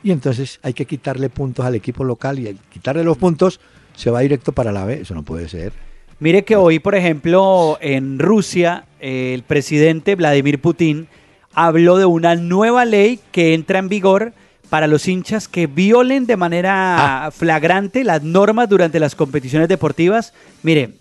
y 0.03 0.11
entonces 0.11 0.59
hay 0.63 0.73
que 0.73 0.85
quitarle 0.85 1.29
puntos 1.29 1.65
al 1.65 1.75
equipo 1.75 2.05
local 2.05 2.39
y 2.39 2.47
al 2.47 2.55
quitarle 2.55 3.03
los 3.03 3.17
puntos 3.17 3.59
se 3.95 4.09
va 4.09 4.21
directo 4.21 4.53
para 4.53 4.71
la 4.71 4.85
B. 4.85 5.01
Eso 5.01 5.13
no 5.13 5.23
puede 5.23 5.49
ser. 5.49 5.73
Mire 6.21 6.43
que 6.43 6.55
hoy, 6.55 6.77
por 6.77 6.93
ejemplo, 6.93 7.79
en 7.81 8.19
Rusia, 8.19 8.85
el 8.99 9.41
presidente 9.41 10.13
Vladimir 10.13 10.61
Putin 10.61 11.07
habló 11.51 11.97
de 11.97 12.05
una 12.05 12.35
nueva 12.35 12.85
ley 12.85 13.19
que 13.31 13.55
entra 13.55 13.79
en 13.79 13.89
vigor 13.89 14.31
para 14.69 14.85
los 14.85 15.07
hinchas 15.07 15.47
que 15.47 15.65
violen 15.65 16.27
de 16.27 16.37
manera 16.37 17.25
ah. 17.25 17.31
flagrante 17.31 18.03
las 18.03 18.21
normas 18.21 18.69
durante 18.69 18.99
las 18.99 19.15
competiciones 19.15 19.67
deportivas. 19.67 20.31
Mire, 20.61 20.91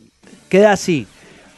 queda 0.48 0.72
así. 0.72 1.06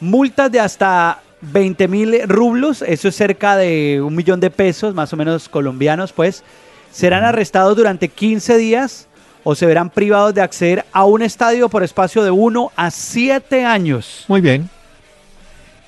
Multas 0.01 0.51
de 0.51 0.59
hasta 0.59 1.21
20 1.39 1.87
mil 1.87 2.27
rublos, 2.27 2.81
eso 2.81 3.07
es 3.07 3.15
cerca 3.15 3.55
de 3.55 4.01
un 4.05 4.13
millón 4.13 4.41
de 4.41 4.49
pesos, 4.49 4.93
más 4.93 5.13
o 5.13 5.15
menos 5.15 5.47
colombianos, 5.47 6.11
pues, 6.11 6.43
serán 6.91 7.23
arrestados 7.23 7.77
durante 7.77 8.09
15 8.09 8.57
días 8.57 9.07
o 9.43 9.55
se 9.55 9.65
verán 9.65 9.89
privados 9.89 10.33
de 10.33 10.41
acceder 10.41 10.85
a 10.91 11.05
un 11.05 11.21
estadio 11.21 11.69
por 11.69 11.83
espacio 11.83 12.23
de 12.23 12.31
1 12.31 12.71
a 12.75 12.91
7 12.91 13.65
años. 13.65 14.25
Muy 14.27 14.41
bien. 14.41 14.69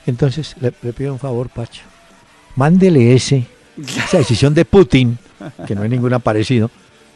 Entonces, 0.05 0.55
le, 0.59 0.71
pido 0.71 1.13
un 1.13 1.19
favor, 1.19 1.49
Pacho. 1.49 1.81
Mándele 2.55 3.13
ese, 3.13 3.45
esa 3.77 4.17
decisión 4.17 4.53
de 4.53 4.65
Putin, 4.65 5.17
que 5.65 5.75
no 5.75 5.81
hay 5.81 5.89
ninguna 5.89 6.19
parecido, 6.19 6.69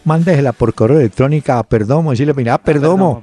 mándesela 0.05 0.53
por 0.53 0.73
correo 0.73 0.99
electrónico 0.99 1.51
a 1.51 1.63
Perdomo, 1.63 2.11
decirle, 2.11 2.33
mira, 2.33 2.57
Perdomo, 2.57 3.21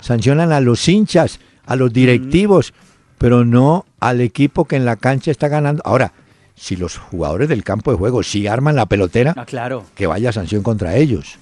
sancionan 0.00 0.52
a 0.52 0.60
los 0.60 0.86
hinchas, 0.88 1.40
a 1.66 1.74
los 1.74 1.92
directivos, 1.92 2.72
pero 3.16 3.44
no 3.44 3.86
al 3.98 4.20
equipo 4.20 4.66
que 4.66 4.76
en 4.76 4.84
la 4.84 4.96
cancha 4.96 5.30
está 5.30 5.48
ganando. 5.48 5.82
Ahora, 5.84 6.12
si 6.54 6.76
los 6.76 6.98
jugadores 6.98 7.48
del 7.48 7.64
campo 7.64 7.90
de 7.90 7.98
juego 7.98 8.22
sí 8.22 8.46
arman 8.46 8.76
la 8.76 8.86
pelotera, 8.86 9.34
ah, 9.36 9.46
claro. 9.46 9.84
que 9.94 10.06
vaya 10.06 10.32
sanción 10.32 10.62
contra 10.62 10.96
ellos 10.96 11.38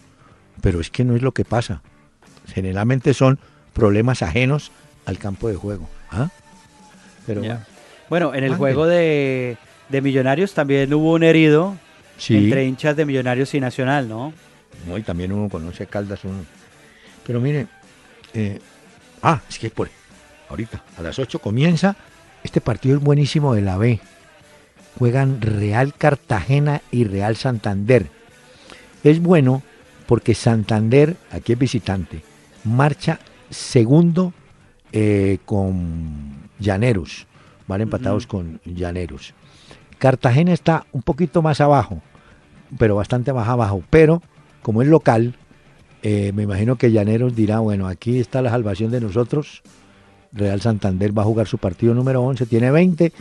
pero 0.66 0.80
es 0.80 0.90
que 0.90 1.04
no 1.04 1.14
es 1.14 1.22
lo 1.22 1.30
que 1.30 1.44
pasa. 1.44 1.80
Generalmente 2.52 3.14
son 3.14 3.38
problemas 3.72 4.22
ajenos 4.22 4.72
al 5.04 5.16
campo 5.16 5.48
de 5.48 5.54
juego. 5.54 5.88
¿ah? 6.10 6.28
Pero 7.24 7.42
bueno. 8.08 8.34
en 8.34 8.42
el 8.42 8.56
juego 8.56 8.84
de, 8.88 9.56
Millonarios 9.90 10.54
también 10.54 10.92
hubo 10.92 11.12
un 11.12 11.22
herido 11.22 11.76
entre 12.28 12.64
hinchas 12.64 12.96
de 12.96 13.06
Millonarios 13.06 13.54
y 13.54 13.60
Nacional, 13.60 14.08
¿no? 14.08 14.32
No, 14.88 14.98
y 14.98 15.02
también 15.02 15.30
uno 15.30 15.48
conoce 15.48 15.86
Caldas 15.86 16.24
uno. 16.24 16.44
Pero 17.24 17.40
mire, 17.40 17.68
eh, 18.34 18.58
ah, 19.22 19.40
es 19.48 19.60
que 19.60 19.70
por 19.70 19.88
ahorita 20.48 20.82
a 20.98 21.02
las 21.02 21.20
8 21.20 21.38
comienza 21.38 21.94
este 22.42 22.60
partido 22.60 22.96
es 22.96 23.04
buenísimo 23.04 23.54
de 23.54 23.62
la 23.62 23.76
B. 23.76 24.00
Juegan 24.98 25.40
Real 25.40 25.94
Cartagena 25.94 26.82
y 26.90 27.04
Real 27.04 27.36
Santander. 27.36 28.08
Es 29.04 29.22
bueno 29.22 29.62
porque 30.06 30.34
Santander, 30.34 31.16
aquí 31.30 31.52
es 31.52 31.58
visitante, 31.58 32.22
marcha 32.64 33.18
segundo 33.50 34.32
eh, 34.92 35.38
con 35.44 36.48
Llaneros, 36.58 37.26
van 37.66 37.80
empatados 37.80 38.26
con 38.26 38.60
Llaneros. 38.64 39.34
Cartagena 39.98 40.52
está 40.52 40.86
un 40.92 41.02
poquito 41.02 41.42
más 41.42 41.60
abajo, 41.60 42.02
pero 42.78 42.96
bastante 42.96 43.32
más 43.32 43.48
abajo, 43.48 43.82
pero 43.90 44.22
como 44.62 44.82
es 44.82 44.88
local, 44.88 45.34
eh, 46.02 46.32
me 46.34 46.42
imagino 46.42 46.76
que 46.76 46.92
Llaneros 46.92 47.34
dirá, 47.34 47.60
bueno, 47.60 47.88
aquí 47.88 48.18
está 48.18 48.42
la 48.42 48.50
salvación 48.50 48.90
de 48.90 49.00
nosotros, 49.00 49.62
Real 50.32 50.60
Santander 50.60 51.16
va 51.16 51.22
a 51.22 51.26
jugar 51.26 51.46
su 51.46 51.58
partido 51.58 51.94
número 51.94 52.22
11, 52.22 52.46
tiene 52.46 52.70
20, 52.70 53.12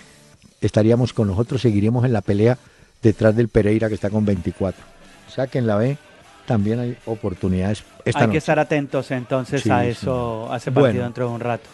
estaríamos 0.61 1.13
con 1.13 1.27
nosotros, 1.27 1.61
seguiríamos 1.61 2.05
en 2.05 2.13
la 2.13 2.21
pelea 2.21 2.57
detrás 3.01 3.35
del 3.35 3.47
Pereira 3.47 3.87
que 3.87 3.95
está 3.95 4.09
con 4.09 4.25
24. 4.25 4.83
Saquen 5.29 5.65
la 5.65 5.77
B 5.77 5.97
también 6.45 6.79
hay 6.79 6.97
oportunidades. 7.05 7.83
hay 8.13 8.29
que 8.29 8.37
estar 8.37 8.59
atentos 8.59 9.11
entonces 9.11 9.65
a 9.67 9.85
eso, 9.85 10.51
a 10.51 10.57
ese 10.57 10.71
partido 10.71 11.03
dentro 11.03 11.27
de 11.27 11.33
un 11.33 11.39
rato. 11.39 11.69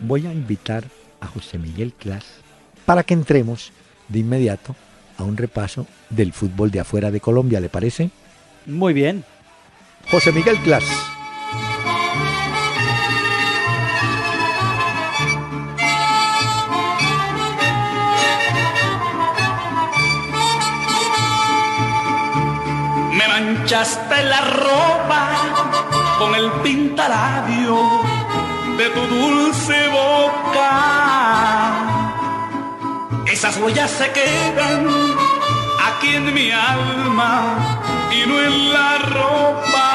Voy 0.00 0.26
a 0.26 0.32
invitar 0.32 0.84
a 1.20 1.26
José 1.26 1.58
Miguel 1.58 1.92
Clas 1.92 2.24
para 2.84 3.02
que 3.02 3.14
entremos 3.14 3.72
de 4.08 4.18
inmediato 4.20 4.74
a 5.16 5.24
un 5.24 5.36
repaso 5.36 5.86
del 6.10 6.32
fútbol 6.32 6.70
de 6.70 6.80
afuera 6.80 7.10
de 7.10 7.20
Colombia, 7.20 7.60
¿le 7.60 7.68
parece? 7.68 8.10
Muy 8.66 8.92
bien. 8.92 9.24
José 10.10 10.32
Miguel 10.32 10.56
Clas. 10.58 10.84
Manchaste 23.44 24.22
la 24.24 24.40
ropa 24.40 25.28
con 26.18 26.34
el 26.34 26.50
pintalabio 26.62 27.76
de 28.78 28.88
tu 28.90 29.00
dulce 29.14 29.88
boca. 29.88 30.70
Esas 33.26 33.56
huellas 33.58 33.90
se 33.90 34.10
quedan 34.12 34.86
aquí 35.88 36.16
en 36.16 36.32
mi 36.32 36.50
alma 36.50 37.56
y 38.12 38.26
no 38.28 38.40
en 38.40 38.72
la 38.72 38.98
ropa. 38.98 39.90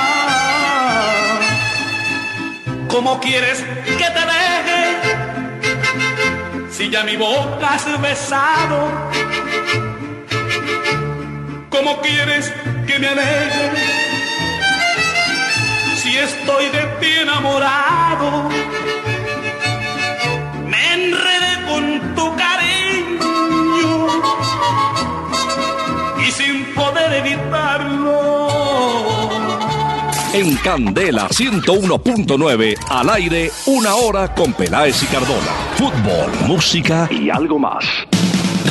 ¿Cómo 2.87 3.19
quieres 3.19 3.63
que 3.85 4.07
te 4.15 4.23
deje 4.33 4.81
si 6.71 6.89
ya 6.89 7.03
mi 7.03 7.17
boca 7.17 7.73
has 7.75 8.01
besado? 8.01 9.09
¿Cómo 11.69 12.01
quieres 12.01 12.51
que 12.87 12.97
me 12.97 13.07
alegre. 13.07 13.71
Si 15.97 16.17
estoy 16.17 16.65
de 16.69 16.83
ti 16.99 17.11
enamorado. 17.21 18.49
Me 20.65 20.93
enredé 20.93 21.53
con 21.67 22.15
tu 22.15 22.35
cariño 22.35 24.07
y 26.27 26.31
sin 26.31 26.65
poder 26.73 27.13
evitarlo. 27.13 28.49
En 30.33 30.55
Candela 30.57 31.27
101.9, 31.29 32.77
al 32.89 33.09
aire, 33.09 33.51
una 33.67 33.95
hora 33.95 34.33
con 34.33 34.53
Peláez 34.53 35.03
y 35.03 35.05
Cardona. 35.07 35.51
Fútbol, 35.75 36.31
música 36.47 37.07
y 37.11 37.29
algo 37.29 37.59
más. 37.59 38.08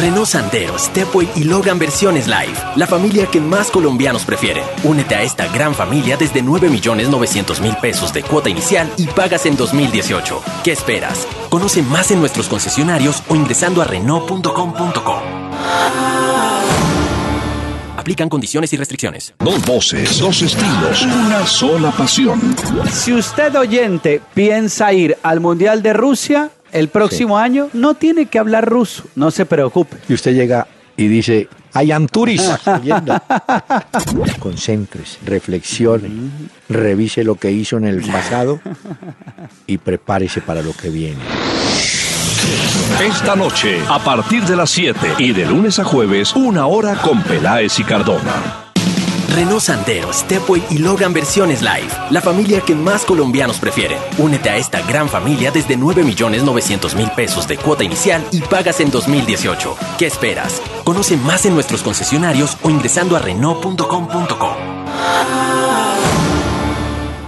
Renault 0.00 0.28
Sandero, 0.28 0.78
Stepway 0.78 1.28
y 1.34 1.42
Logan 1.42 1.78
versiones 1.78 2.28
live. 2.28 2.54
La 2.76 2.86
familia 2.86 3.26
que 3.26 3.40
más 3.40 3.68
colombianos 3.70 4.24
prefieren. 4.24 4.62
Únete 4.84 5.16
a 5.16 5.22
esta 5.22 5.48
gran 5.48 5.74
familia 5.74 6.16
desde 6.16 6.40
9 6.40 6.68
millones 6.70 7.08
900 7.08 7.60
mil 7.60 7.76
pesos 7.76 8.12
de 8.12 8.22
cuota 8.22 8.48
inicial 8.48 8.88
y 8.96 9.06
pagas 9.08 9.44
en 9.46 9.56
2018. 9.56 10.40
¿Qué 10.62 10.70
esperas? 10.70 11.26
Conoce 11.50 11.82
más 11.82 12.12
en 12.12 12.20
nuestros 12.20 12.46
concesionarios 12.48 13.24
o 13.28 13.34
ingresando 13.34 13.82
a 13.82 13.86
Renault.com.co. 13.86 15.22
Aplican 17.96 18.28
condiciones 18.28 18.72
y 18.72 18.76
restricciones. 18.76 19.34
Dos 19.40 19.66
voces, 19.66 20.20
dos 20.20 20.40
estilos, 20.40 21.02
una 21.02 21.44
sola 21.44 21.90
pasión. 21.90 22.40
Si 22.90 23.12
usted 23.12 23.54
oyente 23.56 24.22
piensa 24.32 24.92
ir 24.92 25.18
al 25.24 25.40
Mundial 25.40 25.82
de 25.82 25.92
Rusia 25.92 26.50
el 26.72 26.88
próximo 26.88 27.38
año, 27.38 27.68
no 27.72 27.94
tiene 27.94 28.26
que 28.26 28.38
hablar 28.38 28.68
ruso, 28.68 29.04
no 29.14 29.30
se 29.30 29.46
preocupe. 29.46 29.96
Y 30.08 30.14
usted 30.14 30.34
llega 30.34 30.66
y 30.96 31.08
dice, 31.08 31.48
I 31.74 31.92
am 31.92 32.06
tourist. 32.06 32.50
Concéntrese, 34.38 35.18
reflexione, 35.24 36.08
revise 36.68 37.24
lo 37.24 37.36
que 37.36 37.50
hizo 37.50 37.76
en 37.76 37.84
el 37.84 38.02
pasado 38.02 38.60
y 39.66 39.78
prepárese 39.78 40.40
para 40.40 40.62
lo 40.62 40.72
que 40.72 40.90
viene. 40.90 41.20
Esta 43.00 43.36
noche, 43.36 43.80
a 43.88 43.98
partir 44.02 44.42
de 44.44 44.56
las 44.56 44.70
7 44.70 45.14
y 45.18 45.32
de 45.32 45.46
lunes 45.46 45.78
a 45.78 45.84
jueves, 45.84 46.34
una 46.34 46.66
hora 46.66 46.96
con 46.96 47.22
Peláez 47.22 47.78
y 47.78 47.84
Cardona. 47.84 48.67
Renault 49.28 49.60
Sandero, 49.60 50.12
Stepway 50.12 50.62
y 50.70 50.78
Logan 50.78 51.12
versiones 51.12 51.60
live. 51.62 51.88
La 52.10 52.20
familia 52.20 52.60
que 52.62 52.74
más 52.74 53.04
colombianos 53.04 53.58
prefieren. 53.58 53.98
Únete 54.18 54.50
a 54.50 54.56
esta 54.56 54.80
gran 54.82 55.08
familia 55.08 55.50
desde 55.50 55.76
9 55.76 56.02
millones 56.02 56.42
900 56.42 56.94
mil 56.94 57.10
pesos 57.10 57.46
de 57.46 57.56
cuota 57.58 57.84
inicial 57.84 58.24
y 58.32 58.40
pagas 58.40 58.80
en 58.80 58.90
2018. 58.90 59.76
¿Qué 59.98 60.06
esperas? 60.06 60.62
Conoce 60.84 61.16
más 61.16 61.44
en 61.46 61.54
nuestros 61.54 61.82
concesionarios 61.82 62.56
o 62.62 62.70
ingresando 62.70 63.16
a 63.16 63.18
Renault.com.co. 63.20 64.56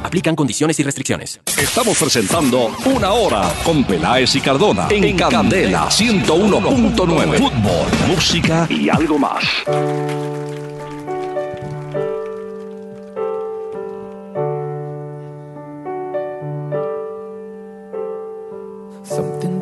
Aplican 0.02 0.34
condiciones 0.34 0.80
y 0.80 0.82
restricciones. 0.82 1.40
Estamos 1.56 1.96
presentando 1.96 2.74
Una 2.84 3.12
Hora 3.12 3.52
con 3.62 3.84
Peláez 3.84 4.34
y 4.34 4.40
Cardona 4.40 4.88
en, 4.90 5.16
Candela 5.16 5.86
101.9. 5.88 7.38
Fútbol, 7.38 8.08
música 8.08 8.66
y 8.68 8.88
algo 8.88 9.18
más. 9.20 9.44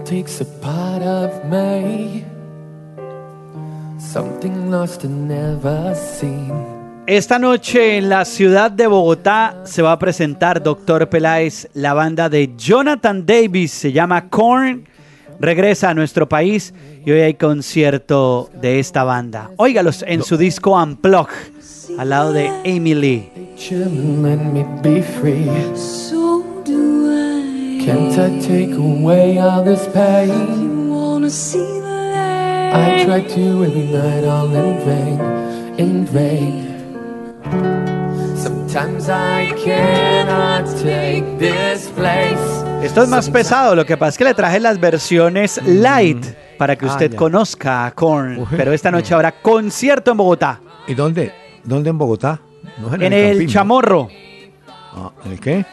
Takes 0.08 0.40
a 0.40 0.46
part 0.62 1.02
of 1.02 1.44
me. 1.44 2.24
Something 3.98 4.70
lost 4.70 5.04
and 5.04 5.28
never 5.28 5.94
seen. 5.94 6.50
Esta 7.06 7.38
noche 7.38 7.98
en 7.98 8.08
la 8.08 8.24
ciudad 8.24 8.70
de 8.70 8.86
Bogotá 8.86 9.62
se 9.64 9.82
va 9.82 9.92
a 9.92 9.98
presentar 9.98 10.62
Doctor 10.62 11.08
Peláez, 11.08 11.68
la 11.74 11.94
banda 11.94 12.28
de 12.28 12.54
Jonathan 12.56 13.24
Davis, 13.24 13.72
se 13.72 13.92
llama 13.92 14.28
Korn, 14.28 14.86
regresa 15.40 15.90
a 15.90 15.94
nuestro 15.94 16.28
país 16.28 16.74
y 17.04 17.10
hoy 17.10 17.20
hay 17.20 17.34
concierto 17.34 18.50
de 18.60 18.78
esta 18.78 19.04
banda. 19.04 19.50
Óigalos 19.56 20.04
en 20.06 20.22
su 20.22 20.36
disco 20.36 20.72
Unplug, 20.82 21.28
al 21.98 22.10
lado 22.10 22.32
de 22.32 22.48
Amy 22.64 22.94
Can't 27.88 28.18
I 28.18 28.38
take 28.46 28.74
away 28.76 29.38
all 29.38 29.64
this 29.64 29.86
pain? 29.94 30.28
You 30.28 30.92
wanna 30.94 31.30
see 31.30 31.58
the 31.58 31.86
I 31.86 32.98
light? 32.98 33.06
try 33.06 33.20
to 33.22 33.64
every 33.64 33.86
night, 33.90 34.24
all 34.24 34.46
in 34.54 34.78
vain, 34.84 35.18
in 35.78 36.06
vain. 36.06 36.68
Sometimes 38.36 39.08
I 39.08 39.52
cannot 39.64 40.66
take 40.82 41.24
this 41.38 41.88
place. 41.96 42.38
Esto 42.82 43.02
es 43.02 43.08
más 43.08 43.30
pesado, 43.30 43.74
lo 43.74 43.86
que 43.86 43.96
pasa 43.96 44.10
es 44.10 44.18
que 44.18 44.24
le 44.24 44.34
traje 44.34 44.60
las 44.60 44.78
versiones 44.78 45.58
light 45.64 46.22
para 46.58 46.76
que 46.76 46.84
Ah, 46.86 46.90
usted 46.92 47.14
conozca 47.14 47.86
a 47.86 47.90
Korn, 47.92 48.38
Uy, 48.40 48.46
pero 48.56 48.72
esta 48.72 48.90
noche 48.90 49.10
no. 49.12 49.16
habrá 49.16 49.32
concierto 49.32 50.10
en 50.10 50.16
Bogotá, 50.18 50.60
¿Y 50.86 50.94
dónde? 50.94 51.32
¿Dónde 51.64 51.88
en 51.90 51.96
Bogotá? 51.98 52.38
No 52.78 52.94
en 52.94 53.12
el 53.14 53.30
Campín, 53.30 53.46
¿no? 53.46 53.52
Chamorro. 53.52 54.08
Ah, 54.94 55.10
¿En 55.24 55.32
el 55.32 55.40
qué? 55.40 55.64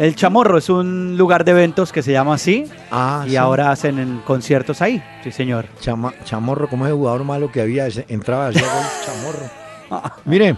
El 0.00 0.16
Chamorro 0.16 0.56
es 0.56 0.70
un 0.70 1.18
lugar 1.18 1.44
de 1.44 1.50
eventos 1.50 1.92
que 1.92 2.02
se 2.02 2.10
llama 2.12 2.34
así 2.34 2.64
Ah, 2.90 3.24
y 3.26 3.30
sí. 3.30 3.36
ahora 3.36 3.70
hacen 3.70 3.98
en 3.98 4.20
conciertos 4.20 4.80
ahí. 4.80 5.02
Sí, 5.22 5.30
señor. 5.30 5.66
Chama- 5.80 6.14
chamorro, 6.24 6.68
como 6.68 6.86
ese 6.86 6.94
jugador 6.94 7.22
malo 7.24 7.52
que 7.52 7.60
había, 7.60 7.86
entraba 8.08 8.48
hacia 8.48 8.62
gol, 8.62 8.82
chamorro. 9.04 10.12
Mire, 10.24 10.56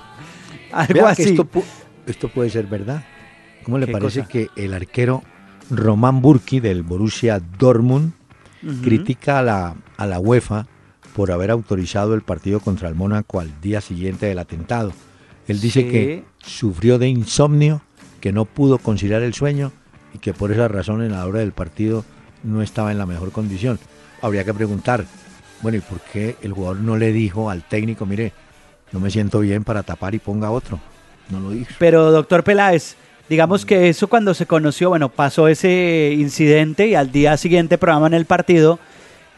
Algo 0.70 0.94
vea 0.94 1.14
que 1.16 1.24
esto, 1.24 1.48
esto 2.06 2.28
puede 2.28 2.50
ser 2.50 2.66
verdad. 2.66 3.02
¿Cómo 3.64 3.78
le 3.78 3.86
¿Qué 3.86 3.92
parece 3.92 4.20
cosa? 4.20 4.28
que 4.30 4.46
el 4.54 4.74
arquero 4.74 5.24
Román 5.70 6.22
Burki 6.22 6.60
del 6.60 6.82
Borussia 6.84 7.40
Dortmund 7.58 8.12
critica 8.82 9.40
a 9.40 9.42
la, 9.42 9.74
a 9.96 10.06
la 10.06 10.20
UEFA 10.20 10.66
por 11.16 11.32
haber 11.32 11.50
autorizado 11.50 12.14
el 12.14 12.22
partido 12.22 12.60
contra 12.60 12.88
el 12.88 12.94
Mónaco 12.94 13.40
al 13.40 13.60
día 13.60 13.80
siguiente 13.80 14.26
del 14.26 14.38
atentado? 14.38 14.92
Él 15.48 15.60
dice 15.60 15.80
Sí. 15.82 15.88
que 15.90 16.24
sufrió 16.38 16.98
de 17.00 17.08
insomnio, 17.08 17.82
que 18.22 18.32
no 18.32 18.46
pudo 18.46 18.78
conciliar 18.78 19.20
el 19.22 19.34
sueño 19.34 19.72
y 20.14 20.18
que 20.18 20.32
por 20.32 20.50
esa 20.52 20.68
razón 20.68 21.02
en 21.02 21.12
la 21.12 21.26
hora 21.26 21.40
del 21.40 21.52
partido 21.52 22.04
no 22.44 22.62
estaba 22.62 22.92
en 22.92 22.96
la 22.98 23.04
mejor 23.04 23.32
condición. 23.32 23.78
Habría 24.22 24.44
que 24.44 24.54
preguntar, 24.54 25.04
bueno, 25.60 25.76
¿y 25.78 25.80
por 25.80 26.00
qué 26.00 26.36
el 26.42 26.52
jugador 26.52 26.78
no 26.78 26.96
le 26.96 27.12
dijo 27.12 27.50
al 27.50 27.62
técnico, 27.64 28.06
mire, 28.06 28.32
no 28.92 29.00
me 29.00 29.10
siento 29.10 29.40
bien 29.40 29.64
para 29.64 29.82
tapar 29.82 30.14
y 30.14 30.18
ponga 30.20 30.50
otro? 30.50 30.78
No 31.30 31.40
lo 31.40 31.50
dijo. 31.50 31.72
Pero, 31.78 32.10
doctor 32.12 32.44
Peláez, 32.44 32.94
digamos 33.28 33.66
que 33.66 33.88
eso 33.88 34.06
cuando 34.08 34.34
se 34.34 34.46
conoció, 34.46 34.90
bueno, 34.90 35.08
pasó 35.08 35.48
ese 35.48 36.14
incidente 36.16 36.86
y 36.86 36.94
al 36.94 37.10
día 37.10 37.36
siguiente 37.36 37.76
programan 37.76 38.14
el 38.14 38.24
partido. 38.24 38.78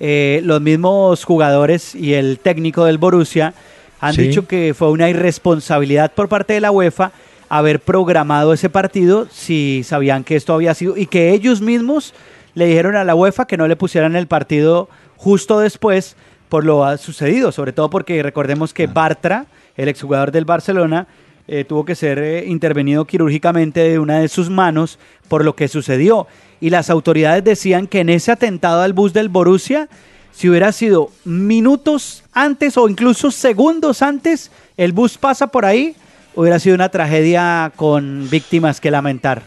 eh, 0.01 0.41
los 0.45 0.61
mismos 0.61 1.25
jugadores 1.25 1.95
y 1.95 2.15
el 2.15 2.41
técnico 2.41 2.85
del 2.85 2.99
Borussia 2.99 3.55
han 4.01 4.13
Sí. 4.15 4.23
dicho 4.23 4.45
que 4.49 4.75
fue 4.77 4.91
una 4.91 5.09
irresponsabilidad 5.09 6.13
por 6.13 6.29
parte 6.29 6.53
de 6.53 6.61
la 6.61 6.73
UEFA 6.73 7.13
haber 7.49 7.81
programado 7.81 8.53
ese 8.53 8.71
partido 8.71 9.27
si 9.31 9.83
sabían 9.85 10.25
que 10.25 10.37
esto 10.37 10.55
había 10.55 10.75
sido 10.75 10.97
y 10.97 11.07
que 11.07 11.33
ellos 11.33 11.61
mismos 11.61 12.15
le 12.55 12.67
dijeron 12.67 12.97
a 12.97 13.05
la 13.05 13.15
UEFA 13.15 13.47
que 13.47 13.57
no 13.57 13.69
le 13.69 13.77
pusieran 13.77 14.17
el 14.17 14.27
partido 14.27 14.89
justo 15.17 15.59
después 15.59 16.17
por 16.49 16.65
lo 16.65 16.85
ha 16.85 16.99
sucedido, 16.99 17.53
sobre 17.53 17.73
todo 17.73 17.91
porque 17.91 18.23
recordemos 18.23 18.73
que 18.73 18.87
Bartra, 18.87 19.47
el 19.77 19.89
exjugador 19.89 20.31
del 20.31 20.45
Barcelona, 20.45 21.09
eh, 21.47 21.65
tuvo 21.65 21.85
que 21.85 21.95
ser 21.95 22.19
eh, 22.19 22.45
intervenido 22.47 23.05
quirúrgicamente 23.07 23.81
de 23.81 23.99
una 23.99 24.21
de 24.21 24.29
sus 24.29 24.49
manos 24.49 24.99
por 25.29 25.45
lo 25.45 25.57
que 25.57 25.69
sucedió. 25.69 26.27
Y 26.61 26.71
las 26.71 26.91
autoridades 26.91 27.45
decían 27.45 27.87
que 27.87 28.01
en 28.01 28.09
ese 28.09 28.33
atentado 28.33 28.83
al 28.83 28.93
bus 28.93 29.13
del 29.13 29.29
Borussia, 29.29 29.89
si 30.33 30.49
hubiera 30.49 30.73
sido 30.73 31.11
minutos 31.25 32.25
antes 32.33 32.77
o 32.77 32.89
incluso 32.89 33.31
segundos 33.31 34.01
antes, 34.01 34.51
el 34.77 34.93
bus 34.93 35.19
pasa 35.19 35.49
por 35.49 35.65
ahí, 35.65 35.95
hubiera 36.37 36.59
sido 36.59 36.75
una 36.75 36.89
tragedia 36.89 37.73
con 37.77 38.29
víctimas 38.31 38.81
que 38.81 38.91
lamentar. 38.91 39.43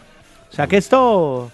O 0.52 0.56
sea 0.56 0.68
que 0.68 0.78
esto... 0.78 1.52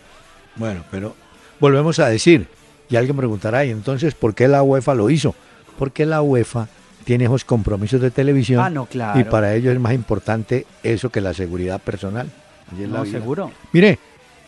Bueno, 0.55 0.84
pero 0.91 1.15
volvemos 1.59 1.99
a 1.99 2.07
decir, 2.07 2.47
y 2.89 2.95
alguien 2.95 3.17
preguntará, 3.17 3.65
¿y 3.65 3.71
entonces 3.71 4.13
por 4.13 4.36
qué 4.36 4.47
la 4.47 4.61
UEFA 4.63 4.93
lo 4.93 5.09
hizo? 5.09 5.34
Porque 5.79 6.05
la 6.05 6.21
UEFA 6.21 6.67
tiene 7.03 7.25
esos 7.25 7.43
compromisos 7.43 7.99
de 7.99 8.11
televisión 8.11 8.61
Ah, 8.63 8.69
no, 8.69 8.86
claro. 8.86 9.19
y 9.19 9.23
para 9.23 9.55
ellos 9.55 9.73
es 9.73 9.79
más 9.79 9.93
importante 9.93 10.65
eso 10.84 11.09
que 11.09 11.21
la 11.21 11.34
seguridad 11.34 11.81
personal. 11.81 12.29
La 12.77 13.05
seguro. 13.05 13.51
Mire, 13.71 13.99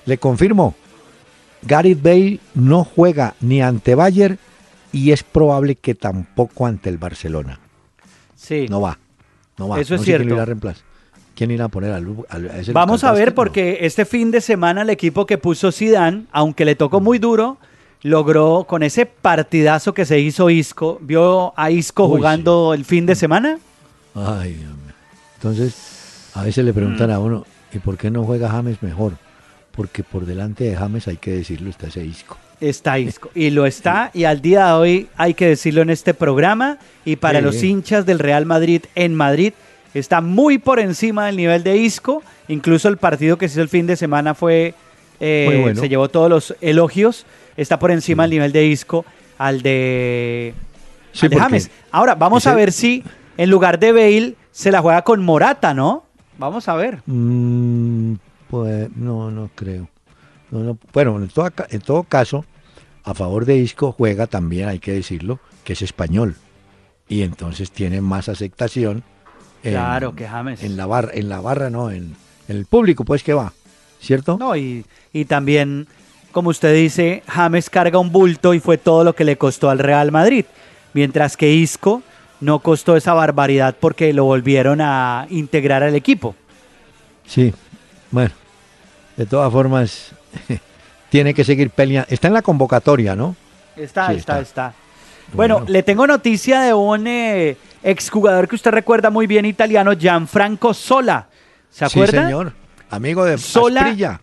le 0.06 0.18
confirmo, 0.18 0.74
Gareth 1.64 2.02
Bale 2.02 2.40
no 2.54 2.84
juega 2.84 3.36
ni 3.42 3.62
ante 3.62 3.96
Bayern 3.96 4.40
y 4.92 5.12
es 5.12 5.24
probable 5.24 5.76
que 5.76 5.96
tampoco 5.96 6.66
ante 6.66 6.90
el 6.90 6.98
Barcelona. 6.98 7.60
Sí. 8.36 8.68
No 8.70 8.82
va, 8.82 8.98
no 9.58 9.70
va. 9.70 9.80
Eso 9.80 9.96
es 9.96 10.02
sé 10.02 10.06
quién 10.06 10.18
cierto. 10.20 10.34
irá 10.34 10.44
a 10.44 10.46
reemplazar. 10.46 10.84
¿Quién 11.36 11.52
irá 11.52 11.66
a 11.66 11.68
poner 11.70 11.92
al, 11.92 12.08
al- 12.30 12.50
a 12.50 12.60
ese 12.60 12.72
Vamos 12.72 13.04
a 13.04 13.12
ver? 13.12 13.30
No. 13.30 13.36
porque 13.36 13.80
este 13.82 14.06
fin 14.06 14.32
de 14.32 14.40
semana 14.42 14.84
el 14.84 14.90
equipo 14.90 15.26
que 15.26 15.38
puso 15.38 15.72
Zidane, 15.72 16.24
aunque 16.32 16.64
le 16.64 16.76
tocó 16.76 17.02
muy 17.02 17.20
duro, 17.20 17.58
logró 18.02 18.66
con 18.68 18.84
ese 18.84 19.06
partidazo 19.06 19.94
que 19.94 20.06
se 20.06 20.20
hizo 20.20 20.50
Isco, 20.50 20.98
vio 21.02 21.54
a 21.60 21.72
Isco 21.72 22.06
Uy, 22.06 22.18
jugando 22.18 22.74
el 22.74 22.86
fin 22.86 23.06
de 23.06 23.16
semana. 23.16 23.58
Ay, 24.14 24.54
Dios 24.54 24.72
mío. 24.72 24.94
Entonces, 25.36 26.30
a 26.34 26.44
veces 26.44 26.64
le 26.64 26.72
preguntan 26.74 27.10
Mm. 27.10 27.14
a 27.14 27.20
uno, 27.20 27.46
¿Y 27.74 27.80
por 27.80 27.98
qué 27.98 28.10
no 28.10 28.24
juega 28.24 28.48
James 28.50 28.82
mejor? 28.82 29.14
Porque 29.74 30.02
por 30.04 30.26
delante 30.26 30.64
de 30.64 30.78
James, 30.78 31.10
hay 31.10 31.18
que 31.18 31.32
decirlo, 31.32 31.70
está 31.70 31.88
ese 31.88 32.06
Isco. 32.06 32.38
Está 32.62 32.98
Isco. 33.00 33.30
Y 33.36 33.50
lo 33.50 33.66
está, 33.66 34.12
y 34.14 34.24
al 34.24 34.42
día 34.42 34.68
de 34.68 34.72
hoy 34.74 35.08
hay 35.18 35.34
que 35.34 35.48
decirlo 35.48 35.82
en 35.82 35.90
este 35.90 36.14
programa. 36.14 36.78
Y 37.04 37.18
para 37.18 37.40
Sí. 37.40 37.46
los 37.46 37.64
hinchas 37.64 38.06
del 38.06 38.20
Real 38.20 38.46
Madrid 38.46 38.84
en 38.96 39.14
Madrid, 39.14 39.54
está 39.94 40.22
muy 40.22 40.58
por 40.58 40.80
encima 40.80 41.26
del 41.28 41.38
nivel 41.38 41.64
de 41.64 41.78
Isco. 41.78 42.24
Incluso 42.48 42.88
el 42.88 42.98
partido 42.98 43.38
que 43.38 43.48
se 43.48 43.54
hizo 43.56 43.62
el 43.62 43.70
fin 43.70 43.88
de 43.88 43.96
semana 43.96 44.34
fue. 44.36 44.74
eh, 45.22 45.60
bueno. 45.64 45.80
Se 45.80 45.88
llevó 45.88 46.10
todos 46.10 46.30
los 46.30 46.56
elogios. 46.60 47.26
Está 47.56 47.80
por 47.80 47.90
encima 47.92 48.24
del 48.24 48.32
nivel 48.32 48.52
de 48.52 48.66
Isco 48.66 49.06
al 49.38 49.62
de, 49.62 50.54
Sí, 51.14 51.26
al 51.26 51.30
de 51.30 51.36
porque 51.38 51.44
James. 51.50 51.72
Ahora, 51.92 52.16
vamos 52.16 52.44
ese- 52.44 52.50
a 52.50 52.54
ver 52.54 52.72
si 52.74 53.02
en 53.38 53.50
lugar 53.50 53.80
de 53.80 53.94
Bale 53.94 54.36
se 54.52 54.72
la 54.72 54.82
juega 54.82 55.02
con 55.04 55.24
Morata, 55.24 55.74
¿no? 55.74 56.04
Vamos 56.38 56.68
a 56.68 56.76
ver. 56.76 57.00
Mm, 57.06 58.16
pues 58.50 58.90
no, 58.98 59.32
no 59.32 59.50
creo. 59.56 59.88
No, 60.60 60.64
no. 60.74 60.78
Bueno, 60.94 61.18
en 61.18 61.30
en 61.70 61.82
todo 61.82 62.04
caso, 62.04 62.46
a 63.04 63.14
favor 63.14 63.46
de 63.46 63.58
Isco 63.58 63.92
juega 63.92 64.28
también, 64.28 64.68
hay 64.70 64.80
que 64.80 64.92
decirlo, 64.94 65.40
que 65.64 65.74
es 65.74 65.82
español. 65.82 66.36
Y 67.08 67.22
entonces 67.22 67.72
tiene 67.72 68.02
más 68.02 68.30
aceptación. 68.30 69.04
en- 69.64 69.72
Claro, 69.74 70.16
que 70.16 70.28
James. 70.28 70.64
En 70.64 70.78
la 70.78 70.86
barra, 70.86 71.12
en 71.14 71.30
la 71.30 71.40
barra 71.42 71.70
no, 71.70 71.92
en, 71.92 72.16
en 72.48 72.58
el 72.58 72.66
público, 72.66 73.04
pues 73.06 73.24
que 73.24 73.34
va. 73.34 73.54
¿Cierto? 74.00 74.38
No, 74.40 74.56
y, 74.56 74.86
y 75.14 75.26
también, 75.26 75.88
como 76.32 76.50
usted 76.50 76.74
dice, 76.76 77.24
James 77.28 77.70
carga 77.70 77.98
un 78.00 78.12
bulto 78.12 78.54
y 78.54 78.60
fue 78.60 78.78
todo 78.78 79.04
lo 79.04 79.14
que 79.16 79.24
le 79.24 79.38
costó 79.38 79.70
al 79.70 79.80
Real 79.80 80.12
Madrid. 80.12 80.46
Mientras 80.94 81.38
que 81.38 81.52
Isco 81.52 82.02
no 82.42 82.60
costó 82.60 82.96
esa 82.96 83.14
barbaridad 83.14 83.76
porque 83.80 84.14
lo 84.14 84.26
volvieron 84.26 84.82
a 84.82 85.26
integrar 85.30 85.84
al 85.84 85.96
equipo. 85.96 86.36
Sí. 87.26 87.54
Bueno, 88.12 88.32
de 89.18 89.26
todas 89.26 89.52
formas, 89.52 90.12
tiene 91.10 91.34
que 91.34 91.44
seguir 91.44 91.70
peleando. 91.70 92.08
Está 92.10 92.28
en 92.28 92.34
la 92.34 92.42
convocatoria, 92.42 93.16
¿no? 93.16 93.36
Está, 93.76 94.08
Sí, 94.08 94.16
está, 94.18 94.40
está. 94.40 94.70
está. 94.70 94.74
Bueno, 95.34 95.64
le 95.68 95.82
tengo 95.84 96.06
noticia 96.06 96.62
de 96.62 96.74
un 96.74 97.08
eh, 97.08 97.58
exjugador 97.84 98.48
que 98.48 98.56
usted 98.56 98.72
recuerda 98.72 99.10
muy 99.10 99.26
bien 99.28 99.46
italiano, 99.46 99.94
Gianfranco 99.94 100.74
Sola. 100.74 101.28
¿Se 101.72 101.84
acuerda? 101.84 102.22
Sí, 102.22 102.24
señor. 102.26 102.54
Amigo 102.90 103.26
de 103.26 103.38
Sola- 103.38 103.82
Asprilla. 103.82 104.22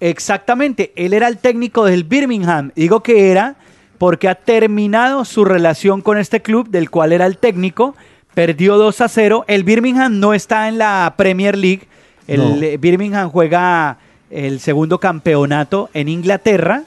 Exactamente, 0.00 0.92
él 0.94 1.14
era 1.14 1.26
el 1.28 1.38
técnico 1.38 1.84
del 1.84 2.04
Birmingham. 2.04 2.70
Digo 2.76 3.02
que 3.02 3.30
era 3.30 3.56
porque 3.98 4.28
ha 4.28 4.34
terminado 4.34 5.24
su 5.24 5.44
relación 5.44 6.02
con 6.02 6.18
este 6.18 6.42
club 6.42 6.68
del 6.68 6.90
cual 6.90 7.12
era 7.12 7.26
el 7.26 7.38
técnico. 7.38 7.96
Perdió 8.34 8.76
2 8.76 9.00
a 9.00 9.08
0. 9.08 9.44
El 9.48 9.64
Birmingham 9.64 10.20
no 10.20 10.34
está 10.34 10.68
en 10.68 10.76
la 10.78 11.14
Premier 11.16 11.56
League. 11.56 11.88
El 12.28 12.40
No. 12.60 12.62
eh, 12.62 12.76
Birmingham 12.76 13.30
juega 13.30 13.96
el 14.30 14.60
segundo 14.60 14.98
campeonato 14.98 15.90
en 15.94 16.08
Inglaterra, 16.08 16.84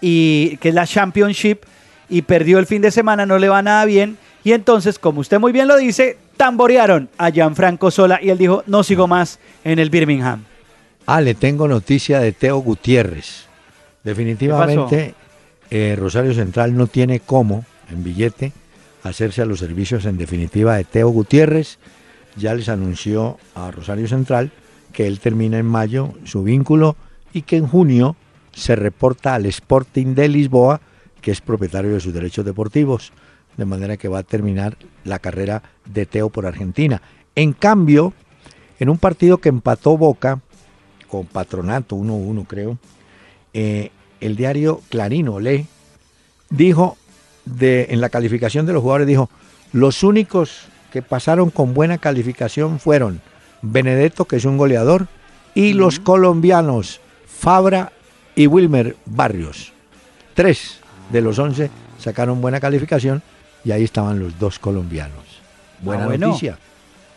y, 0.00 0.56
que 0.58 0.70
es 0.70 0.74
la 0.74 0.86
Championship, 0.86 1.60
y 2.08 2.22
perdió 2.22 2.58
el 2.58 2.66
fin 2.66 2.82
de 2.82 2.90
semana, 2.90 3.26
no 3.26 3.38
le 3.38 3.48
va 3.48 3.62
nada 3.62 3.84
bien. 3.84 4.18
Y 4.44 4.52
entonces, 4.52 4.98
como 4.98 5.20
usted 5.20 5.38
muy 5.38 5.52
bien 5.52 5.68
lo 5.68 5.76
dice, 5.76 6.18
tamborearon 6.36 7.08
a 7.18 7.30
Gianfranco 7.30 7.90
Sola 7.90 8.18
y 8.20 8.30
él 8.30 8.38
dijo, 8.38 8.64
no 8.66 8.82
sigo 8.82 9.06
más 9.06 9.38
en 9.64 9.78
el 9.78 9.90
Birmingham. 9.90 10.44
Ah, 11.06 11.20
le 11.20 11.34
tengo 11.34 11.68
noticia 11.68 12.20
de 12.20 12.32
Teo 12.32 12.58
Gutiérrez. 12.58 13.46
Definitivamente, 14.04 15.14
eh, 15.70 15.96
Rosario 15.96 16.34
Central 16.34 16.76
no 16.76 16.86
tiene 16.88 17.20
cómo, 17.20 17.64
en 17.90 18.02
billete, 18.02 18.52
hacerse 19.02 19.42
a 19.42 19.44
los 19.46 19.60
servicios 19.60 20.04
en 20.04 20.18
definitiva 20.18 20.76
de 20.76 20.84
Teo 20.84 21.08
Gutiérrez. 21.10 21.78
Ya 22.36 22.54
les 22.54 22.68
anunció 22.68 23.38
a 23.54 23.70
Rosario 23.70 24.08
Central 24.08 24.50
que 24.92 25.06
él 25.06 25.20
termina 25.20 25.58
en 25.58 25.66
mayo 25.66 26.12
su 26.24 26.42
vínculo 26.42 26.96
y 27.32 27.42
que 27.42 27.56
en 27.56 27.66
junio 27.66 28.16
se 28.52 28.76
reporta 28.76 29.34
al 29.34 29.46
Sporting 29.46 30.14
de 30.14 30.28
Lisboa, 30.28 30.80
que 31.20 31.30
es 31.30 31.40
propietario 31.40 31.92
de 31.92 32.00
sus 32.00 32.12
derechos 32.12 32.44
deportivos. 32.44 33.12
De 33.56 33.64
manera 33.66 33.98
que 33.98 34.08
va 34.08 34.20
a 34.20 34.22
terminar 34.22 34.78
la 35.04 35.18
carrera 35.18 35.62
de 35.84 36.06
Teo 36.06 36.30
por 36.30 36.46
Argentina. 36.46 37.02
En 37.34 37.52
cambio, 37.52 38.14
en 38.78 38.88
un 38.88 38.96
partido 38.96 39.38
que 39.38 39.50
empató 39.50 39.98
Boca, 39.98 40.40
con 41.08 41.26
Patronato 41.26 41.96
1-1 41.96 42.46
creo, 42.46 42.78
eh, 43.52 43.90
el 44.20 44.36
diario 44.36 44.80
Clarino 44.88 45.34
Olé 45.34 45.66
dijo 46.48 46.96
de, 47.44 47.88
en 47.90 48.00
la 48.00 48.08
calificación 48.08 48.64
de 48.64 48.72
los 48.72 48.82
jugadores, 48.82 49.06
dijo, 49.06 49.28
los 49.72 50.02
únicos 50.02 50.66
que 50.90 51.02
pasaron 51.02 51.50
con 51.50 51.74
buena 51.74 51.98
calificación 51.98 52.78
fueron 52.78 53.20
Benedetto, 53.62 54.24
que 54.24 54.36
es 54.36 54.44
un 54.44 54.56
goleador, 54.58 55.06
y 55.54 55.72
los 55.72 55.98
colombianos 56.00 57.00
Fabra 57.26 57.92
y 58.34 58.46
Wilmer 58.46 58.96
Barrios. 59.06 59.72
Tres 60.34 60.78
de 61.10 61.20
los 61.20 61.38
once 61.38 61.70
sacaron 61.98 62.40
buena 62.40 62.60
calificación 62.60 63.22
y 63.64 63.70
ahí 63.72 63.84
estaban 63.84 64.18
los 64.18 64.38
dos 64.38 64.58
colombianos. 64.58 65.24
Buena 65.80 66.04
Ah, 66.04 66.06
bueno. 66.06 66.26
noticia. 66.28 66.58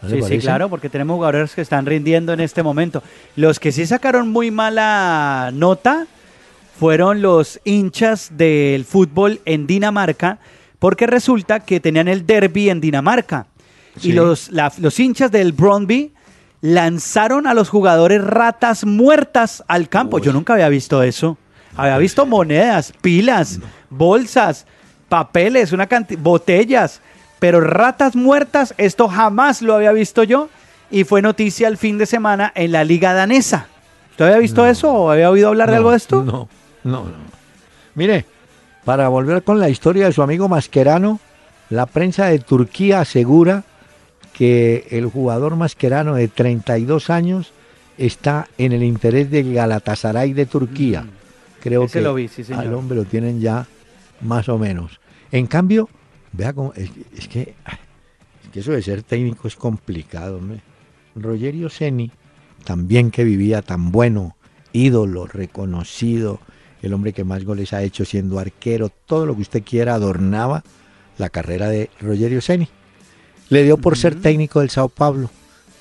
¿no 0.02 0.10
le 0.10 0.22
Sí, 0.22 0.28
sí, 0.28 0.38
claro, 0.40 0.70
porque 0.70 0.90
tenemos 0.90 1.16
jugadores 1.16 1.56
que 1.56 1.62
están 1.62 1.86
rindiendo 1.86 2.34
en 2.34 2.40
este 2.40 2.62
momento. 2.62 3.02
Los 3.36 3.60
que 3.60 3.72
sí 3.72 3.86
sacaron 3.88 4.30
muy 4.30 4.52
mala 4.52 5.52
nota 5.54 6.06
fueron 6.78 7.22
los 7.22 7.60
hinchas 7.64 8.32
del 8.36 8.86
fútbol 8.86 9.40
en 9.46 9.66
Dinamarca, 9.66 10.40
porque 10.80 11.08
resulta 11.08 11.62
que 11.62 11.80
tenían 11.80 12.08
el 12.08 12.26
derby 12.26 12.70
en 12.70 12.82
Dinamarca. 12.82 13.48
Sí. 13.98 14.10
Y 14.10 14.12
los, 14.12 14.52
la- 14.52 14.74
los 14.80 15.00
hinchas 15.00 15.32
del 15.32 15.54
Brondby 15.54 16.12
lanzaron 16.66 17.46
a 17.46 17.54
los 17.54 17.70
jugadores 17.70 18.24
ratas 18.24 18.86
muertas 18.86 19.64
al 19.68 19.88
campo. 19.88 20.18
Yo 20.18 20.34
nunca 20.34 20.54
había 20.54 20.68
visto 20.68 21.04
eso. 21.04 21.38
Había 21.78 22.00
visto 22.00 22.26
monedas, 22.26 22.92
pilas, 23.02 23.60
bolsas, 23.92 24.66
papeles, 25.08 25.74
una 25.74 25.86
cantidad, 25.86 26.20
botellas, 26.20 27.02
pero 27.38 27.62
ratas 27.62 28.16
muertas, 28.16 28.74
esto 28.80 29.08
jamás 29.08 29.62
lo 29.62 29.76
había 29.76 29.92
visto 29.92 30.24
yo 30.24 30.50
y 30.90 31.04
fue 31.04 31.22
noticia 31.22 31.68
el 31.68 31.78
fin 31.78 32.00
de 32.00 32.08
semana 32.08 32.52
en 32.56 32.72
la 32.72 32.84
liga 32.84 33.14
danesa. 33.14 33.68
¿Usted 34.10 34.26
había 34.26 34.38
visto 34.40 34.66
eso 34.66 34.92
o 34.92 35.12
había 35.12 35.30
oído 35.30 35.50
hablar 35.50 35.70
de 35.70 35.78
algo 35.78 35.92
de 35.92 35.98
esto? 35.98 36.24
No, 36.24 36.50
no, 36.84 37.04
no. 37.04 37.12
Mire, 37.94 38.26
para 38.86 39.08
volver 39.10 39.44
con 39.44 39.60
la 39.60 39.70
historia 39.70 40.06
de 40.06 40.14
su 40.14 40.24
amigo 40.24 40.50
Mascherano, 40.50 41.20
la 41.70 41.86
prensa 41.86 42.26
de 42.26 42.40
Turquía 42.40 43.02
asegura 43.02 43.66
que 44.38 44.88
el 44.92 45.06
jugador 45.06 45.56
Mascherano 45.56 46.16
de 46.16 46.28
32 46.28 47.10
años 47.10 47.54
está 47.98 48.50
en 48.58 48.74
el 48.74 48.84
interés 48.84 49.32
del 49.32 49.54
Galatasaray 49.54 50.34
de 50.34 50.46
Turquía. 50.46 51.06
Creo 51.62 51.84
Mm. 51.84 51.86
Ese 51.86 52.00
que 52.00 52.04
lo 52.04 52.14
vi, 52.14 52.28
sí, 52.28 52.44
señor. 52.44 52.66
al 52.66 52.74
hombre 52.74 52.98
lo 52.98 53.06
tienen 53.06 53.40
ya 53.40 53.66
más 54.22 54.50
o 54.50 54.58
menos. 54.58 55.00
En 55.32 55.48
cambio, 55.48 55.90
vea 56.34 56.52
cómo 56.52 56.74
es, 56.76 56.92
es 57.16 57.28
que 57.30 57.56
ay, 57.64 57.78
es 58.44 58.50
que 58.50 58.60
eso 58.60 58.74
de 58.74 58.82
ser 58.82 59.04
técnico 59.04 59.48
es 59.48 59.56
complicado. 59.56 60.42
Rogerio 61.16 61.70
Ceni, 61.70 62.12
también 62.66 63.12
que 63.12 63.24
vivía 63.24 63.62
tan 63.62 63.92
bueno, 63.92 64.36
ídolo, 64.74 65.28
reconocido, 65.28 66.40
el 66.82 66.94
hombre 66.94 67.14
que 67.14 67.24
más 67.24 67.46
goles 67.46 67.72
ha 67.72 67.84
hecho 67.84 68.04
siendo 68.04 68.38
arquero, 68.38 68.90
todo 68.90 69.26
lo 69.26 69.34
que 69.36 69.44
usted 69.44 69.64
quiera 69.64 69.96
adornaba 69.96 70.64
la 71.18 71.30
carrera 71.30 71.70
de 71.70 71.90
Rogerio 72.02 72.42
Ceni. 72.42 72.68
Le 73.50 73.64
dio 73.64 73.78
por 73.78 73.98
ser 73.98 74.16
técnico 74.20 74.60
del 74.60 74.70
Sao 74.70 74.90
Paulo, 74.90 75.30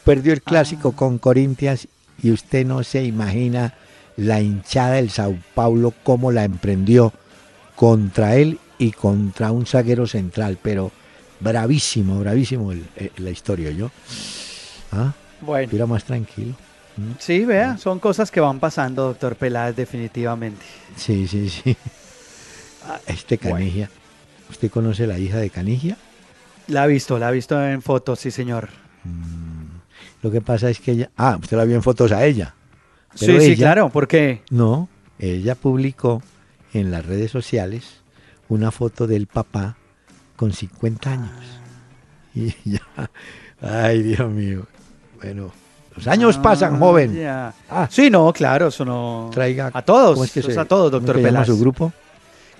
perdió 0.04 0.32
el 0.32 0.42
clásico 0.42 0.92
con 0.92 1.18
Corinthians 1.18 1.88
y 2.22 2.30
usted 2.30 2.66
no 2.66 2.84
se 2.84 3.04
imagina 3.04 3.74
la 4.16 4.40
hinchada 4.40 4.94
del 4.94 5.10
Sao 5.10 5.36
Paulo 5.54 5.92
cómo 6.02 6.30
la 6.30 6.44
emprendió 6.44 7.12
contra 7.74 8.36
él 8.36 8.58
y 8.78 8.92
contra 8.92 9.50
un 9.50 9.66
zaguero 9.66 10.06
central, 10.06 10.58
pero 10.62 10.92
bravísimo, 11.40 12.20
bravísimo 12.20 12.72
el- 12.72 12.84
eh, 12.96 13.10
la 13.16 13.30
historia, 13.30 13.70
yo. 13.70 13.90
¿Ah? 14.92 15.12
Bueno. 15.40 15.62
Respira 15.62 15.86
más 15.86 16.04
tranquilo. 16.04 16.54
¿Mm? 16.96 17.12
Sí, 17.18 17.44
vea, 17.44 17.76
son 17.78 17.98
cosas 17.98 18.30
que 18.30 18.40
van 18.40 18.60
pasando, 18.60 19.04
doctor 19.04 19.34
Peláez, 19.36 19.74
definitivamente. 19.74 20.64
Sí, 20.96 21.26
sí, 21.26 21.48
sí. 21.48 21.76
Ah, 22.86 23.00
Este 23.06 23.38
Canigia. 23.38 23.90
¿Usted 24.50 24.70
conoce 24.70 25.06
la 25.06 25.18
hija 25.18 25.38
de 25.38 25.50
Canigia? 25.50 25.96
La 26.68 26.84
ha 26.84 26.86
visto, 26.86 27.18
la 27.18 27.28
ha 27.28 27.30
visto 27.30 27.62
en 27.62 27.82
fotos, 27.82 28.18
sí, 28.20 28.30
señor. 28.30 28.68
Lo 30.22 30.30
que 30.30 30.40
pasa 30.40 30.70
es 30.70 30.80
que 30.80 30.92
ella... 30.92 31.10
Ah, 31.16 31.36
usted 31.40 31.56
la 31.56 31.64
vio 31.64 31.76
en 31.76 31.82
fotos 31.82 32.10
a 32.12 32.24
ella. 32.24 32.54
Sí, 33.14 33.26
Pero 33.26 33.40
sí, 33.40 33.46
ella- 33.48 33.56
claro, 33.56 33.88
¿por 33.90 34.08
qué? 34.08 34.42
No, 34.50 34.88
ella 35.18 35.54
publicó 35.54 36.22
en 36.72 36.90
las 36.90 37.04
redes 37.04 37.30
sociales 37.30 38.00
una 38.48 38.70
foto 38.70 39.06
del 39.06 39.26
papá 39.26 39.76
con 40.36 40.52
50 40.52 41.10
años. 41.12 41.30
Y 42.36 42.52
ya, 42.64 42.80
ay 43.62 44.02
Dios 44.02 44.28
mío. 44.28 44.66
Bueno, 45.22 45.52
los 45.94 46.08
años 46.08 46.36
pasan, 46.38 46.74
Ah, 46.74 46.78
joven. 46.80 47.24
Ah. 47.70 47.86
Sí, 47.88 48.10
no, 48.10 48.32
claro, 48.32 48.66
eso 48.68 48.84
no. 48.84 49.30
Traiga. 49.32 49.70
A 49.72 49.82
todos, 49.82 50.14
¿cómo 50.14 50.24
es 50.24 50.32
que 50.32 50.40
eso 50.40 50.50
es 50.50 50.58
a 50.58 50.64
todos, 50.64 50.90
cómo 50.90 50.98
doctor 50.98 51.14
que 51.14 51.22
llama 51.22 51.30
Peláez. 51.42 51.46
su 51.46 51.58
grupo? 51.60 51.92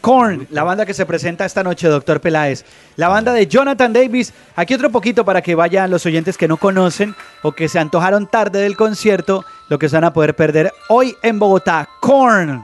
Korn, 0.05 0.47
la 0.51 0.65
banda 0.65 0.85
que 0.85 0.93
se 0.93 1.07
presenta 1.07 1.47
esta 1.47 1.63
noche, 1.63 1.89
doctor 1.89 2.21
Peláez. 2.21 2.67
La 2.97 3.09
banda 3.09 3.33
de 3.33 3.47
Jonathan 3.47 3.91
Davis. 3.91 4.35
Aquí 4.55 4.75
otro 4.75 4.91
poquito 4.91 5.25
para 5.25 5.41
que 5.41 5.55
vayan 5.55 5.91
los 5.91 6.05
oyentes 6.05 6.37
que 6.37 6.47
no 6.47 6.59
conocen 6.59 7.17
o 7.43 7.53
que 7.53 7.71
se 7.71 7.79
antojaron 7.79 8.27
tarde 8.27 8.61
del 8.61 8.77
concierto. 8.77 9.47
lo 9.71 9.79
que 9.79 9.89
se 9.89 9.97
van 9.97 10.05
a 10.05 10.13
poder 10.13 10.37
perder 10.37 10.71
hoy 10.91 11.17
en 11.23 11.39
Bogotá. 11.39 11.89
Corn. 12.01 12.63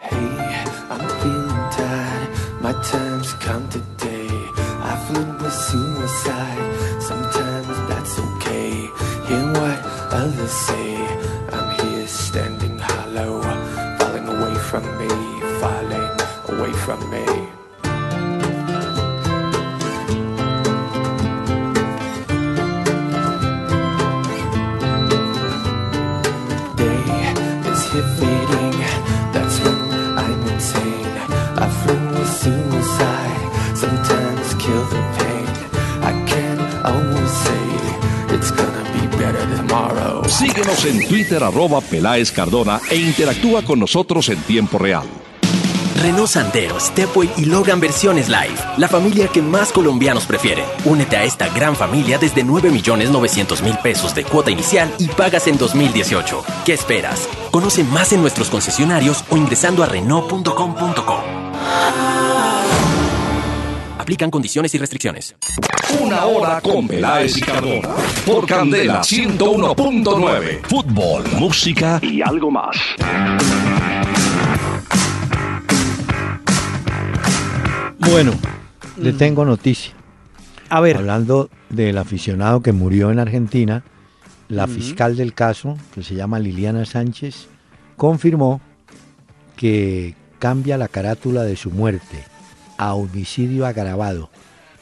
Hey, 0.00 0.18
I'm 0.90 1.08
feeling 1.22 1.70
tired. 1.70 2.28
My 2.60 2.74
time's 2.82 3.32
come 3.40 3.66
today. 3.70 4.28
I 4.82 4.96
flew 5.08 5.39
others 10.20 10.50
say. 10.50 10.96
I'm 11.50 11.70
here 11.80 12.06
standing 12.06 12.78
hollow, 12.78 13.40
falling 13.98 14.28
away 14.28 14.54
from 14.68 14.84
me, 14.98 15.08
falling 15.60 16.16
away 16.52 16.72
from 16.84 17.00
me. 17.12 17.24
Day 26.76 27.02
is 27.70 27.82
here 27.92 28.10
Síguenos 40.30 40.84
en 40.84 41.06
Twitter 41.08 41.42
arroba 41.42 41.80
Peláez 41.80 42.30
Cardona 42.30 42.80
e 42.88 42.96
interactúa 42.96 43.62
con 43.62 43.80
nosotros 43.80 44.28
en 44.28 44.40
tiempo 44.42 44.78
real. 44.78 45.06
Renault 46.00 46.30
Sandero, 46.30 46.80
Stepway 46.80 47.28
y 47.36 47.44
Logan 47.44 47.78
versiones 47.80 48.28
live. 48.28 48.54
La 48.78 48.88
familia 48.88 49.28
que 49.28 49.42
más 49.42 49.70
colombianos 49.70 50.24
prefieren. 50.24 50.64
Únete 50.84 51.16
a 51.16 51.24
esta 51.24 51.48
gran 51.48 51.76
familia 51.76 52.16
desde 52.16 52.42
9 52.42 52.70
millones 52.70 53.10
900 53.10 53.60
mil 53.62 53.76
pesos 53.82 54.14
de 54.14 54.24
cuota 54.24 54.50
inicial 54.50 54.90
y 54.98 55.08
pagas 55.08 55.46
en 55.46 55.58
2018. 55.58 56.42
¿Qué 56.64 56.72
esperas? 56.72 57.28
Conoce 57.50 57.84
más 57.84 58.12
en 58.12 58.22
nuestros 58.22 58.48
concesionarios 58.48 59.24
o 59.28 59.36
ingresando 59.36 59.82
a 59.82 59.86
Renault.com.co. 59.86 61.19
Aplican 64.10 64.32
condiciones 64.32 64.74
y 64.74 64.78
restricciones. 64.78 65.36
Una 66.02 66.24
hora 66.24 66.60
con 66.60 66.88
Peláez 66.88 67.36
y 67.36 67.42
Cardona. 67.42 67.90
Por 68.26 68.44
Candela 68.44 69.02
101.9. 69.02 70.62
Fútbol, 70.64 71.22
música 71.38 72.00
y 72.02 72.20
algo 72.20 72.50
más. 72.50 72.76
Bueno, 78.00 78.32
le 78.96 79.12
tengo 79.12 79.44
noticia. 79.44 79.92
A 80.70 80.80
ver. 80.80 80.96
Hablando 80.96 81.48
del 81.68 81.96
aficionado 81.96 82.62
que 82.62 82.72
murió 82.72 83.12
en 83.12 83.20
Argentina, 83.20 83.84
la 84.48 84.66
fiscal 84.66 85.16
del 85.16 85.34
caso, 85.34 85.78
que 85.94 86.02
se 86.02 86.16
llama 86.16 86.40
Liliana 86.40 86.84
Sánchez, 86.84 87.46
confirmó 87.96 88.60
que 89.54 90.16
cambia 90.40 90.76
la 90.76 90.88
carátula 90.88 91.44
de 91.44 91.54
su 91.54 91.70
muerte 91.70 92.24
a 92.80 92.94
homicidio 92.94 93.66
agravado. 93.66 94.30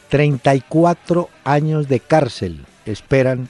34 0.09 1.29
años 1.45 1.89
de 1.89 1.99
cárcel 2.01 2.65
esperan 2.87 3.49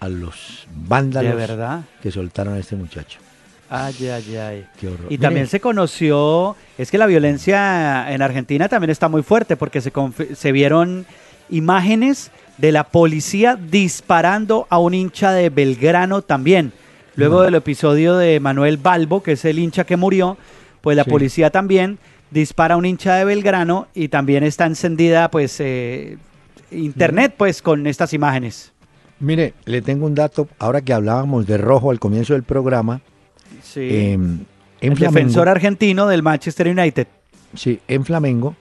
a 0.00 0.08
los 0.08 0.66
vándalos 0.74 1.32
¿De 1.32 1.36
verdad? 1.36 1.82
que 2.02 2.10
soltaron 2.10 2.54
a 2.54 2.58
este 2.58 2.76
muchacho. 2.76 3.20
Ay, 3.68 3.94
ay, 4.08 4.36
ay. 4.36 4.66
Qué 4.80 4.88
horror. 4.88 5.06
Y 5.10 5.18
también 5.18 5.46
se 5.46 5.60
conoció, 5.60 6.56
es 6.78 6.90
que 6.90 6.96
la 6.98 7.06
violencia 7.06 8.10
en 8.12 8.22
Argentina 8.22 8.68
también 8.68 8.90
está 8.90 9.08
muy 9.08 9.22
fuerte 9.22 9.56
porque 9.56 9.80
se, 9.80 10.52
vieron 10.52 11.04
imágenes 11.50 12.30
de 12.56 12.72
la 12.72 12.84
policía 12.84 13.56
disparando 13.56 14.66
a 14.70 14.78
un 14.78 14.94
hincha 14.94 15.32
de 15.32 15.50
Belgrano 15.50 16.22
también. 16.22 16.72
Luego 17.16 17.36
No. 17.38 17.42
del 17.42 17.54
episodio 17.56 18.16
de 18.16 18.40
Manuel 18.40 18.76
Balbo, 18.78 19.22
que 19.22 19.32
es 19.32 19.44
el 19.44 19.58
hincha 19.58 19.84
que 19.84 19.96
murió, 19.96 20.36
pues 20.80 20.96
la 20.96 21.04
Sí. 21.04 21.10
policía 21.10 21.50
también 21.50 21.98
dispara 22.34 22.76
un 22.76 22.84
hincha 22.84 23.14
de 23.16 23.24
Belgrano 23.24 23.86
y 23.94 24.08
también 24.08 24.42
está 24.44 24.66
encendida 24.66 25.30
pues 25.30 25.56
eh, 25.60 26.18
internet 26.70 27.34
pues 27.38 27.62
con 27.62 27.86
estas 27.86 28.12
imágenes. 28.12 28.72
Mire, 29.20 29.54
le 29.64 29.80
tengo 29.80 30.06
un 30.06 30.14
dato, 30.14 30.48
ahora 30.58 30.82
que 30.82 30.92
hablábamos 30.92 31.46
de 31.46 31.56
rojo 31.56 31.90
al 31.90 32.00
comienzo 32.00 32.32
del 32.34 32.42
programa, 32.42 33.00
Sí. 33.62 33.80
em, 33.90 34.40
en 34.80 34.92
el 34.92 34.96
Flamengo- 34.98 35.14
defensor 35.14 35.48
argentino 35.48 36.06
del 36.08 36.22
Manchester 36.22 36.68
United. 36.68 37.06
Sí, 37.54 37.80
en 37.88 38.04
Flamengo, 38.04 38.56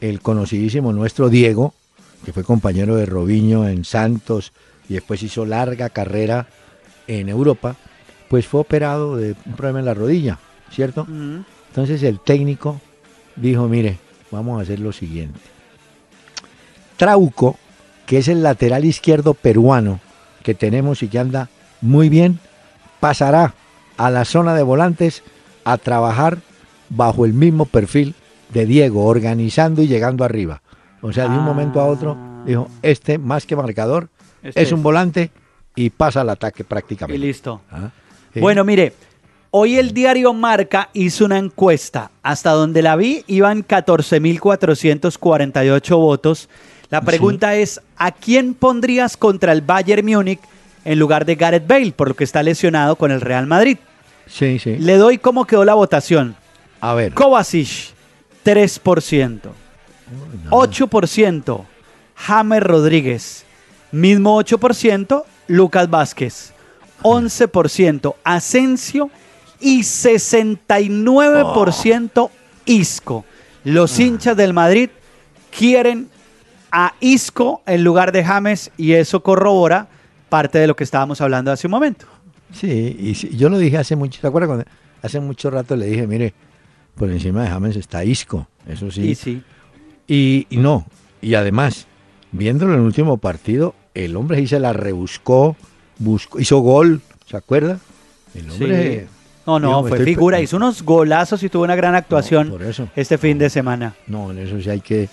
el 0.00 0.20
conocidísimo 0.20 0.92
nuestro 0.92 1.28
Diego, 1.28 1.74
que 2.24 2.32
fue 2.32 2.44
compañero 2.44 2.94
de 2.96 3.06
Robinho 3.06 3.68
en 3.68 3.84
Santos 3.84 4.52
y 4.88 4.94
después 4.94 5.22
hizo 5.22 5.44
larga 5.44 5.90
carrera 5.90 6.46
en 7.08 7.28
Europa, 7.28 7.76
pues 8.28 8.46
fue 8.46 8.60
operado 8.60 9.16
de 9.16 9.34
un 9.44 9.52
problema 9.54 9.80
en 9.80 9.84
la 9.84 9.94
rodilla, 9.94 10.38
¿cierto? 10.70 11.02
Ujú. 11.02 11.44
Entonces 11.68 12.02
el 12.04 12.20
técnico 12.20 12.80
dijo, 13.36 13.68
mire, 13.68 13.98
vamos 14.30 14.58
a 14.58 14.62
hacer 14.62 14.80
lo 14.80 14.92
siguiente. 14.92 15.38
Trauco, 16.96 17.58
que 18.06 18.18
es 18.18 18.28
el 18.28 18.42
lateral 18.42 18.84
izquierdo 18.84 19.34
peruano 19.34 20.00
que 20.42 20.54
tenemos 20.54 21.02
y 21.02 21.08
que 21.08 21.18
anda 21.18 21.48
muy 21.80 22.08
bien, 22.08 22.38
pasará 23.00 23.54
a 23.96 24.10
la 24.10 24.24
zona 24.24 24.54
de 24.54 24.62
volantes 24.62 25.22
a 25.64 25.76
trabajar 25.78 26.38
bajo 26.88 27.24
el 27.24 27.32
mismo 27.32 27.66
perfil 27.66 28.14
de 28.52 28.64
Diego, 28.64 29.06
organizando 29.06 29.82
y 29.82 29.88
llegando 29.88 30.24
arriba. 30.24 30.62
O 31.02 31.12
sea, 31.12 31.28
de 31.28 31.36
un 31.36 31.44
momento 31.44 31.80
a 31.80 31.86
otro, 31.86 32.16
dijo, 32.46 32.68
este 32.82 33.18
más 33.18 33.44
que 33.46 33.56
marcador, 33.56 34.08
Este 34.42 34.62
es 34.62 34.72
un 34.72 34.82
volante 34.82 35.30
y 35.74 35.90
pasa 35.90 36.20
al 36.20 36.30
ataque 36.30 36.62
Y 36.62 36.64
prácticamente. 36.64 37.18
listo. 37.18 37.60
Ah, 37.70 37.90
sí. 38.32 38.40
Bueno, 38.40 38.64
mire, 38.64 38.92
hoy 39.58 39.78
el 39.78 39.94
diario 39.94 40.34
Marca 40.34 40.90
hizo 40.92 41.24
una 41.24 41.38
encuesta. 41.38 42.10
Hasta 42.22 42.50
donde 42.50 42.82
la 42.82 42.94
vi, 42.94 43.24
iban 43.26 43.66
14.448 43.66 45.96
votos. 45.96 46.50
La 46.90 47.00
pregunta 47.00 47.56
es, 47.56 47.80
¿a 47.96 48.12
quién 48.12 48.52
pondrías 48.52 49.16
contra 49.16 49.52
el 49.52 49.62
Bayern 49.62 50.04
Múnich 50.04 50.40
en 50.84 50.98
lugar 50.98 51.24
de 51.24 51.36
Gareth 51.36 51.66
Bale, 51.66 51.92
por 51.92 52.08
lo 52.08 52.14
que 52.14 52.24
está 52.24 52.42
lesionado 52.42 52.96
con 52.96 53.10
el 53.10 53.22
Real 53.22 53.46
Madrid? 53.46 53.78
Sí, 54.26 54.58
sí. 54.58 54.76
Le 54.76 54.98
doy 54.98 55.16
cómo 55.16 55.46
quedó 55.46 55.64
la 55.64 55.72
votación. 55.72 56.36
A 56.82 56.92
ver. 56.92 57.14
Kovacic, 57.14 57.94
3%. 58.44 59.40
8%, 60.50 61.64
James 62.14 62.62
Rodríguez. 62.62 63.46
Mismo 63.90 64.38
8%, 64.38 65.24
Lucas 65.48 65.88
Vázquez. 65.88 66.52
11%, 67.02 68.16
Asensio. 68.22 69.10
Y 69.60 69.80
69% 69.80 72.30
Isco. 72.66 73.24
Los 73.64 73.98
hinchas 73.98 74.36
del 74.36 74.52
Madrid 74.52 74.90
quieren 75.56 76.08
a 76.70 76.94
Isco 77.00 77.62
en 77.66 77.84
lugar 77.84 78.12
de 78.12 78.24
James 78.24 78.70
y 78.76 78.92
eso 78.92 79.22
corrobora 79.22 79.88
parte 80.28 80.58
de 80.58 80.66
lo 80.66 80.76
que 80.76 80.84
estábamos 80.84 81.20
hablando 81.20 81.50
hace 81.50 81.66
un 81.66 81.72
momento. 81.72 82.06
Sí, 82.52 82.96
y 82.98 83.36
yo 83.36 83.48
lo 83.48 83.58
dije 83.58 83.78
hace 83.78 83.96
mucho, 83.96 84.20
¿te 84.20 84.26
acuerdas? 84.26 84.48
Cuando 84.48 84.64
hace 85.02 85.20
mucho 85.20 85.50
rato 85.50 85.76
le 85.76 85.86
dije, 85.86 86.06
mire, 86.06 86.34
por 86.94 87.10
encima 87.10 87.42
de 87.42 87.48
James 87.48 87.76
está 87.76 88.04
Isco, 88.04 88.46
eso 88.68 88.90
sí. 88.90 89.02
Y 89.02 89.14
sí. 89.14 89.42
Y, 90.06 90.46
y 90.50 90.58
no, 90.58 90.86
y 91.20 91.34
además, 91.34 91.86
viéndolo 92.30 92.74
en 92.74 92.80
el 92.80 92.86
último 92.86 93.16
partido, 93.16 93.74
el 93.94 94.16
hombre 94.16 94.38
sí 94.38 94.46
se 94.46 94.60
la 94.60 94.72
rebuscó, 94.72 95.56
buscó, 95.98 96.38
hizo 96.38 96.58
gol, 96.58 97.00
¿se 97.26 97.36
acuerda? 97.36 97.80
El 98.34 98.50
hombre... 98.50 99.00
Sí. 99.00 99.06
No, 99.46 99.58
no, 99.60 99.80
fue 99.82 99.90
"Estoy 99.90 100.04
pe- 100.04 100.10
figura, 100.12 100.40
hizo 100.40 100.56
unos 100.56 100.82
golazos 100.82 101.42
y 101.42 101.48
tuvo 101.48 101.62
una 101.64 101.76
gran 101.76 101.94
actuación 101.94 102.50
por 102.50 102.62
eso. 102.62 102.88
este 102.96 103.16
fin 103.18 103.38
de 103.38 103.48
semana. 103.50 103.94
No, 104.06 104.30
en 104.32 104.38
eso 104.38 104.60
sí 104.60 104.68
hay 104.68 104.80
que 104.80 105.08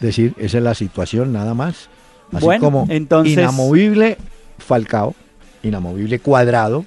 decir, 0.00 0.34
esa 0.38 0.58
es 0.58 0.64
la 0.64 0.74
situación 0.74 1.32
nada 1.32 1.54
más. 1.54 1.88
Así 2.32 2.44
Bueno, 2.44 2.64
como 2.64 2.86
entonces- 2.88 3.34
inamovible 3.34 4.16
Falcao, 4.58 5.14
inamovible 5.62 6.18
Cuadrado, 6.20 6.84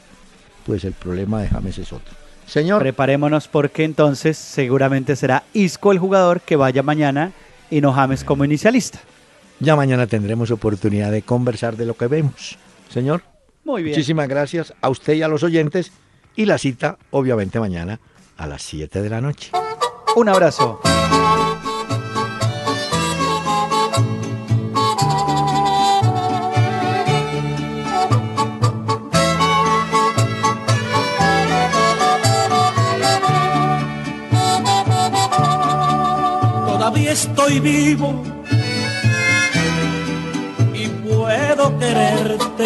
pues 0.66 0.84
el 0.84 0.94
problema 0.94 1.42
de 1.42 1.48
James 1.50 1.78
es 1.78 1.94
otro. 1.94 2.14
Señor, 2.48 2.80
Preparémonos 2.82 3.48
porque 3.48 3.84
entonces 3.84 4.36
seguramente 4.38 5.16
será 5.16 5.44
Isco 5.54 5.92
el 5.92 6.00
jugador 6.00 6.42
que 6.42 6.56
vaya 6.56 6.82
mañana 6.82 7.32
y 7.70 7.82
no 7.82 7.94
James 7.94 8.24
como 8.24 8.44
inicialista. 8.46 9.00
ya 9.60 9.76
mañana 9.76 10.08
tendremos 10.08 10.50
oportunidad 10.52 11.12
de 11.12 11.22
conversar 11.22 11.76
de 11.78 11.86
lo 11.86 11.94
que 11.96 12.08
vemos. 12.08 12.58
Señor, 12.90 13.22
Muy 13.66 13.84
bien. 13.84 13.94
muchísimas 13.94 14.28
gracias 14.28 14.74
a 14.82 14.90
usted 14.90 15.14
y 15.14 15.22
a 15.22 15.28
los 15.28 15.44
oyentes 15.44 15.92
y 16.36 16.46
la 16.46 16.58
cita 16.58 16.98
obviamente 17.12 17.60
mañana 17.60 18.00
a 18.38 18.48
las 18.48 18.62
7 18.64 19.02
de 19.02 19.10
la 19.10 19.22
noche. 19.22 19.52
Un 20.16 20.30
abrazo. 20.30 20.80
estoy 37.10 37.60
vivo 37.60 38.24
y 40.74 40.88
puedo 40.88 41.78
quererte. 41.80 42.66